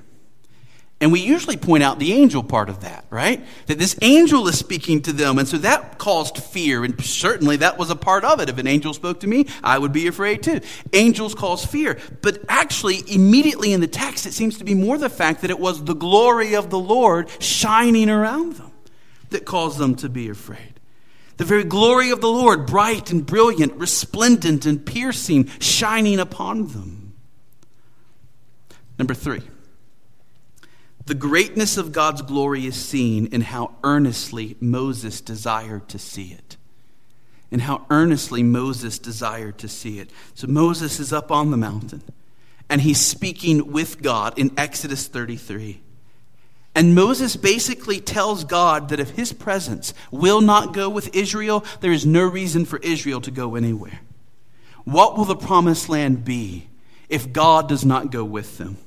And 1.01 1.11
we 1.11 1.19
usually 1.19 1.57
point 1.57 1.81
out 1.81 1.97
the 1.97 2.13
angel 2.13 2.43
part 2.43 2.69
of 2.69 2.81
that, 2.81 3.05
right? 3.09 3.43
That 3.65 3.79
this 3.79 3.97
angel 4.03 4.47
is 4.47 4.59
speaking 4.59 5.01
to 5.01 5.11
them. 5.11 5.39
And 5.39 5.47
so 5.47 5.57
that 5.57 5.97
caused 5.97 6.37
fear. 6.37 6.83
And 6.83 7.03
certainly 7.03 7.57
that 7.57 7.79
was 7.79 7.89
a 7.89 7.95
part 7.95 8.23
of 8.23 8.39
it. 8.39 8.49
If 8.49 8.59
an 8.59 8.67
angel 8.67 8.93
spoke 8.93 9.21
to 9.21 9.27
me, 9.27 9.47
I 9.63 9.79
would 9.79 9.91
be 9.91 10.05
afraid 10.05 10.43
too. 10.43 10.61
Angels 10.93 11.33
cause 11.33 11.65
fear. 11.65 11.97
But 12.21 12.43
actually, 12.47 13.03
immediately 13.07 13.73
in 13.73 13.81
the 13.81 13.87
text, 13.87 14.27
it 14.27 14.33
seems 14.33 14.59
to 14.59 14.63
be 14.63 14.75
more 14.75 14.99
the 14.99 15.09
fact 15.09 15.41
that 15.41 15.49
it 15.49 15.59
was 15.59 15.83
the 15.83 15.95
glory 15.95 16.53
of 16.53 16.69
the 16.69 16.79
Lord 16.79 17.31
shining 17.41 18.07
around 18.07 18.57
them 18.57 18.71
that 19.31 19.43
caused 19.43 19.79
them 19.79 19.95
to 19.95 20.09
be 20.09 20.29
afraid. 20.29 20.79
The 21.37 21.45
very 21.45 21.63
glory 21.63 22.11
of 22.11 22.21
the 22.21 22.29
Lord, 22.29 22.67
bright 22.67 23.09
and 23.09 23.25
brilliant, 23.25 23.73
resplendent 23.73 24.67
and 24.67 24.85
piercing, 24.85 25.47
shining 25.59 26.19
upon 26.19 26.67
them. 26.67 27.15
Number 28.99 29.15
three. 29.15 29.41
The 31.05 31.15
greatness 31.15 31.77
of 31.77 31.91
God's 31.91 32.21
glory 32.21 32.65
is 32.65 32.75
seen 32.75 33.27
in 33.27 33.41
how 33.41 33.75
earnestly 33.83 34.55
Moses 34.59 35.21
desired 35.21 35.89
to 35.89 35.99
see 35.99 36.31
it. 36.31 36.57
And 37.51 37.61
how 37.61 37.85
earnestly 37.89 38.43
Moses 38.43 38.97
desired 38.97 39.57
to 39.59 39.67
see 39.67 39.99
it. 39.99 40.09
So 40.35 40.47
Moses 40.47 40.99
is 40.99 41.11
up 41.11 41.31
on 41.31 41.51
the 41.51 41.57
mountain 41.57 42.01
and 42.69 42.79
he's 42.79 43.01
speaking 43.01 43.73
with 43.73 44.01
God 44.01 44.39
in 44.39 44.53
Exodus 44.57 45.07
33. 45.07 45.81
And 46.73 46.95
Moses 46.95 47.35
basically 47.35 47.99
tells 47.99 48.45
God 48.45 48.87
that 48.89 48.99
if 49.01 49.09
his 49.09 49.33
presence 49.33 49.93
will 50.09 50.39
not 50.39 50.73
go 50.73 50.87
with 50.87 51.13
Israel, 51.13 51.65
there 51.81 51.91
is 51.91 52.05
no 52.05 52.23
reason 52.23 52.63
for 52.63 52.79
Israel 52.79 53.19
to 53.21 53.31
go 53.31 53.55
anywhere. 53.55 53.99
What 54.85 55.17
will 55.17 55.25
the 55.25 55.35
promised 55.35 55.89
land 55.89 56.23
be 56.23 56.69
if 57.09 57.33
God 57.33 57.67
does 57.67 57.83
not 57.83 58.09
go 58.09 58.23
with 58.23 58.57
them? 58.57 58.77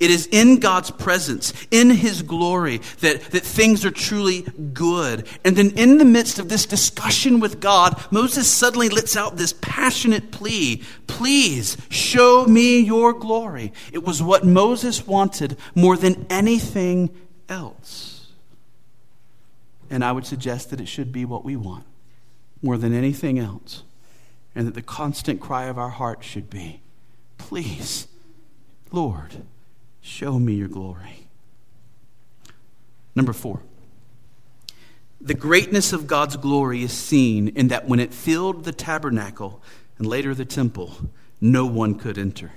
It 0.00 0.12
is 0.12 0.28
in 0.30 0.60
God's 0.60 0.92
presence, 0.92 1.52
in 1.72 1.90
His 1.90 2.22
glory, 2.22 2.78
that, 3.00 3.20
that 3.32 3.42
things 3.42 3.84
are 3.84 3.90
truly 3.90 4.42
good. 4.72 5.26
And 5.44 5.56
then, 5.56 5.70
in 5.70 5.98
the 5.98 6.04
midst 6.04 6.38
of 6.38 6.48
this 6.48 6.66
discussion 6.66 7.40
with 7.40 7.58
God, 7.58 8.00
Moses 8.12 8.48
suddenly 8.48 8.88
lets 8.88 9.16
out 9.16 9.36
this 9.36 9.54
passionate 9.60 10.30
plea 10.30 10.82
Please 11.08 11.76
show 11.88 12.44
me 12.44 12.78
your 12.78 13.12
glory. 13.12 13.72
It 13.92 14.04
was 14.04 14.22
what 14.22 14.44
Moses 14.44 15.04
wanted 15.04 15.56
more 15.74 15.96
than 15.96 16.26
anything 16.30 17.10
else. 17.48 18.28
And 19.90 20.04
I 20.04 20.12
would 20.12 20.26
suggest 20.26 20.70
that 20.70 20.80
it 20.80 20.86
should 20.86 21.10
be 21.10 21.24
what 21.24 21.44
we 21.44 21.56
want 21.56 21.84
more 22.62 22.76
than 22.76 22.94
anything 22.94 23.38
else. 23.38 23.82
And 24.54 24.66
that 24.66 24.74
the 24.74 24.82
constant 24.82 25.40
cry 25.40 25.64
of 25.64 25.76
our 25.76 25.90
heart 25.90 26.22
should 26.22 26.48
be 26.48 26.82
Please, 27.36 28.06
Lord 28.92 29.42
Show 30.08 30.38
me 30.38 30.54
your 30.54 30.68
glory. 30.68 31.28
Number 33.14 33.34
four. 33.34 33.60
The 35.20 35.34
greatness 35.34 35.92
of 35.92 36.06
God's 36.06 36.36
glory 36.36 36.82
is 36.82 36.92
seen 36.92 37.48
in 37.48 37.68
that 37.68 37.86
when 37.86 38.00
it 38.00 38.14
filled 38.14 38.64
the 38.64 38.72
tabernacle 38.72 39.62
and 39.98 40.06
later 40.06 40.34
the 40.34 40.46
temple, 40.46 40.92
no 41.42 41.66
one 41.66 41.94
could 41.94 42.16
enter. 42.16 42.52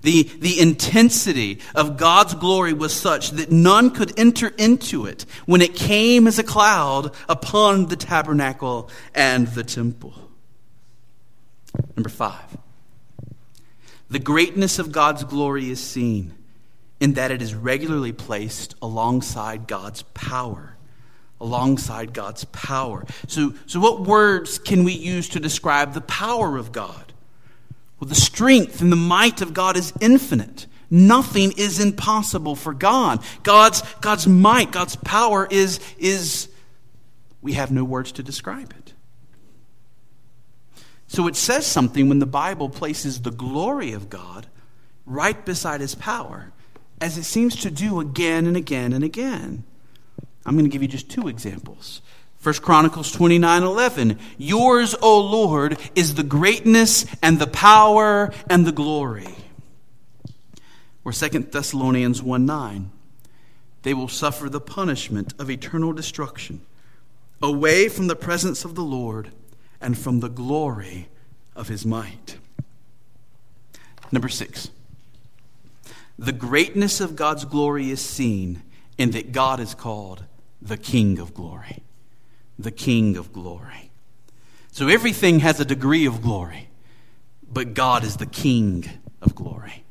The, 0.00 0.22
the 0.22 0.58
intensity 0.58 1.60
of 1.74 1.98
God's 1.98 2.34
glory 2.34 2.72
was 2.72 2.94
such 2.94 3.32
that 3.32 3.52
none 3.52 3.90
could 3.90 4.18
enter 4.18 4.48
into 4.56 5.04
it 5.04 5.26
when 5.44 5.60
it 5.60 5.74
came 5.74 6.26
as 6.26 6.38
a 6.38 6.42
cloud 6.42 7.14
upon 7.28 7.86
the 7.86 7.96
tabernacle 7.96 8.88
and 9.14 9.48
the 9.48 9.64
temple. 9.64 10.14
Number 11.94 12.08
five, 12.08 12.56
the 14.08 14.18
greatness 14.18 14.78
of 14.78 14.92
God's 14.92 15.24
glory 15.24 15.68
is 15.68 15.78
seen 15.78 16.32
in 17.04 17.12
that 17.12 17.30
it 17.30 17.42
is 17.42 17.54
regularly 17.54 18.12
placed 18.12 18.74
alongside 18.80 19.66
God's 19.66 20.00
power. 20.14 20.74
Alongside 21.38 22.14
God's 22.14 22.44
power. 22.46 23.04
So, 23.26 23.52
so 23.66 23.78
what 23.78 24.00
words 24.00 24.58
can 24.58 24.84
we 24.84 24.94
use 24.94 25.28
to 25.28 25.38
describe 25.38 25.92
the 25.92 26.00
power 26.00 26.56
of 26.56 26.72
God? 26.72 27.12
Well, 28.00 28.08
the 28.08 28.14
strength 28.14 28.80
and 28.80 28.90
the 28.90 28.96
might 28.96 29.42
of 29.42 29.52
God 29.52 29.76
is 29.76 29.92
infinite. 30.00 30.66
Nothing 30.88 31.52
is 31.58 31.78
impossible 31.78 32.56
for 32.56 32.72
God. 32.72 33.22
God's, 33.42 33.82
God's 34.00 34.26
might, 34.26 34.72
God's 34.72 34.96
power 34.96 35.46
is, 35.50 35.80
is, 35.98 36.48
we 37.42 37.52
have 37.52 37.70
no 37.70 37.84
words 37.84 38.12
to 38.12 38.22
describe 38.22 38.72
it. 38.78 38.94
So 41.06 41.26
it 41.26 41.36
says 41.36 41.66
something 41.66 42.08
when 42.08 42.18
the 42.18 42.24
Bible 42.24 42.70
places 42.70 43.20
the 43.20 43.30
glory 43.30 43.92
of 43.92 44.08
God 44.08 44.46
right 45.04 45.44
beside 45.44 45.82
his 45.82 45.94
power, 45.94 46.53
as 47.00 47.18
it 47.18 47.24
seems 47.24 47.56
to 47.56 47.70
do 47.70 48.00
again 48.00 48.46
and 48.46 48.56
again 48.56 48.92
and 48.92 49.04
again. 49.04 49.64
I'm 50.46 50.54
going 50.54 50.64
to 50.64 50.70
give 50.70 50.82
you 50.82 50.88
just 50.88 51.10
two 51.10 51.28
examples. 51.28 52.02
1 52.42 52.56
Chronicles 52.56 53.10
29 53.10 53.62
11. 53.62 54.18
Yours, 54.36 54.94
O 55.00 55.18
Lord, 55.20 55.78
is 55.94 56.14
the 56.14 56.22
greatness 56.22 57.06
and 57.22 57.38
the 57.38 57.46
power 57.46 58.32
and 58.50 58.66
the 58.66 58.72
glory. 58.72 59.34
Or 61.04 61.12
2 61.12 61.28
Thessalonians 61.50 62.22
1 62.22 62.44
9. 62.44 62.90
They 63.82 63.94
will 63.94 64.08
suffer 64.08 64.48
the 64.48 64.60
punishment 64.60 65.34
of 65.38 65.50
eternal 65.50 65.92
destruction 65.92 66.60
away 67.42 67.88
from 67.88 68.06
the 68.06 68.16
presence 68.16 68.64
of 68.64 68.74
the 68.74 68.82
Lord 68.82 69.30
and 69.80 69.96
from 69.96 70.20
the 70.20 70.28
glory 70.28 71.08
of 71.54 71.68
his 71.68 71.84
might. 71.84 72.38
Number 74.10 74.28
six. 74.28 74.70
The 76.18 76.32
greatness 76.32 77.00
of 77.00 77.16
God's 77.16 77.44
glory 77.44 77.90
is 77.90 78.00
seen 78.00 78.62
in 78.96 79.10
that 79.12 79.32
God 79.32 79.60
is 79.60 79.74
called 79.74 80.24
the 80.62 80.76
King 80.76 81.18
of 81.18 81.34
glory 81.34 81.82
the 82.58 82.70
King 82.70 83.16
of 83.16 83.32
glory. 83.32 83.90
So 84.72 84.88
everything 84.88 85.40
has 85.40 85.60
a 85.60 85.64
degree 85.64 86.06
of 86.06 86.22
glory, 86.22 86.68
but 87.50 87.74
God 87.74 88.04
is 88.04 88.16
the 88.16 88.26
King 88.26 88.88
of 89.22 89.34
glory. 89.34 89.83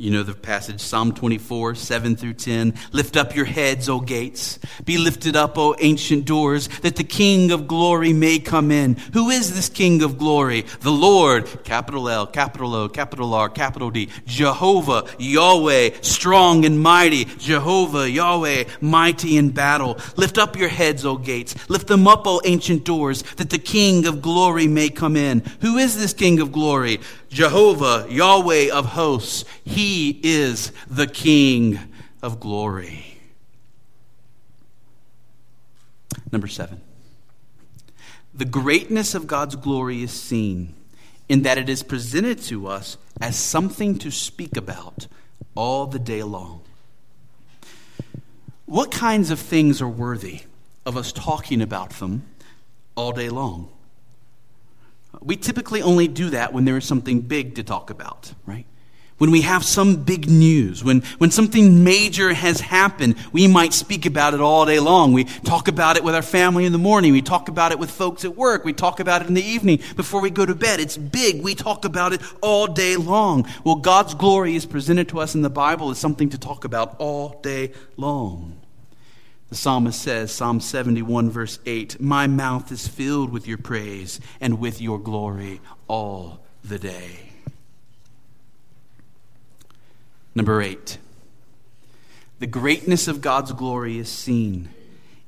You 0.00 0.12
know 0.12 0.22
the 0.22 0.32
passage, 0.32 0.80
Psalm 0.80 1.12
24, 1.12 1.74
7 1.74 2.14
through 2.14 2.34
10. 2.34 2.74
Lift 2.92 3.16
up 3.16 3.34
your 3.34 3.46
heads, 3.46 3.88
O 3.88 3.98
gates. 3.98 4.60
Be 4.84 4.96
lifted 4.96 5.34
up, 5.34 5.58
O 5.58 5.74
ancient 5.80 6.24
doors, 6.24 6.68
that 6.82 6.94
the 6.94 7.02
King 7.02 7.50
of 7.50 7.66
glory 7.66 8.12
may 8.12 8.38
come 8.38 8.70
in. 8.70 8.94
Who 9.12 9.28
is 9.30 9.56
this 9.56 9.68
King 9.68 10.04
of 10.04 10.16
glory? 10.16 10.60
The 10.82 10.92
Lord, 10.92 11.64
capital 11.64 12.08
L, 12.08 12.28
capital 12.28 12.76
O, 12.76 12.88
capital 12.88 13.34
R, 13.34 13.48
capital 13.48 13.90
D. 13.90 14.08
Jehovah, 14.24 15.04
Yahweh, 15.18 15.90
strong 16.02 16.64
and 16.64 16.80
mighty. 16.80 17.24
Jehovah, 17.24 18.08
Yahweh, 18.08 18.66
mighty 18.80 19.36
in 19.36 19.50
battle. 19.50 19.98
Lift 20.16 20.38
up 20.38 20.56
your 20.56 20.68
heads, 20.68 21.04
O 21.04 21.16
gates. 21.16 21.56
Lift 21.68 21.88
them 21.88 22.06
up, 22.06 22.24
O 22.24 22.40
ancient 22.44 22.84
doors, 22.84 23.22
that 23.34 23.50
the 23.50 23.58
King 23.58 24.06
of 24.06 24.22
glory 24.22 24.68
may 24.68 24.90
come 24.90 25.16
in. 25.16 25.40
Who 25.60 25.76
is 25.76 25.96
this 25.98 26.12
King 26.12 26.38
of 26.38 26.52
glory? 26.52 27.00
Jehovah, 27.30 28.06
Yahweh 28.08 28.70
of 28.72 28.86
hosts, 28.86 29.44
he 29.64 30.18
is 30.22 30.72
the 30.86 31.06
King 31.06 31.78
of 32.22 32.40
glory. 32.40 33.18
Number 36.32 36.46
seven. 36.46 36.80
The 38.34 38.44
greatness 38.44 39.14
of 39.14 39.26
God's 39.26 39.56
glory 39.56 40.02
is 40.02 40.12
seen 40.12 40.74
in 41.28 41.42
that 41.42 41.58
it 41.58 41.68
is 41.68 41.82
presented 41.82 42.38
to 42.42 42.66
us 42.66 42.96
as 43.20 43.36
something 43.36 43.98
to 43.98 44.10
speak 44.10 44.56
about 44.56 45.06
all 45.54 45.86
the 45.86 45.98
day 45.98 46.22
long. 46.22 46.62
What 48.64 48.90
kinds 48.90 49.30
of 49.30 49.38
things 49.38 49.82
are 49.82 49.88
worthy 49.88 50.42
of 50.86 50.96
us 50.96 51.10
talking 51.12 51.60
about 51.60 51.90
them 51.90 52.24
all 52.94 53.12
day 53.12 53.28
long? 53.28 53.70
We 55.20 55.36
typically 55.36 55.82
only 55.82 56.08
do 56.08 56.30
that 56.30 56.52
when 56.52 56.64
there 56.64 56.76
is 56.76 56.84
something 56.84 57.20
big 57.22 57.56
to 57.56 57.62
talk 57.62 57.90
about, 57.90 58.32
right? 58.46 58.66
When 59.18 59.32
we 59.32 59.40
have 59.40 59.64
some 59.64 60.04
big 60.04 60.30
news, 60.30 60.84
when, 60.84 61.00
when 61.18 61.32
something 61.32 61.82
major 61.82 62.32
has 62.32 62.60
happened, 62.60 63.16
we 63.32 63.48
might 63.48 63.72
speak 63.72 64.06
about 64.06 64.32
it 64.32 64.40
all 64.40 64.64
day 64.64 64.78
long. 64.78 65.12
We 65.12 65.24
talk 65.24 65.66
about 65.66 65.96
it 65.96 66.04
with 66.04 66.14
our 66.14 66.22
family 66.22 66.64
in 66.66 66.72
the 66.72 66.78
morning. 66.78 67.12
We 67.12 67.22
talk 67.22 67.48
about 67.48 67.72
it 67.72 67.80
with 67.80 67.90
folks 67.90 68.24
at 68.24 68.36
work. 68.36 68.64
We 68.64 68.72
talk 68.72 69.00
about 69.00 69.22
it 69.22 69.28
in 69.28 69.34
the 69.34 69.44
evening 69.44 69.80
before 69.96 70.20
we 70.20 70.30
go 70.30 70.46
to 70.46 70.54
bed. 70.54 70.78
It's 70.78 70.96
big. 70.96 71.42
We 71.42 71.56
talk 71.56 71.84
about 71.84 72.12
it 72.12 72.22
all 72.40 72.68
day 72.68 72.94
long. 72.94 73.48
Well, 73.64 73.76
God's 73.76 74.14
glory 74.14 74.54
is 74.54 74.66
presented 74.66 75.08
to 75.08 75.18
us 75.18 75.34
in 75.34 75.42
the 75.42 75.50
Bible 75.50 75.90
as 75.90 75.98
something 75.98 76.30
to 76.30 76.38
talk 76.38 76.64
about 76.64 76.94
all 77.00 77.40
day 77.42 77.72
long. 77.96 78.60
The 79.48 79.54
psalmist 79.54 80.02
says, 80.02 80.30
Psalm 80.30 80.60
71, 80.60 81.30
verse 81.30 81.58
8, 81.64 82.00
My 82.00 82.26
mouth 82.26 82.70
is 82.70 82.86
filled 82.86 83.30
with 83.30 83.48
your 83.48 83.56
praise 83.56 84.20
and 84.40 84.58
with 84.58 84.80
your 84.80 84.98
glory 84.98 85.60
all 85.86 86.40
the 86.62 86.78
day. 86.78 87.30
Number 90.34 90.60
eight, 90.60 90.98
the 92.38 92.46
greatness 92.46 93.08
of 93.08 93.22
God's 93.22 93.52
glory 93.52 93.98
is 93.98 94.08
seen 94.08 94.68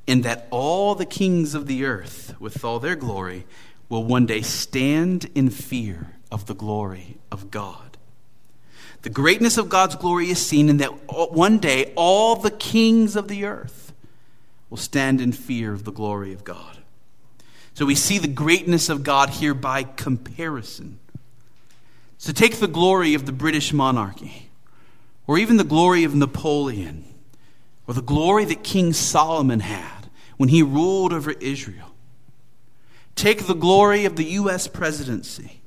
in 0.07 0.21
that 0.21 0.47
all 0.51 0.95
the 0.95 1.07
kings 1.07 1.55
of 1.55 1.67
the 1.67 1.85
earth, 1.85 2.35
with 2.39 2.65
all 2.65 2.79
their 2.79 2.97
glory, 2.97 3.47
will 3.89 4.05
one 4.05 4.27
day 4.27 4.43
stand 4.43 5.31
in 5.35 5.51
fear 5.51 6.15
of 6.31 6.47
the 6.47 6.55
glory 6.55 7.17
of 7.33 7.51
God. 7.51 7.97
The 9.03 9.11
greatness 9.11 9.57
of 9.57 9.71
God's 9.71 9.97
glory 9.97 10.29
is 10.31 10.45
seen 10.45 10.69
in 10.69 10.77
that 10.77 10.91
one 11.33 11.59
day 11.59 11.93
all 11.97 12.37
the 12.37 12.51
kings 12.51 13.17
of 13.17 13.27
the 13.27 13.47
earth 13.47 13.90
will 14.71 14.77
stand 14.77 15.21
in 15.21 15.33
fear 15.33 15.73
of 15.73 15.85
the 15.85 15.93
glory 15.93 16.33
of 16.33 16.45
God. 16.45 16.79
So 17.75 17.85
we 17.85 17.95
see 17.95 18.19
the 18.19 18.29
greatness 18.29 18.89
of 18.89 19.03
God 19.03 19.31
here 19.31 19.55
by 19.55 19.83
comparison. 19.83 20.99
So 22.19 22.33
take 22.33 22.57
the 22.57 22.69
glory 22.69 23.15
of 23.15 23.27
the 23.27 23.33
British 23.33 23.73
monarchy, 23.73 24.51
or 25.27 25.39
even 25.39 25.57
the 25.57 25.65
glory 25.65 26.05
of 26.05 26.15
Napoleon, 26.15 27.05
or 27.87 27.95
the 27.95 28.03
glory 28.03 28.45
that 28.47 28.63
King 28.63 28.93
Solomon 28.93 29.61
had 29.61 30.09
when 30.37 30.49
he 30.49 30.63
ruled 30.63 31.13
over 31.13 31.33
Israel. 31.33 31.95
Take 33.17 33.47
the 33.47 33.55
glory 33.55 34.05
of 34.05 34.17
the 34.17 34.25
U.S. 34.25 34.67
presidency 34.67 35.60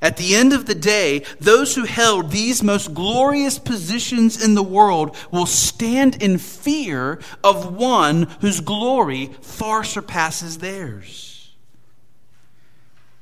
at 0.00 0.16
the 0.16 0.34
end 0.34 0.52
of 0.52 0.66
the 0.66 0.74
day, 0.74 1.24
those 1.40 1.74
who 1.74 1.84
held 1.84 2.30
these 2.30 2.62
most 2.62 2.94
glorious 2.94 3.58
positions 3.58 4.42
in 4.42 4.54
the 4.54 4.62
world 4.62 5.16
will 5.30 5.46
stand 5.46 6.22
in 6.22 6.38
fear 6.38 7.20
of 7.42 7.74
one 7.74 8.24
whose 8.40 8.60
glory 8.60 9.26
far 9.40 9.84
surpasses 9.84 10.58
theirs. 10.58 11.54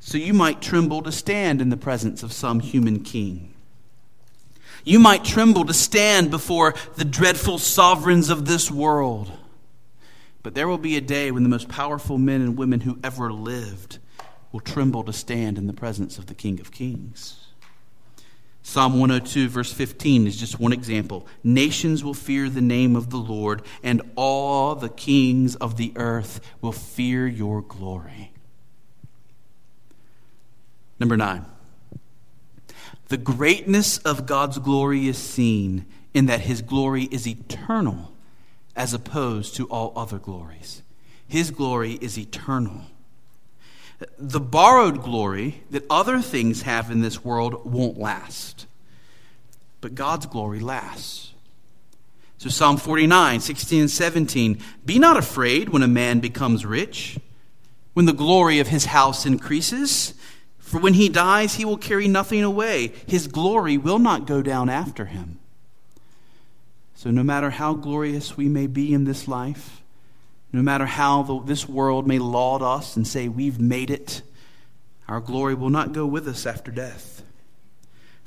So 0.01 0.19
you 0.19 0.35
might 0.35 0.61
tremble 0.61 1.03
to 1.03 1.13
stand 1.13 1.61
in 1.61 1.71
the 1.71 1.77
presence 1.77 2.23
of 2.23 2.33
some 2.33 2.61
human 2.61 3.01
king. 3.01 3.55
You 4.85 5.01
might 5.01 5.25
tremble 5.25 5.65
to 5.65 5.75
stand 5.75 6.31
before 6.31 6.75
the 6.95 7.05
dreadful 7.05 7.59
sovereigns 7.59 8.31
of 8.31 8.45
this 8.45 8.71
world. 8.71 9.33
But 10.45 10.55
there 10.55 10.69
will 10.69 10.79
be 10.79 10.97
a 10.97 11.01
day 11.01 11.33
when 11.33 11.43
the 11.43 11.49
most 11.49 11.69
powerful 11.69 12.19
men 12.19 12.41
and 12.41 12.57
women 12.57 12.83
who 12.83 13.01
ever 13.03 13.33
lived 13.33 13.99
will 14.57 14.61
tremble 14.61 15.05
to 15.05 15.13
stand 15.13 15.59
in 15.59 15.67
the 15.67 15.73
presence 15.75 16.17
of 16.17 16.29
the 16.29 16.35
King 16.35 16.59
of 16.61 16.73
Kings. 16.73 17.49
Psalm 18.63 18.99
102, 18.99 19.51
verse 19.51 19.71
15, 19.71 20.27
is 20.27 20.35
just 20.39 20.59
one 20.59 20.73
example. 20.73 21.27
Nations 21.45 22.03
will 22.03 22.15
fear 22.15 22.49
the 22.49 22.63
name 22.63 22.97
of 22.97 23.11
the 23.11 23.19
Lord, 23.19 23.61
and 23.83 24.01
all 24.17 24.75
the 24.75 24.89
kings 24.89 25.57
of 25.57 25.77
the 25.77 25.93
earth 25.97 26.41
will 26.63 26.73
fear 26.73 27.27
your 27.27 27.61
glory. 27.61 28.33
Number 30.99 31.19
nine, 31.19 31.45
the 33.09 33.19
greatness 33.19 33.99
of 33.99 34.25
God's 34.25 34.59
glory 34.59 35.07
is 35.07 35.19
seen 35.19 35.85
in 36.15 36.25
that 36.27 36.41
his 36.41 36.63
glory 36.63 37.05
is 37.11 37.29
eternal 37.29 38.15
as 38.75 38.95
opposed 38.95 39.55
to 39.57 39.67
all 39.67 39.93
other 39.95 40.19
glories. 40.19 40.81
His 41.29 41.51
glory 41.51 41.99
is 42.01 42.17
eternal. 42.17 42.87
The 44.19 44.41
borrowed 44.41 45.03
glory 45.03 45.63
that 45.71 45.87
other 45.89 46.21
things 46.21 46.63
have 46.63 46.91
in 46.91 47.01
this 47.01 47.25
world 47.25 47.65
won't 47.65 47.99
last, 47.99 48.67
but 49.81 49.95
God's 49.95 50.27
glory 50.27 50.61
lasts. 50.61 51.33
So, 52.39 52.51
Psalm 52.51 52.77
49, 52.77 53.41
16 53.41 53.81
and 53.81 53.91
17 53.91 54.59
Be 54.85 54.99
not 54.99 55.17
afraid 55.17 55.71
when 55.71 55.83
a 55.83 55.89
man 55.89 56.21
becomes 56.21 56.67
rich, 56.67 57.19
when 57.95 58.05
the 58.05 58.13
glory 58.13 58.61
of 58.61 58.69
his 58.69 58.87
house 58.87 59.25
increases. 59.25 60.13
For 60.59 60.79
when 60.79 60.95
he 60.95 61.09
dies, 61.09 61.55
he 61.55 61.65
will 61.65 61.79
carry 61.79 62.09
nothing 62.09 62.43
away. 62.43 62.93
His 63.07 63.29
glory 63.29 63.79
will 63.79 63.99
not 63.99 64.27
go 64.27 64.43
down 64.43 64.69
after 64.69 65.07
him. 65.07 65.39
So, 66.95 67.11
no 67.11 67.23
matter 67.23 67.51
how 67.51 67.73
glorious 67.73 68.37
we 68.37 68.49
may 68.49 68.67
be 68.67 68.93
in 68.93 69.05
this 69.05 69.27
life, 69.27 69.83
no 70.57 70.63
matter 70.63 70.87
how 70.87 71.23
the, 71.23 71.43
this 71.43 71.69
world 71.69 72.07
may 72.07 72.19
laud 72.19 72.63
us 72.63 72.97
and 72.97 73.07
say 73.07 73.29
we've 73.29 73.61
made 73.61 73.91
it, 73.91 74.23
our 75.07 75.21
glory 75.21 75.55
will 75.55 75.69
not 75.69 75.93
go 75.93 76.07
with 76.07 76.27
us 76.27 76.47
after 76.47 76.71
death. 76.71 77.23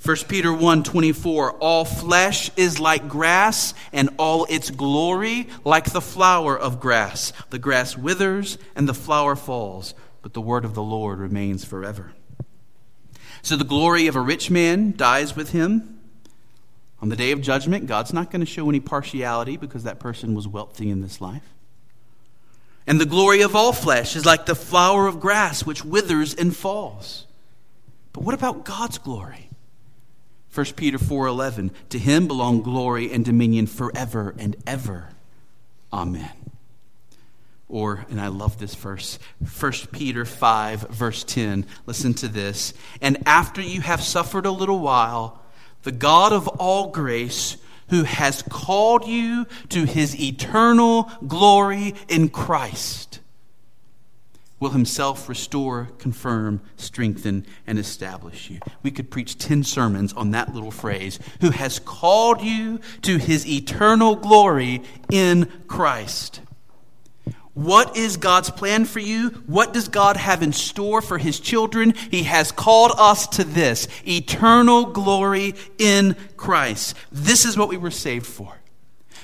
1 0.06 0.16
Peter 0.28 0.54
1 0.54 0.84
24, 0.84 1.54
all 1.54 1.86
flesh 1.86 2.52
is 2.56 2.80
like 2.80 3.10
grass, 3.10 3.74
and 3.92 4.12
all 4.20 4.46
its 4.46 4.70
glory 4.70 5.50
like 5.66 5.92
the 5.92 6.02
flower 6.02 6.56
of 6.56 6.80
grass. 6.80 7.34
The 7.50 7.58
grass 7.58 7.98
withers 7.98 8.60
and 8.76 8.88
the 8.88 8.94
flower 8.94 9.36
falls, 9.36 9.96
but 10.22 10.34
the 10.36 10.40
word 10.40 10.66
of 10.66 10.76
the 10.76 10.84
Lord 10.84 11.18
remains 11.18 11.66
forever. 11.66 12.14
So 13.42 13.56
the 13.56 13.64
glory 13.64 14.06
of 14.06 14.16
a 14.16 14.22
rich 14.22 14.52
man 14.52 14.94
dies 14.96 15.36
with 15.36 15.50
him. 15.50 16.00
On 17.02 17.10
the 17.10 17.16
day 17.16 17.32
of 17.32 17.42
judgment, 17.42 17.88
God's 17.88 18.14
not 18.14 18.30
going 18.30 18.42
to 18.42 18.46
show 18.46 18.70
any 18.70 18.80
partiality 18.80 19.58
because 19.58 19.84
that 19.84 20.00
person 20.00 20.36
was 20.36 20.48
wealthy 20.48 20.92
in 20.92 21.02
this 21.02 21.20
life. 21.20 21.56
And 22.90 23.00
the 23.00 23.06
glory 23.06 23.42
of 23.42 23.56
all 23.56 23.72
flesh 23.72 24.16
is 24.16 24.26
like 24.26 24.48
the 24.48 24.56
flower 24.56 25.06
of 25.06 25.20
grass 25.20 25.64
which 25.64 25.86
withers 25.86 26.34
and 26.34 26.56
falls. 26.56 27.28
But 28.14 28.24
what 28.24 28.34
about 28.34 28.66
God's 28.66 28.98
glory? 28.98 29.52
1 30.52 30.66
Peter 30.76 30.98
4:11 30.98 31.70
To 31.90 32.00
him 32.00 32.28
belong 32.28 32.64
glory 32.64 33.14
and 33.14 33.24
dominion 33.24 33.68
forever 33.68 34.34
and 34.40 34.56
ever. 34.66 35.10
Amen. 35.94 36.32
Or, 37.68 38.08
and 38.10 38.20
I 38.20 38.30
love 38.30 38.58
this 38.58 38.74
verse, 38.74 39.20
1 39.60 39.72
Peter 39.92 40.26
5, 40.26 40.90
verse 40.90 41.24
10. 41.24 41.68
Listen 41.86 42.16
to 42.16 42.28
this. 42.28 42.74
And 43.00 43.22
after 43.28 43.62
you 43.62 43.82
have 43.82 44.02
suffered 44.02 44.48
a 44.48 44.52
little 44.52 44.80
while, 44.80 45.44
the 45.84 45.92
God 45.92 46.34
of 46.34 46.48
all 46.48 46.90
grace, 46.90 47.58
who 47.90 48.04
has 48.04 48.42
called 48.44 49.06
you 49.08 49.46
to 49.70 49.86
his 49.86 50.20
eternal 50.20 51.12
glory 51.28 51.96
in 52.08 52.30
Christ, 52.30 53.20
will 54.60 54.72
himself 54.72 55.30
restore, 55.30 55.90
confirm, 56.00 56.62
strengthen, 56.76 57.46
and 57.66 57.80
establish 57.80 58.50
you. 58.50 58.60
We 58.84 58.92
could 58.92 59.10
preach 59.10 59.38
10 59.38 59.64
sermons 59.64 60.12
on 60.14 60.32
that 60.32 60.54
little 60.54 60.72
phrase, 60.72 61.20
who 61.42 61.52
has 61.52 61.80
called 61.80 62.42
you 62.42 62.80
to 63.04 63.18
his 63.18 63.48
eternal 63.48 64.16
glory 64.16 64.82
in 65.12 65.50
Christ. 65.68 66.42
What 67.60 67.98
is 67.98 68.16
God's 68.16 68.50
plan 68.50 68.86
for 68.86 69.00
you? 69.00 69.32
What 69.46 69.74
does 69.74 69.90
God 69.90 70.16
have 70.16 70.42
in 70.42 70.54
store 70.54 71.02
for 71.02 71.18
his 71.18 71.42
children? 71.42 71.94
He 72.10 72.24
has 72.24 72.54
called 72.54 72.94
us 72.98 73.28
to 73.28 73.44
this 73.44 73.90
eternal 74.08 74.86
glory 74.86 75.56
in 75.78 76.16
Christ. 76.38 76.96
This 77.12 77.44
is 77.44 77.58
what 77.58 77.68
we 77.68 77.76
were 77.76 77.92
saved 77.92 78.26
for. 78.26 78.56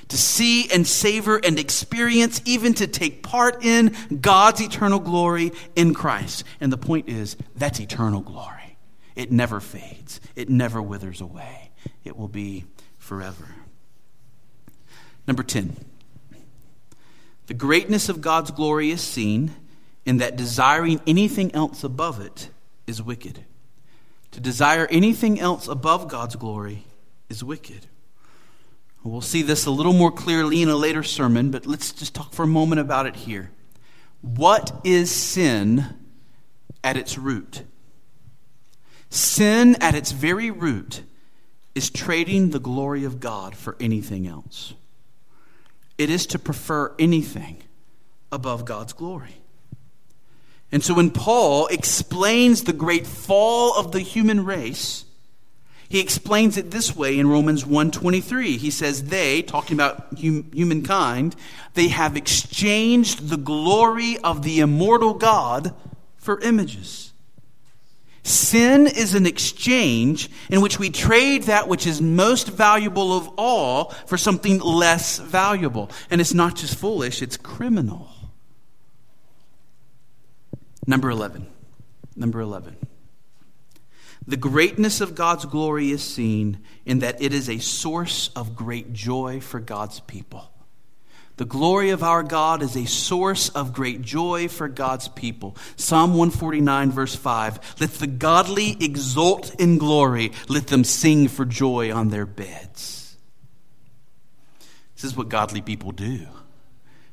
To 0.10 0.18
see 0.18 0.70
and 0.70 0.86
savor 0.86 1.40
and 1.42 1.58
experience, 1.58 2.42
even 2.44 2.74
to 2.74 2.88
take 2.88 3.24
part 3.24 3.64
in 3.64 3.96
God's 4.20 4.60
eternal 4.60 5.00
glory 5.00 5.54
in 5.78 5.94
Christ. 5.94 6.44
And 6.60 6.74
the 6.74 6.78
point 6.78 7.08
is, 7.08 7.38
that's 7.56 7.80
eternal 7.80 8.20
glory. 8.20 8.78
It 9.16 9.32
never 9.32 9.62
fades, 9.62 10.20
it 10.36 10.50
never 10.50 10.82
withers 10.82 11.22
away, 11.22 11.72
it 12.04 12.18
will 12.18 12.28
be 12.28 12.66
forever. 12.98 13.48
Number 15.26 15.42
10. 15.42 15.95
The 17.48 17.54
greatness 17.54 18.10
of 18.10 18.22
God's 18.22 18.52
glory 18.52 18.90
is 18.90 19.02
seen 19.02 19.56
in 20.06 20.18
that 20.18 20.36
desiring 20.36 21.02
anything 21.06 21.54
else 21.54 21.84
above 21.84 22.20
it 22.20 22.50
is 22.88 23.02
wicked. 23.02 23.46
To 24.32 24.40
desire 24.40 24.88
anything 24.90 25.40
else 25.40 25.68
above 25.68 26.08
God's 26.08 26.36
glory 26.36 26.84
is 27.30 27.44
wicked. 27.44 27.88
We'll 29.04 29.22
see 29.22 29.44
this 29.44 29.68
a 29.68 29.72
little 29.72 29.94
more 29.94 30.12
clearly 30.12 30.64
in 30.64 30.70
a 30.70 30.76
later 30.76 31.04
sermon, 31.04 31.52
but 31.52 31.68
let's 31.68 31.92
just 31.92 32.16
talk 32.16 32.34
for 32.34 32.44
a 32.44 32.48
moment 32.48 32.82
about 32.82 33.06
it 33.06 33.16
here. 33.16 33.52
What 34.22 34.82
is 34.84 35.12
sin 35.12 35.86
at 36.84 36.98
its 36.98 37.16
root? 37.16 37.62
Sin 39.12 39.76
at 39.76 39.94
its 39.94 40.12
very 40.12 40.50
root 40.50 41.04
is 41.76 41.92
trading 41.92 42.50
the 42.50 42.60
glory 42.60 43.04
of 43.04 43.20
God 43.20 43.56
for 43.56 43.76
anything 43.80 44.26
else 44.26 44.74
it 45.98 46.10
is 46.10 46.26
to 46.28 46.40
prefer 46.40 46.94
anything 47.00 47.64
above 48.32 48.66
God's 48.66 48.94
glory. 48.94 49.42
And 50.72 50.84
so 50.84 50.94
when 50.94 51.12
Paul 51.12 51.68
explains 51.68 52.64
the 52.64 52.74
great 52.74 53.08
fall 53.08 53.78
of 53.78 53.92
the 53.92 54.02
human 54.02 54.44
race, 54.44 55.06
he 55.88 56.00
explains 56.00 56.58
it 56.58 56.72
this 56.72 56.96
way 56.96 57.18
in 57.18 57.28
Romans 57.28 57.64
1:23. 57.64 58.58
He 58.58 58.72
says 58.72 59.04
they, 59.04 59.42
talking 59.42 59.76
about 59.78 60.08
hum, 60.20 60.52
humankind, 60.52 61.36
they 61.76 61.90
have 61.90 62.18
exchanged 62.18 63.30
the 63.30 63.38
glory 63.38 64.18
of 64.18 64.42
the 64.42 64.60
immortal 64.60 65.14
God 65.14 65.74
for 66.18 66.40
images 66.42 67.14
Sin 68.26 68.88
is 68.88 69.14
an 69.14 69.28
exchange 69.28 70.32
in 70.50 70.60
which 70.60 70.80
we 70.80 70.90
trade 70.90 71.44
that 71.44 71.68
which 71.68 71.86
is 71.86 72.02
most 72.02 72.48
valuable 72.48 73.16
of 73.16 73.30
all 73.38 73.92
for 74.08 74.18
something 74.18 74.58
less 74.58 75.20
valuable. 75.20 75.92
And 76.10 76.20
it's 76.20 76.34
not 76.34 76.56
just 76.56 76.76
foolish, 76.76 77.22
it's 77.22 77.38
criminal. 77.38 78.10
Number 80.88 81.12
11. 81.12 81.46
Number 82.16 82.40
11. 82.40 82.76
The 84.26 84.38
greatness 84.38 85.02
of 85.02 85.14
God's 85.14 85.46
glory 85.46 85.92
is 85.92 86.02
seen 86.02 86.58
in 86.84 87.00
that 87.00 87.22
it 87.22 87.32
is 87.32 87.48
a 87.48 87.60
source 87.60 88.32
of 88.36 88.56
great 88.56 88.92
joy 88.92 89.40
for 89.40 89.60
God's 89.60 90.00
people. 90.00 90.50
The 91.38 91.46
glory 91.46 91.90
of 91.90 92.02
our 92.02 92.24
God 92.24 92.62
is 92.62 92.78
a 92.78 92.86
source 92.86 93.50
of 93.50 93.74
great 93.74 94.02
joy 94.02 94.48
for 94.48 94.70
God's 94.70 95.10
people. 95.10 95.58
Psalm 95.76 96.12
149, 96.12 96.92
verse 96.92 97.16
5 97.16 97.76
Let 97.82 97.92
the 97.96 98.08
godly 98.08 98.78
exult 98.80 99.54
in 99.60 99.78
glory, 99.78 100.32
let 100.48 100.68
them 100.68 100.86
sing 100.86 101.28
for 101.28 101.44
joy 101.44 101.94
on 101.94 102.10
their 102.10 102.26
beds. 102.26 103.18
This 104.96 105.04
is 105.04 105.18
what 105.18 105.30
godly 105.30 105.62
people 105.62 105.92
do 105.92 106.28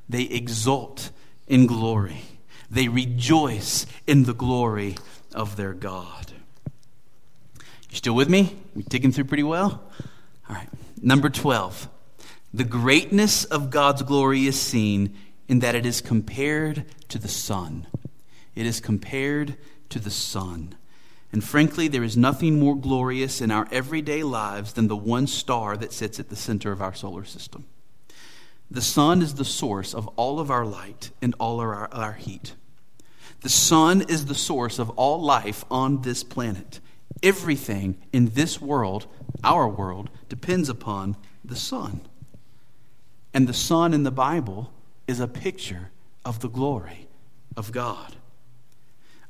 they 0.08 0.22
exult 0.22 1.10
in 1.48 1.66
glory, 1.66 2.22
they 2.70 2.88
rejoice 2.88 3.86
in 4.06 4.24
the 4.24 4.34
glory 4.34 4.96
of 5.34 5.56
their 5.56 5.72
God. 5.72 6.32
You 7.90 7.96
still 7.96 8.14
with 8.14 8.28
me? 8.28 8.56
We're 8.74 8.84
digging 8.88 9.12
through 9.12 9.24
pretty 9.24 9.42
well? 9.42 9.82
All 10.48 10.56
right. 10.56 10.68
Number 11.00 11.28
12. 11.28 11.88
The 12.54 12.64
greatness 12.64 13.44
of 13.44 13.70
God's 13.70 14.02
glory 14.02 14.46
is 14.46 14.60
seen 14.60 15.16
in 15.48 15.60
that 15.60 15.74
it 15.74 15.86
is 15.86 16.00
compared 16.00 16.84
to 17.08 17.18
the 17.18 17.28
sun. 17.28 17.86
It 18.54 18.66
is 18.66 18.80
compared 18.80 19.56
to 19.88 19.98
the 19.98 20.10
sun. 20.10 20.74
And 21.32 21.42
frankly, 21.42 21.88
there 21.88 22.04
is 22.04 22.16
nothing 22.16 22.60
more 22.60 22.76
glorious 22.76 23.40
in 23.40 23.50
our 23.50 23.66
everyday 23.72 24.22
lives 24.22 24.74
than 24.74 24.88
the 24.88 24.96
one 24.96 25.26
star 25.26 25.78
that 25.78 25.94
sits 25.94 26.20
at 26.20 26.28
the 26.28 26.36
center 26.36 26.72
of 26.72 26.82
our 26.82 26.92
solar 26.92 27.24
system. 27.24 27.64
The 28.70 28.82
sun 28.82 29.22
is 29.22 29.34
the 29.34 29.44
source 29.44 29.94
of 29.94 30.06
all 30.08 30.38
of 30.38 30.50
our 30.50 30.66
light 30.66 31.10
and 31.22 31.34
all 31.40 31.60
of 31.60 31.66
our, 31.66 31.88
our 31.92 32.12
heat. 32.12 32.54
The 33.40 33.48
sun 33.48 34.02
is 34.02 34.26
the 34.26 34.34
source 34.34 34.78
of 34.78 34.90
all 34.90 35.20
life 35.22 35.64
on 35.70 36.02
this 36.02 36.22
planet. 36.22 36.80
Everything 37.22 37.96
in 38.12 38.30
this 38.30 38.60
world, 38.60 39.06
our 39.42 39.66
world, 39.66 40.10
depends 40.28 40.68
upon 40.68 41.16
the 41.44 41.56
sun. 41.56 42.02
And 43.34 43.48
the 43.48 43.54
sun 43.54 43.94
in 43.94 44.02
the 44.02 44.10
Bible 44.10 44.72
is 45.06 45.20
a 45.20 45.28
picture 45.28 45.90
of 46.24 46.40
the 46.40 46.48
glory 46.48 47.08
of 47.56 47.72
God. 47.72 48.16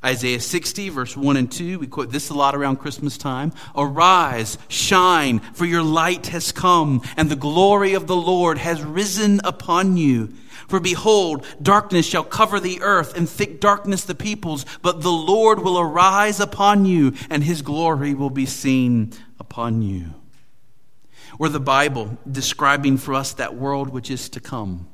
Isaiah 0.05 0.41
60, 0.41 0.89
verse 0.89 1.17
1 1.17 1.37
and 1.37 1.51
2, 1.51 1.79
we 1.79 1.87
quote 1.87 2.11
this 2.11 2.29
a 2.29 2.35
lot 2.35 2.57
around 2.57 2.77
Christmas 2.79 3.17
time. 3.17 3.53
Arise, 3.77 4.59
shine, 4.67 5.39
for 5.39 5.65
your 5.65 5.85
light 5.85 6.27
has 6.27 6.51
come, 6.51 7.03
and 7.17 7.31
the 7.31 7.37
glory 7.37 7.95
of 7.95 8.09
the 8.09 8.17
Lord 8.17 8.59
has 8.59 8.83
risen 8.83 9.41
upon 9.45 9.97
you. 9.97 10.35
For 10.67 10.81
behold, 10.81 11.47
darkness 11.63 12.05
shall 12.05 12.25
cover 12.25 12.59
the 12.59 12.83
earth, 12.83 13.17
and 13.17 13.29
thick 13.29 13.61
darkness 13.61 14.03
the 14.03 14.17
peoples, 14.17 14.67
but 14.83 15.03
the 15.03 15.13
Lord 15.13 15.61
will 15.61 15.79
arise 15.79 16.41
upon 16.41 16.85
you, 16.85 17.15
and 17.31 17.45
his 17.45 17.63
glory 17.63 18.13
will 18.13 18.31
be 18.31 18.47
seen 18.47 19.13
upon 19.39 19.83
you 19.83 20.15
or 21.39 21.49
the 21.49 21.61
Bible 21.61 22.19
describing 22.31 22.97
for 22.97 23.15
us 23.15 23.33
that 23.35 23.55
world 23.55 23.89
which 23.89 24.11
is 24.11 24.29
to 24.31 24.41
come, 24.41 24.89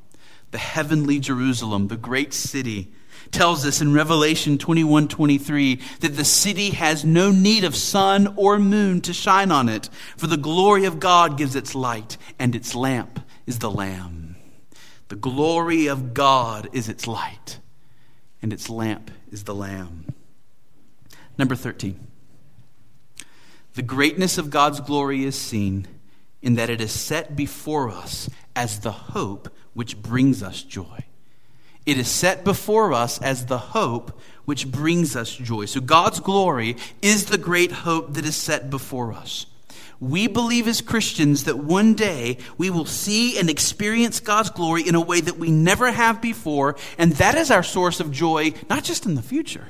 the 0.51 0.57
heavenly 0.57 1.19
Jerusalem, 1.19 1.87
the 1.87 1.97
great 1.97 2.33
city, 2.33 2.91
tells 3.31 3.65
us 3.65 3.81
in 3.81 3.93
Revelation 3.93 4.57
21 4.57 5.07
23 5.07 5.79
that 5.99 6.15
the 6.15 6.25
city 6.25 6.71
has 6.71 7.05
no 7.05 7.31
need 7.31 7.63
of 7.63 7.75
sun 7.75 8.33
or 8.37 8.57
moon 8.57 9.01
to 9.01 9.13
shine 9.13 9.51
on 9.51 9.69
it, 9.69 9.89
for 10.17 10.27
the 10.27 10.37
glory 10.37 10.85
of 10.85 10.99
God 10.99 11.37
gives 11.37 11.55
its 11.55 11.75
light, 11.75 12.17
and 12.37 12.55
its 12.55 12.73
lamp 12.73 13.19
is 13.45 13.59
the 13.59 13.71
Lamb. 13.71 14.35
The 15.09 15.15
glory 15.15 15.87
of 15.87 16.13
God 16.13 16.69
is 16.71 16.87
its 16.87 17.07
light, 17.07 17.59
and 18.41 18.53
its 18.53 18.69
lamp 18.69 19.11
is 19.31 19.43
the 19.43 19.55
Lamb. 19.55 20.13
Number 21.37 21.55
13. 21.55 22.07
The 23.73 23.81
greatness 23.81 24.37
of 24.37 24.49
God's 24.49 24.81
glory 24.81 25.23
is 25.23 25.35
seen 25.35 25.87
in 26.41 26.55
that 26.55 26.69
it 26.69 26.81
is 26.81 26.91
set 26.91 27.35
before 27.35 27.89
us 27.89 28.29
as 28.55 28.79
the 28.79 28.91
hope 28.91 29.53
which 29.73 30.01
brings 30.01 30.41
us 30.41 30.63
joy. 30.63 31.05
It 31.85 31.97
is 31.97 32.07
set 32.07 32.43
before 32.43 32.93
us 32.93 33.19
as 33.21 33.45
the 33.45 33.57
hope 33.57 34.19
which 34.45 34.71
brings 34.71 35.15
us 35.15 35.35
joy. 35.35 35.65
So 35.65 35.81
God's 35.81 36.19
glory 36.19 36.77
is 37.01 37.25
the 37.25 37.37
great 37.37 37.71
hope 37.71 38.13
that 38.13 38.25
is 38.25 38.35
set 38.35 38.69
before 38.69 39.11
us. 39.13 39.45
We 39.99 40.27
believe 40.27 40.67
as 40.67 40.81
Christians 40.81 41.43
that 41.43 41.57
one 41.57 41.93
day 41.93 42.37
we 42.57 42.69
will 42.69 42.85
see 42.85 43.37
and 43.37 43.49
experience 43.49 44.19
God's 44.19 44.49
glory 44.49 44.87
in 44.87 44.95
a 44.95 45.01
way 45.01 45.19
that 45.19 45.37
we 45.37 45.51
never 45.51 45.91
have 45.91 46.21
before, 46.21 46.77
and 46.97 47.13
that 47.13 47.35
is 47.35 47.51
our 47.51 47.63
source 47.63 47.99
of 47.99 48.11
joy, 48.11 48.53
not 48.69 48.83
just 48.83 49.05
in 49.05 49.15
the 49.15 49.21
future. 49.21 49.67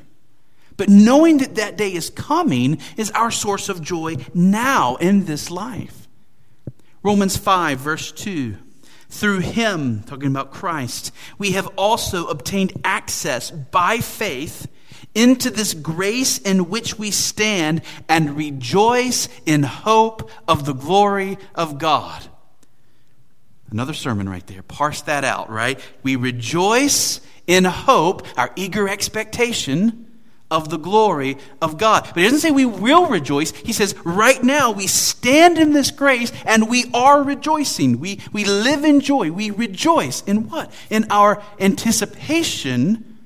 But 0.77 0.89
knowing 0.89 1.39
that 1.39 1.55
that 1.55 1.77
day 1.77 1.93
is 1.93 2.09
coming 2.09 2.79
is 2.95 3.11
our 3.11 3.31
source 3.31 3.69
of 3.69 3.81
joy 3.81 4.17
now 4.33 4.97
in 4.97 5.25
this 5.25 5.49
life. 5.49 6.08
Romans 7.01 7.37
5, 7.37 7.79
verse 7.79 8.11
2. 8.11 8.55
Through 9.09 9.39
him, 9.39 10.03
talking 10.03 10.27
about 10.27 10.51
Christ, 10.51 11.13
we 11.37 11.51
have 11.53 11.67
also 11.77 12.27
obtained 12.27 12.73
access 12.83 13.49
by 13.49 13.99
faith 13.99 14.67
into 15.15 15.49
this 15.49 15.73
grace 15.73 16.37
in 16.37 16.69
which 16.69 16.99
we 16.99 17.09
stand 17.09 17.81
and 18.07 18.37
rejoice 18.37 19.27
in 19.45 19.63
hope 19.63 20.29
of 20.47 20.65
the 20.65 20.73
glory 20.73 21.37
of 21.55 21.79
God. 21.79 22.27
Another 23.71 23.93
sermon 23.93 24.27
right 24.29 24.45
there. 24.45 24.61
Parse 24.61 25.01
that 25.03 25.23
out, 25.23 25.49
right? 25.49 25.79
We 26.03 26.15
rejoice 26.15 27.21
in 27.47 27.63
hope, 27.63 28.27
our 28.37 28.51
eager 28.55 28.87
expectation 28.87 30.08
of 30.51 30.69
the 30.69 30.77
glory 30.77 31.37
of 31.61 31.77
God. 31.77 32.05
But 32.05 32.17
he 32.17 32.23
doesn't 32.23 32.39
say 32.39 32.51
we 32.51 32.65
will 32.65 33.07
rejoice. 33.07 33.51
He 33.51 33.73
says 33.73 33.95
right 34.03 34.41
now 34.43 34.71
we 34.71 34.87
stand 34.87 35.57
in 35.57 35.73
this 35.73 35.91
grace 35.91 36.31
and 36.45 36.69
we 36.69 36.85
are 36.93 37.21
rejoicing. 37.23 37.99
We, 37.99 38.19
we 38.31 38.45
live 38.45 38.83
in 38.83 38.99
joy. 38.99 39.31
We 39.31 39.51
rejoice 39.51 40.23
in 40.23 40.49
what? 40.49 40.71
In 40.89 41.05
our 41.11 41.43
anticipation, 41.59 43.17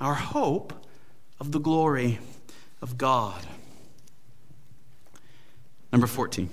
our 0.00 0.14
hope 0.14 0.72
of 1.38 1.52
the 1.52 1.60
glory 1.60 2.18
of 2.82 2.98
God. 2.98 3.46
Number 5.92 6.06
14. 6.06 6.50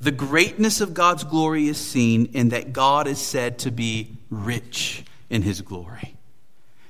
The 0.00 0.10
greatness 0.12 0.80
of 0.80 0.94
God's 0.94 1.24
glory 1.24 1.66
is 1.66 1.76
seen 1.76 2.26
in 2.32 2.50
that 2.50 2.72
God 2.72 3.08
is 3.08 3.18
said 3.18 3.58
to 3.60 3.72
be 3.72 4.16
rich 4.30 5.04
in 5.28 5.42
his 5.42 5.60
glory. 5.60 6.17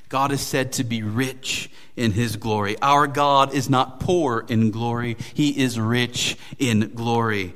God 0.08 0.32
is 0.32 0.40
said 0.40 0.72
to 0.72 0.84
be 0.84 1.02
rich 1.02 1.70
in 1.96 2.12
his 2.12 2.36
glory. 2.36 2.76
Our 2.80 3.06
God 3.06 3.52
is 3.52 3.68
not 3.68 4.00
poor 4.00 4.44
in 4.48 4.70
glory, 4.70 5.16
he 5.34 5.50
is 5.60 5.78
rich 5.78 6.36
in 6.58 6.92
glory. 6.94 7.54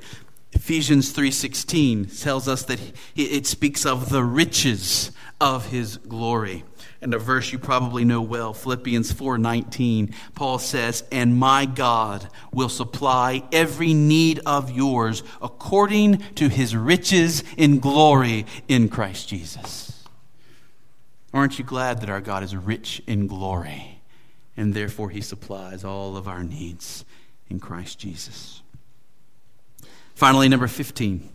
Ephesians 0.52 1.12
3:16 1.12 2.06
tells 2.20 2.46
us 2.46 2.62
that 2.64 2.78
it 3.16 3.46
speaks 3.46 3.86
of 3.86 4.10
the 4.10 4.22
riches 4.22 5.10
of 5.40 5.66
his 5.66 5.96
glory 5.96 6.64
and 7.02 7.12
a 7.12 7.18
verse 7.18 7.52
you 7.52 7.58
probably 7.58 8.04
know 8.04 8.22
well, 8.22 8.54
Philippians 8.54 9.12
4:19. 9.12 10.14
Paul 10.34 10.58
says, 10.58 11.02
"And 11.10 11.36
my 11.36 11.66
God 11.66 12.28
will 12.52 12.68
supply 12.68 13.42
every 13.52 13.92
need 13.92 14.38
of 14.46 14.70
yours 14.70 15.24
according 15.42 16.22
to 16.36 16.48
his 16.48 16.76
riches 16.76 17.42
in 17.56 17.80
glory 17.80 18.46
in 18.68 18.88
Christ 18.88 19.28
Jesus." 19.28 19.91
Aren't 21.32 21.58
you 21.58 21.64
glad 21.64 22.00
that 22.00 22.10
our 22.10 22.20
God 22.20 22.42
is 22.42 22.54
rich 22.54 23.02
in 23.06 23.26
glory 23.26 24.02
and 24.56 24.74
therefore 24.74 25.10
he 25.10 25.20
supplies 25.20 25.84
all 25.84 26.16
of 26.16 26.28
our 26.28 26.44
needs 26.44 27.04
in 27.48 27.58
Christ 27.58 27.98
Jesus? 27.98 28.62
Finally, 30.14 30.48
number 30.48 30.68
15. 30.68 31.28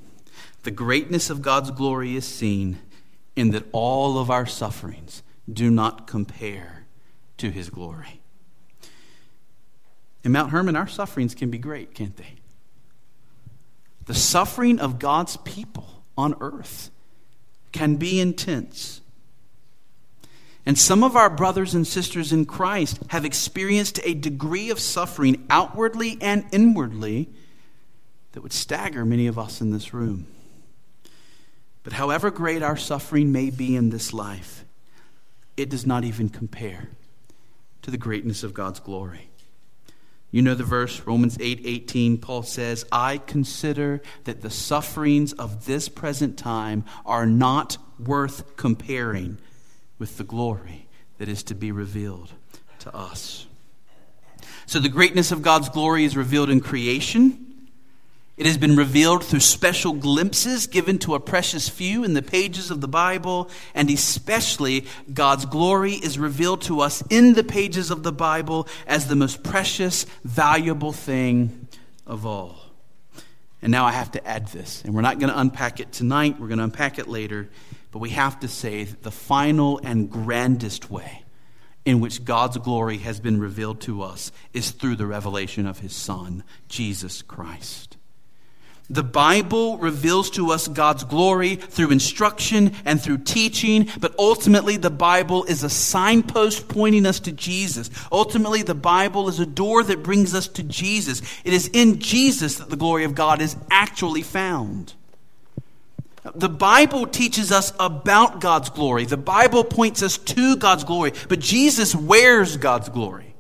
The 0.63 0.71
greatness 0.71 1.29
of 1.29 1.41
God's 1.41 1.71
glory 1.71 2.15
is 2.15 2.25
seen 2.25 2.79
in 3.35 3.51
that 3.51 3.65
all 3.71 4.19
of 4.19 4.29
our 4.29 4.45
sufferings 4.45 5.23
do 5.51 5.69
not 5.71 6.07
compare 6.07 6.85
to 7.37 7.49
his 7.49 7.69
glory. 7.69 8.21
In 10.23 10.31
Mount 10.31 10.51
Hermon, 10.51 10.75
our 10.75 10.87
sufferings 10.87 11.33
can 11.33 11.49
be 11.49 11.57
great, 11.57 11.93
can't 11.93 12.17
they? 12.17 12.35
The 14.05 14.13
suffering 14.13 14.79
of 14.79 14.99
God's 14.99 15.37
people 15.37 16.03
on 16.17 16.35
earth 16.41 16.89
can 17.71 17.95
be 17.95 18.19
intense. 18.19 19.01
And 20.67 20.77
some 20.77 21.01
of 21.01 21.15
our 21.15 21.29
brothers 21.29 21.73
and 21.73 21.87
sisters 21.87 22.33
in 22.33 22.45
Christ 22.45 22.99
have 23.07 23.23
experienced 23.23 24.01
a 24.03 24.13
degree 24.13 24.69
of 24.69 24.81
suffering 24.81 25.47
outwardly 25.49 26.17
and 26.19 26.43
inwardly 26.51 27.29
that 28.33 28.41
would 28.41 28.51
stagger 28.51 29.05
many 29.05 29.27
of 29.27 29.39
us 29.39 29.61
in 29.61 29.71
this 29.71 29.93
room. 29.93 30.27
But 31.83 31.93
however 31.93 32.29
great 32.31 32.63
our 32.63 32.75
suffering 32.75 33.31
may 33.31 33.49
be 33.49 33.77
in 33.77 33.91
this 33.91 34.11
life, 34.11 34.65
it 35.55 35.69
does 35.69 35.85
not 35.85 36.03
even 36.03 36.27
compare 36.27 36.89
to 37.83 37.89
the 37.89 37.97
greatness 37.97 38.43
of 38.43 38.53
God's 38.53 38.81
glory. 38.81 39.29
You 40.31 40.41
know 40.41 40.53
the 40.53 40.65
verse, 40.65 40.99
Romans 41.07 41.37
8 41.39 41.61
18, 41.63 42.17
Paul 42.17 42.43
says, 42.43 42.83
I 42.91 43.19
consider 43.19 44.01
that 44.25 44.41
the 44.41 44.49
sufferings 44.49 45.31
of 45.31 45.65
this 45.65 45.87
present 45.87 46.37
time 46.37 46.83
are 47.05 47.25
not 47.25 47.77
worth 47.97 48.57
comparing 48.57 49.37
with 49.99 50.17
the 50.17 50.23
glory 50.23 50.87
that 51.17 51.29
is 51.29 51.43
to 51.43 51.55
be 51.55 51.71
revealed 51.71 52.31
to 52.79 52.95
us. 52.95 53.45
So 54.65 54.79
the 54.79 54.89
greatness 54.89 55.31
of 55.31 55.41
God's 55.41 55.69
glory 55.69 56.03
is 56.03 56.15
revealed 56.17 56.49
in 56.49 56.59
creation 56.59 57.47
it 58.37 58.45
has 58.45 58.57
been 58.59 58.75
revealed 58.75 59.23
through 59.23 59.39
special 59.39 59.93
glimpses 59.93 60.67
given 60.67 60.99
to 60.99 61.15
a 61.15 61.19
precious 61.19 61.67
few 61.67 62.03
in 62.03 62.13
the 62.13 62.21
pages 62.21 62.69
of 62.69 62.81
the 62.81 62.87
Bible, 62.87 63.49
and 63.73 63.89
especially 63.89 64.85
God's 65.11 65.45
glory 65.45 65.93
is 65.93 66.19
revealed 66.19 66.61
to 66.63 66.81
us 66.81 67.01
in 67.09 67.33
the 67.33 67.43
pages 67.43 67.89
of 67.89 68.03
the 68.03 68.11
Bible 68.11 68.67
as 68.85 69.07
the 69.07 69.15
most 69.15 69.41
precious, 69.41 70.05
valuable 70.23 70.93
thing 70.93 71.67
of 72.05 72.27
all. 72.27 72.59
And 73.63 73.71
now 73.71 73.85
I 73.85 73.91
have 73.91 74.11
to 74.11 74.25
add 74.25 74.49
this, 74.49 74.83
and 74.85 74.93
we're 74.93 75.01
not 75.01 75.17
going 75.17 75.33
to 75.33 75.39
unpack 75.39 75.79
it 75.79 75.91
tonight, 75.91 76.39
we're 76.39 76.47
going 76.47 76.59
to 76.59 76.63
unpack 76.63 76.99
it 76.99 77.07
later, 77.07 77.49
but 77.97 78.01
we 78.01 78.09
have 78.11 78.39
to 78.41 78.47
say 78.47 78.83
that 78.83 79.01
the 79.01 79.09
final 79.09 79.79
and 79.83 80.07
grandest 80.07 80.91
way 80.91 81.23
in 81.83 81.99
which 81.99 82.23
God's 82.23 82.59
glory 82.59 82.99
has 82.99 83.19
been 83.19 83.39
revealed 83.39 83.81
to 83.81 84.03
us 84.03 84.31
is 84.53 84.69
through 84.69 84.97
the 84.97 85.07
revelation 85.07 85.65
of 85.65 85.79
His 85.79 85.93
Son, 85.93 86.43
Jesus 86.69 87.23
Christ. 87.23 87.97
The 88.87 89.01
Bible 89.01 89.79
reveals 89.79 90.29
to 90.29 90.51
us 90.51 90.67
God's 90.67 91.05
glory 91.05 91.55
through 91.55 91.89
instruction 91.89 92.73
and 92.85 93.01
through 93.01 93.23
teaching, 93.23 93.89
but 93.99 94.13
ultimately 94.19 94.77
the 94.77 94.91
Bible 94.91 95.45
is 95.45 95.63
a 95.63 95.69
signpost 95.71 96.67
pointing 96.67 97.07
us 97.07 97.19
to 97.21 97.31
Jesus. 97.31 97.89
Ultimately, 98.11 98.61
the 98.61 98.75
Bible 98.75 99.27
is 99.27 99.39
a 99.39 99.45
door 99.47 99.81
that 99.81 100.03
brings 100.03 100.35
us 100.35 100.47
to 100.49 100.61
Jesus. 100.61 101.23
It 101.43 101.51
is 101.51 101.67
in 101.73 101.97
Jesus 101.97 102.57
that 102.57 102.69
the 102.69 102.75
glory 102.75 103.05
of 103.05 103.15
God 103.15 103.41
is 103.41 103.55
actually 103.71 104.21
found. 104.21 104.93
The 106.35 106.49
Bible 106.49 107.07
teaches 107.07 107.51
us 107.51 107.73
about 107.79 108.41
God's 108.41 108.69
glory. 108.69 109.05
The 109.05 109.17
Bible 109.17 109.63
points 109.63 110.03
us 110.03 110.17
to 110.17 110.55
God's 110.57 110.83
glory, 110.83 111.13
but 111.29 111.39
Jesus 111.39 111.95
wears 111.95 112.57
God's 112.57 112.89
glory. 112.89 113.35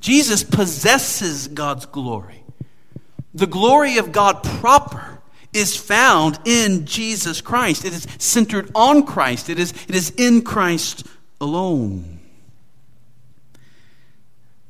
Jesus 0.00 0.44
possesses 0.44 1.48
God's 1.48 1.86
glory. 1.86 2.44
The 3.32 3.46
glory 3.46 3.98
of 3.98 4.12
God 4.12 4.42
proper 4.42 5.20
is 5.52 5.76
found 5.76 6.38
in 6.44 6.84
Jesus 6.84 7.40
Christ. 7.40 7.84
It 7.84 7.92
is 7.92 8.06
centered 8.18 8.70
on 8.74 9.04
Christ. 9.06 9.48
It 9.48 9.58
is, 9.58 9.72
it 9.88 9.94
is 9.94 10.10
in 10.10 10.42
Christ 10.42 11.06
alone. 11.40 12.20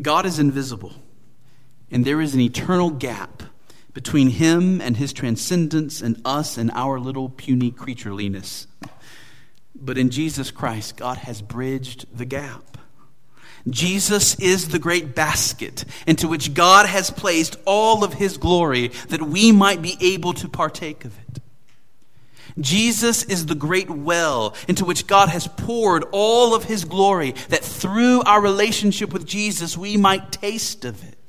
God 0.00 0.26
is 0.26 0.38
invisible, 0.38 0.92
and 1.90 2.04
there 2.04 2.20
is 2.20 2.34
an 2.34 2.40
eternal 2.40 2.90
gap 2.90 3.42
between 3.94 4.28
him 4.28 4.80
and 4.80 4.96
his 4.96 5.12
transcendence 5.12 6.02
and 6.02 6.20
us 6.24 6.58
and 6.58 6.70
our 6.72 7.00
little 7.00 7.28
puny 7.28 7.70
creatureliness. 7.70 8.66
But 9.74 9.96
in 9.96 10.10
Jesus 10.10 10.50
Christ, 10.50 10.96
God 10.96 11.18
has 11.18 11.40
bridged 11.40 12.06
the 12.16 12.24
gap. 12.24 12.78
Jesus 13.68 14.38
is 14.38 14.68
the 14.68 14.78
great 14.78 15.14
basket 15.14 15.84
into 16.06 16.28
which 16.28 16.52
God 16.52 16.86
has 16.86 17.10
placed 17.10 17.56
all 17.64 18.04
of 18.04 18.14
his 18.14 18.36
glory 18.36 18.88
that 19.08 19.22
we 19.22 19.52
might 19.52 19.80
be 19.80 19.96
able 20.00 20.34
to 20.34 20.48
partake 20.48 21.04
of 21.04 21.16
it. 21.18 21.40
Jesus 22.60 23.24
is 23.24 23.46
the 23.46 23.54
great 23.54 23.90
well 23.90 24.54
into 24.68 24.84
which 24.84 25.06
God 25.06 25.28
has 25.28 25.48
poured 25.48 26.04
all 26.12 26.54
of 26.54 26.64
his 26.64 26.84
glory 26.84 27.32
that 27.48 27.64
through 27.64 28.22
our 28.22 28.40
relationship 28.40 29.12
with 29.12 29.26
Jesus 29.26 29.76
we 29.76 29.96
might 29.96 30.30
taste 30.30 30.84
of 30.84 31.02
it. 31.02 31.23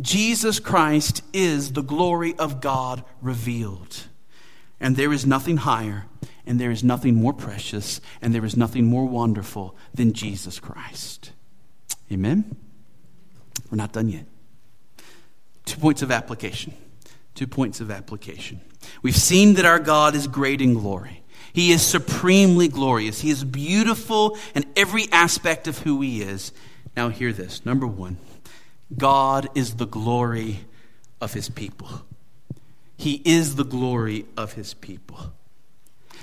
Jesus 0.00 0.58
Christ 0.58 1.22
is 1.32 1.72
the 1.72 1.82
glory 1.82 2.34
of 2.38 2.60
God 2.60 3.04
revealed. 3.20 4.04
And 4.80 4.96
there 4.96 5.12
is 5.12 5.26
nothing 5.26 5.58
higher 5.58 6.06
and 6.46 6.58
there 6.58 6.70
is 6.70 6.82
nothing 6.82 7.14
more 7.14 7.32
precious 7.32 8.00
and 8.20 8.34
there 8.34 8.44
is 8.44 8.56
nothing 8.56 8.86
more 8.86 9.06
wonderful 9.06 9.76
than 9.94 10.12
Jesus 10.12 10.58
Christ. 10.58 11.32
Amen? 12.10 12.56
We're 13.70 13.76
not 13.76 13.92
done 13.92 14.08
yet. 14.08 14.26
Two 15.64 15.78
points 15.78 16.02
of 16.02 16.10
application. 16.10 16.74
Two 17.34 17.46
points 17.46 17.80
of 17.80 17.90
application. 17.90 18.60
We've 19.02 19.16
seen 19.16 19.54
that 19.54 19.64
our 19.64 19.78
God 19.78 20.14
is 20.14 20.26
great 20.26 20.60
in 20.60 20.74
glory. 20.74 21.22
He 21.52 21.70
is 21.70 21.86
supremely 21.86 22.68
glorious. 22.68 23.20
He 23.20 23.30
is 23.30 23.44
beautiful 23.44 24.38
in 24.54 24.64
every 24.74 25.06
aspect 25.12 25.68
of 25.68 25.78
who 25.78 26.00
He 26.00 26.22
is. 26.22 26.52
Now, 26.96 27.08
hear 27.08 27.32
this. 27.32 27.64
Number 27.64 27.86
one 27.86 28.18
God 28.96 29.48
is 29.54 29.74
the 29.74 29.86
glory 29.86 30.60
of 31.20 31.32
His 31.32 31.48
people. 31.48 31.88
He 32.96 33.22
is 33.24 33.56
the 33.56 33.64
glory 33.64 34.26
of 34.36 34.52
His 34.52 34.74
people. 34.74 35.32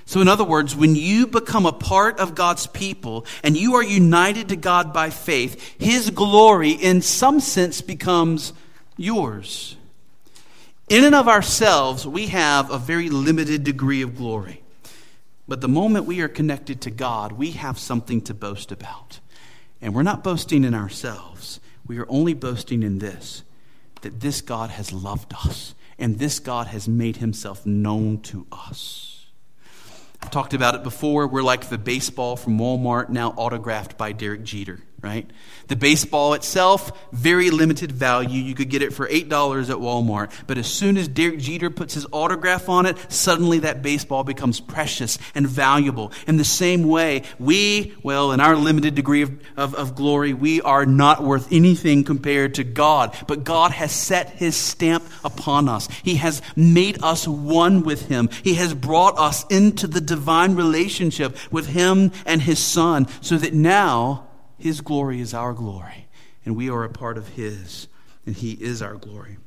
So, 0.05 0.21
in 0.21 0.27
other 0.27 0.43
words, 0.43 0.75
when 0.75 0.95
you 0.95 1.27
become 1.27 1.67
a 1.67 1.71
part 1.71 2.19
of 2.19 2.33
God's 2.33 2.65
people 2.65 3.27
and 3.43 3.55
you 3.55 3.75
are 3.75 3.83
united 3.83 4.49
to 4.49 4.55
God 4.55 4.91
by 4.91 5.11
faith, 5.11 5.75
His 5.77 6.09
glory, 6.09 6.71
in 6.71 7.01
some 7.01 7.39
sense, 7.39 7.81
becomes 7.81 8.53
yours. 8.97 9.75
In 10.89 11.03
and 11.03 11.13
of 11.13 11.27
ourselves, 11.27 12.07
we 12.07 12.27
have 12.27 12.71
a 12.71 12.79
very 12.79 13.09
limited 13.09 13.63
degree 13.63 14.01
of 14.01 14.15
glory. 14.15 14.63
But 15.47 15.61
the 15.61 15.67
moment 15.67 16.05
we 16.05 16.21
are 16.21 16.27
connected 16.27 16.81
to 16.81 16.91
God, 16.91 17.33
we 17.33 17.51
have 17.51 17.77
something 17.77 18.21
to 18.21 18.33
boast 18.33 18.71
about. 18.71 19.19
And 19.81 19.93
we're 19.93 20.03
not 20.03 20.23
boasting 20.23 20.63
in 20.63 20.73
ourselves, 20.73 21.59
we 21.89 21.97
are 21.97 22.05
only 22.07 22.35
boasting 22.35 22.83
in 22.83 22.99
this 22.99 23.43
that 24.01 24.21
this 24.21 24.39
God 24.39 24.69
has 24.69 24.93
loved 24.93 25.33
us, 25.33 25.75
and 25.97 26.19
this 26.19 26.39
God 26.39 26.67
has 26.67 26.87
made 26.87 27.17
himself 27.17 27.65
known 27.65 28.21
to 28.21 28.47
us. 28.49 29.25
I've 30.21 30.31
talked 30.31 30.53
about 30.53 30.75
it 30.75 30.83
before. 30.83 31.27
We're 31.27 31.41
like 31.41 31.67
the 31.67 31.77
baseball 31.77 32.37
from 32.37 32.57
Walmart, 32.57 33.09
now 33.09 33.31
autographed 33.31 33.97
by 33.97 34.13
Derek 34.13 34.43
Jeter, 34.43 34.79
right? 35.01 35.29
The 35.67 35.75
baseball 35.75 36.33
itself, 36.33 36.91
very 37.11 37.51
limited 37.51 37.91
value. 37.91 38.41
You 38.41 38.55
could 38.55 38.69
get 38.69 38.81
it 38.81 38.93
for 38.93 39.07
$8 39.07 39.23
at 39.69 39.77
Walmart. 39.77 40.31
But 40.47 40.57
as 40.57 40.67
soon 40.67 40.97
as 40.97 41.07
Derek 41.07 41.39
Jeter 41.39 41.69
puts 41.69 41.93
his 41.93 42.05
autograph 42.11 42.69
on 42.69 42.85
it, 42.85 42.97
suddenly 43.11 43.59
that 43.59 43.81
baseball 43.81 44.23
becomes 44.23 44.59
precious 44.59 45.17
and 45.35 45.47
valuable. 45.47 46.11
In 46.27 46.37
the 46.37 46.43
same 46.43 46.83
way, 46.83 47.23
we, 47.37 47.93
well, 48.03 48.31
in 48.31 48.39
our 48.39 48.55
limited 48.55 48.95
degree 48.95 49.21
of, 49.21 49.39
of, 49.55 49.75
of 49.75 49.95
glory, 49.95 50.33
we 50.33 50.61
are 50.61 50.85
not 50.85 51.23
worth 51.23 51.47
anything 51.51 52.03
compared 52.03 52.55
to 52.55 52.63
God. 52.63 53.15
But 53.27 53.43
God 53.43 53.71
has 53.71 53.91
set 53.91 54.31
his 54.31 54.55
stamp 54.55 55.03
upon 55.23 55.69
us. 55.69 55.87
He 56.03 56.15
has 56.15 56.41
made 56.55 57.03
us 57.03 57.27
one 57.27 57.83
with 57.83 58.07
him. 58.07 58.29
He 58.43 58.55
has 58.55 58.73
brought 58.73 59.17
us 59.17 59.45
into 59.49 59.87
the 59.87 60.01
divine 60.01 60.55
relationship 60.55 61.37
with 61.51 61.67
him 61.67 62.11
and 62.25 62.41
his 62.41 62.59
son 62.59 63.07
so 63.21 63.37
that 63.37 63.53
now 63.53 64.28
his 64.59 64.81
glory 64.81 65.21
is 65.21 65.33
our 65.33 65.53
glory, 65.53 66.07
and 66.45 66.55
we 66.55 66.69
are 66.69 66.83
a 66.83 66.89
part 66.89 67.17
of 67.17 67.29
His, 67.29 67.87
and 68.25 68.35
He 68.35 68.51
is 68.51 68.81
our 68.81 68.95
glory. 68.95 69.37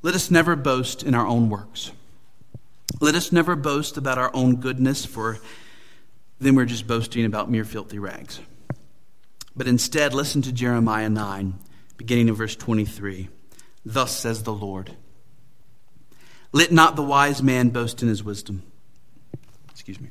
Let 0.00 0.14
us 0.14 0.30
never 0.30 0.54
boast 0.54 1.02
in 1.02 1.14
our 1.14 1.26
own 1.26 1.50
works. 1.50 1.90
Let 3.00 3.16
us 3.16 3.32
never 3.32 3.56
boast 3.56 3.96
about 3.96 4.16
our 4.16 4.30
own 4.32 4.56
goodness, 4.56 5.04
for 5.04 5.38
then 6.38 6.54
we're 6.54 6.66
just 6.66 6.86
boasting 6.86 7.24
about 7.24 7.50
mere 7.50 7.64
filthy 7.64 7.98
rags. 7.98 8.38
But 9.56 9.66
instead, 9.66 10.14
listen 10.14 10.42
to 10.42 10.52
Jeremiah 10.52 11.08
9, 11.08 11.54
beginning 11.96 12.28
in 12.28 12.34
verse 12.34 12.54
23. 12.54 13.28
Thus 13.84 14.16
says 14.16 14.44
the 14.44 14.52
Lord 14.52 14.92
Let 16.52 16.70
not 16.70 16.94
the 16.94 17.02
wise 17.02 17.42
man 17.42 17.70
boast 17.70 18.02
in 18.02 18.08
his 18.08 18.22
wisdom. 18.22 18.62
Excuse 19.70 20.00
me. 20.00 20.10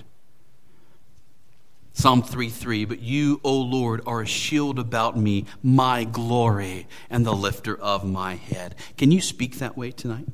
Psalm 2.01 2.23
3 2.23 2.49
3, 2.49 2.85
but 2.85 2.99
you, 2.99 3.39
O 3.43 3.55
Lord, 3.55 4.01
are 4.07 4.21
a 4.21 4.25
shield 4.25 4.79
about 4.79 5.15
me, 5.15 5.45
my 5.61 6.03
glory, 6.03 6.87
and 7.11 7.23
the 7.23 7.31
lifter 7.31 7.79
of 7.79 8.03
my 8.03 8.33
head. 8.33 8.73
Can 8.97 9.11
you 9.11 9.21
speak 9.21 9.59
that 9.59 9.77
way 9.77 9.91
tonight? 9.91 10.25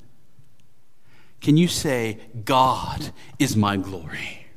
Can 1.41 1.57
you 1.57 1.67
say, 1.67 2.19
God 2.45 3.11
is 3.37 3.57
my 3.57 3.75
glory? 3.75 4.47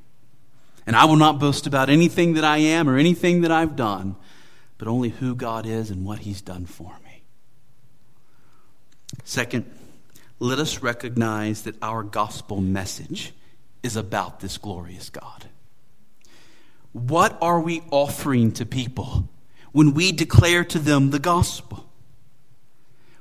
And 0.86 0.94
I 0.94 1.06
will 1.06 1.16
not 1.16 1.40
boast 1.40 1.66
about 1.66 1.90
anything 1.90 2.34
that 2.34 2.44
I 2.44 2.58
am 2.58 2.88
or 2.88 2.96
anything 2.96 3.40
that 3.40 3.50
I've 3.50 3.74
done, 3.74 4.14
but 4.78 4.86
only 4.86 5.08
who 5.08 5.34
God 5.34 5.66
is 5.66 5.90
and 5.90 6.04
what 6.04 6.20
He's 6.20 6.40
done 6.40 6.64
for 6.64 6.96
me. 7.04 7.24
Second, 9.24 9.68
let 10.38 10.60
us 10.60 10.80
recognize 10.80 11.62
that 11.62 11.74
our 11.82 12.04
gospel 12.04 12.60
message 12.60 13.32
is 13.82 13.96
about 13.96 14.38
this 14.38 14.58
glorious 14.58 15.10
God. 15.10 15.48
What 16.92 17.38
are 17.40 17.60
we 17.60 17.82
offering 17.90 18.52
to 18.52 18.66
people 18.66 19.28
when 19.72 19.94
we 19.94 20.12
declare 20.12 20.64
to 20.64 20.78
them 20.78 21.10
the 21.10 21.18
gospel? 21.18 21.88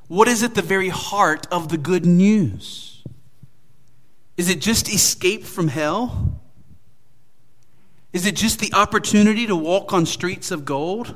What 0.08 0.28
is 0.28 0.42
at 0.42 0.56
the 0.56 0.62
very 0.64 0.90
heart 0.90 1.46
of 1.52 1.70
the 1.70 1.78
good 1.78 2.06
news? 2.06 3.04
Is 4.38 4.50
it 4.50 4.60
just 4.60 4.92
escape 4.92 5.44
from 5.44 5.68
hell? 5.68 6.40
Is 8.12 8.26
it 8.26 8.36
just 8.36 8.60
the 8.60 8.74
opportunity 8.74 9.46
to 9.46 9.56
walk 9.56 9.94
on 9.94 10.06
streets 10.08 10.50
of 10.50 10.66
gold? 10.66 11.16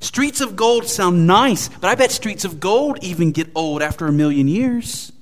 Streets 0.00 0.40
of 0.40 0.56
gold 0.56 0.86
sound 0.86 1.26
nice, 1.26 1.68
but 1.68 1.88
I 1.88 1.94
bet 1.94 2.10
streets 2.10 2.44
of 2.44 2.60
gold 2.60 2.98
even 3.02 3.32
get 3.32 3.48
old 3.54 3.80
after 3.82 4.06
a 4.06 4.12
million 4.12 4.48
years. 4.48 5.12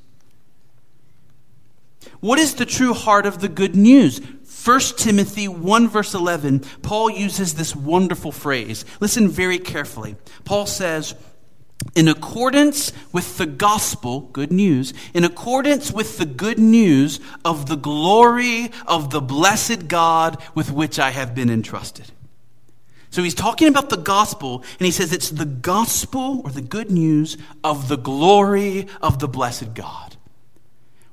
What 2.20 2.38
is 2.38 2.54
the 2.54 2.66
true 2.66 2.94
heart 2.94 3.26
of 3.26 3.40
the 3.40 3.48
good 3.48 3.76
news? 3.76 4.20
1 4.64 4.80
Timothy 4.96 5.46
1, 5.46 5.88
verse 5.88 6.14
11, 6.14 6.60
Paul 6.82 7.10
uses 7.10 7.54
this 7.54 7.76
wonderful 7.76 8.32
phrase. 8.32 8.84
Listen 9.00 9.28
very 9.28 9.58
carefully. 9.58 10.16
Paul 10.44 10.66
says, 10.66 11.14
in 11.94 12.08
accordance 12.08 12.92
with 13.12 13.38
the 13.38 13.46
gospel, 13.46 14.22
good 14.32 14.52
news, 14.52 14.92
in 15.14 15.24
accordance 15.24 15.92
with 15.92 16.18
the 16.18 16.26
good 16.26 16.58
news 16.58 17.20
of 17.44 17.66
the 17.68 17.76
glory 17.76 18.70
of 18.86 19.10
the 19.10 19.20
blessed 19.20 19.86
God 19.86 20.42
with 20.54 20.72
which 20.72 20.98
I 20.98 21.10
have 21.10 21.34
been 21.34 21.50
entrusted. 21.50 22.06
So 23.10 23.22
he's 23.22 23.34
talking 23.34 23.68
about 23.68 23.90
the 23.90 23.96
gospel, 23.96 24.64
and 24.78 24.86
he 24.86 24.90
says 24.90 25.12
it's 25.12 25.30
the 25.30 25.46
gospel 25.46 26.42
or 26.44 26.50
the 26.50 26.60
good 26.60 26.90
news 26.90 27.38
of 27.64 27.88
the 27.88 27.96
glory 27.96 28.86
of 29.00 29.18
the 29.18 29.28
blessed 29.28 29.72
God. 29.74 30.07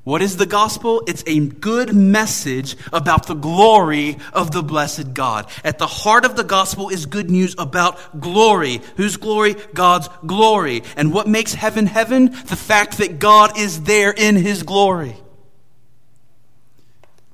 What 0.05 0.21
is 0.21 0.37
the 0.37 0.45
gospel? 0.45 1.01
It's 1.07 1.23
a 1.25 1.39
good 1.39 1.95
message 1.95 2.77
about 2.93 3.25
the 3.25 3.33
glory 3.33 4.19
of 4.33 4.51
the 4.51 4.61
blessed 4.61 5.15
God. 5.15 5.49
At 5.63 5.79
the 5.79 5.87
heart 5.87 6.25
of 6.25 6.35
the 6.35 6.43
gospel 6.43 6.89
is 6.89 7.07
good 7.07 7.31
news 7.31 7.55
about 7.57 8.21
glory. 8.21 8.81
Whose 8.97 9.17
glory? 9.17 9.55
God's 9.73 10.07
glory. 10.23 10.83
And 10.95 11.11
what 11.11 11.27
makes 11.27 11.55
heaven 11.55 11.87
heaven? 11.87 12.25
The 12.25 12.55
fact 12.55 12.99
that 12.99 13.17
God 13.17 13.57
is 13.57 13.81
there 13.81 14.11
in 14.11 14.35
his 14.35 14.61
glory. 14.61 15.15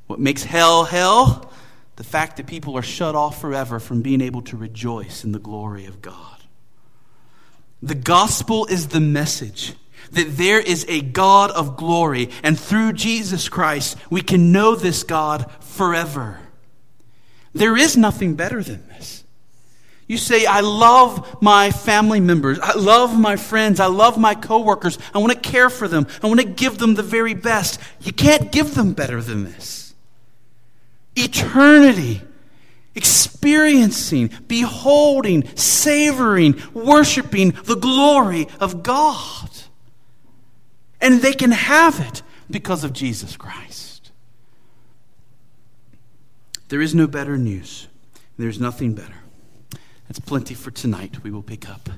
What 0.08 0.22
makes 0.22 0.46
hell 0.46 0.86
hell? 0.86 1.52
The 1.98 2.06
fact 2.06 2.38
that 2.38 2.48
people 2.48 2.78
are 2.78 2.82
shut 2.82 3.16
off 3.16 3.42
forever 3.42 3.82
from 3.82 4.02
being 4.02 4.22
able 4.22 4.44
to 4.44 4.56
rejoice 4.56 5.26
in 5.26 5.34
the 5.34 5.40
glory 5.40 5.88
of 5.88 6.02
God. 6.02 6.38
The 7.84 7.96
gospel 7.96 8.66
is 8.68 8.88
the 8.88 9.02
message 9.02 9.74
that 10.12 10.38
there 10.38 10.60
is 10.60 10.86
a 10.88 11.02
God 11.02 11.52
of 11.52 11.78
glory, 11.78 12.30
and 12.44 12.60
through 12.60 12.94
Jesus 12.94 13.50
Christ, 13.50 13.98
we 14.10 14.22
can 14.22 14.52
know 14.52 14.76
this 14.76 15.04
God 15.04 15.50
forever. 15.62 16.40
There 17.54 17.78
is 17.78 17.98
nothing 17.98 18.36
better 18.36 18.64
than 18.64 18.88
this. 18.88 19.24
You 20.08 20.18
say, 20.18 20.46
I 20.46 20.60
love 20.60 21.42
my 21.42 21.72
family 21.72 22.20
members. 22.20 22.60
I 22.60 22.74
love 22.74 23.18
my 23.18 23.38
friends. 23.38 23.80
I 23.80 23.86
love 23.86 24.18
my 24.18 24.36
coworkers. 24.36 24.98
I 25.14 25.20
want 25.20 25.32
to 25.32 25.40
care 25.40 25.70
for 25.70 25.88
them. 25.88 26.06
I 26.22 26.28
want 26.28 26.42
to 26.42 26.46
give 26.46 26.78
them 26.80 26.96
the 26.96 27.04
very 27.04 27.34
best. 27.34 27.80
You 28.02 28.12
can't 28.12 28.52
give 28.52 28.76
them 28.76 28.92
better 28.92 29.22
than 29.22 29.46
this. 29.46 29.94
Eternity, 31.16 32.22
experiencing, 32.94 34.32
beholding, 34.48 35.48
savoring, 35.56 36.62
worshiping 36.74 37.52
the 37.64 37.76
glory 37.76 38.48
of 38.60 38.84
God 38.84 39.51
and 41.02 41.22
they 41.22 41.34
can 41.34 41.52
have 41.52 42.00
it. 42.00 42.22
because 42.52 42.84
of 42.84 42.94
Jesus 42.94 43.38
Christ. 43.38 44.12
There 46.68 46.82
is 46.82 46.94
no 46.94 47.08
better 47.08 47.38
news. 47.38 47.88
There's 48.38 48.60
nothing 48.60 48.94
better. 48.94 49.16
That's 50.08 50.20
plenty 50.20 50.54
for 50.54 50.72
tonight. 50.72 51.24
We 51.24 51.32
will 51.32 51.44
pick 51.44 51.70
up 51.70 51.90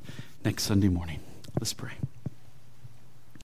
next 0.45 0.63
Sunday 0.63 0.89
morning. 0.89 1.19
Let's 1.59 1.73
pray. 1.73 1.93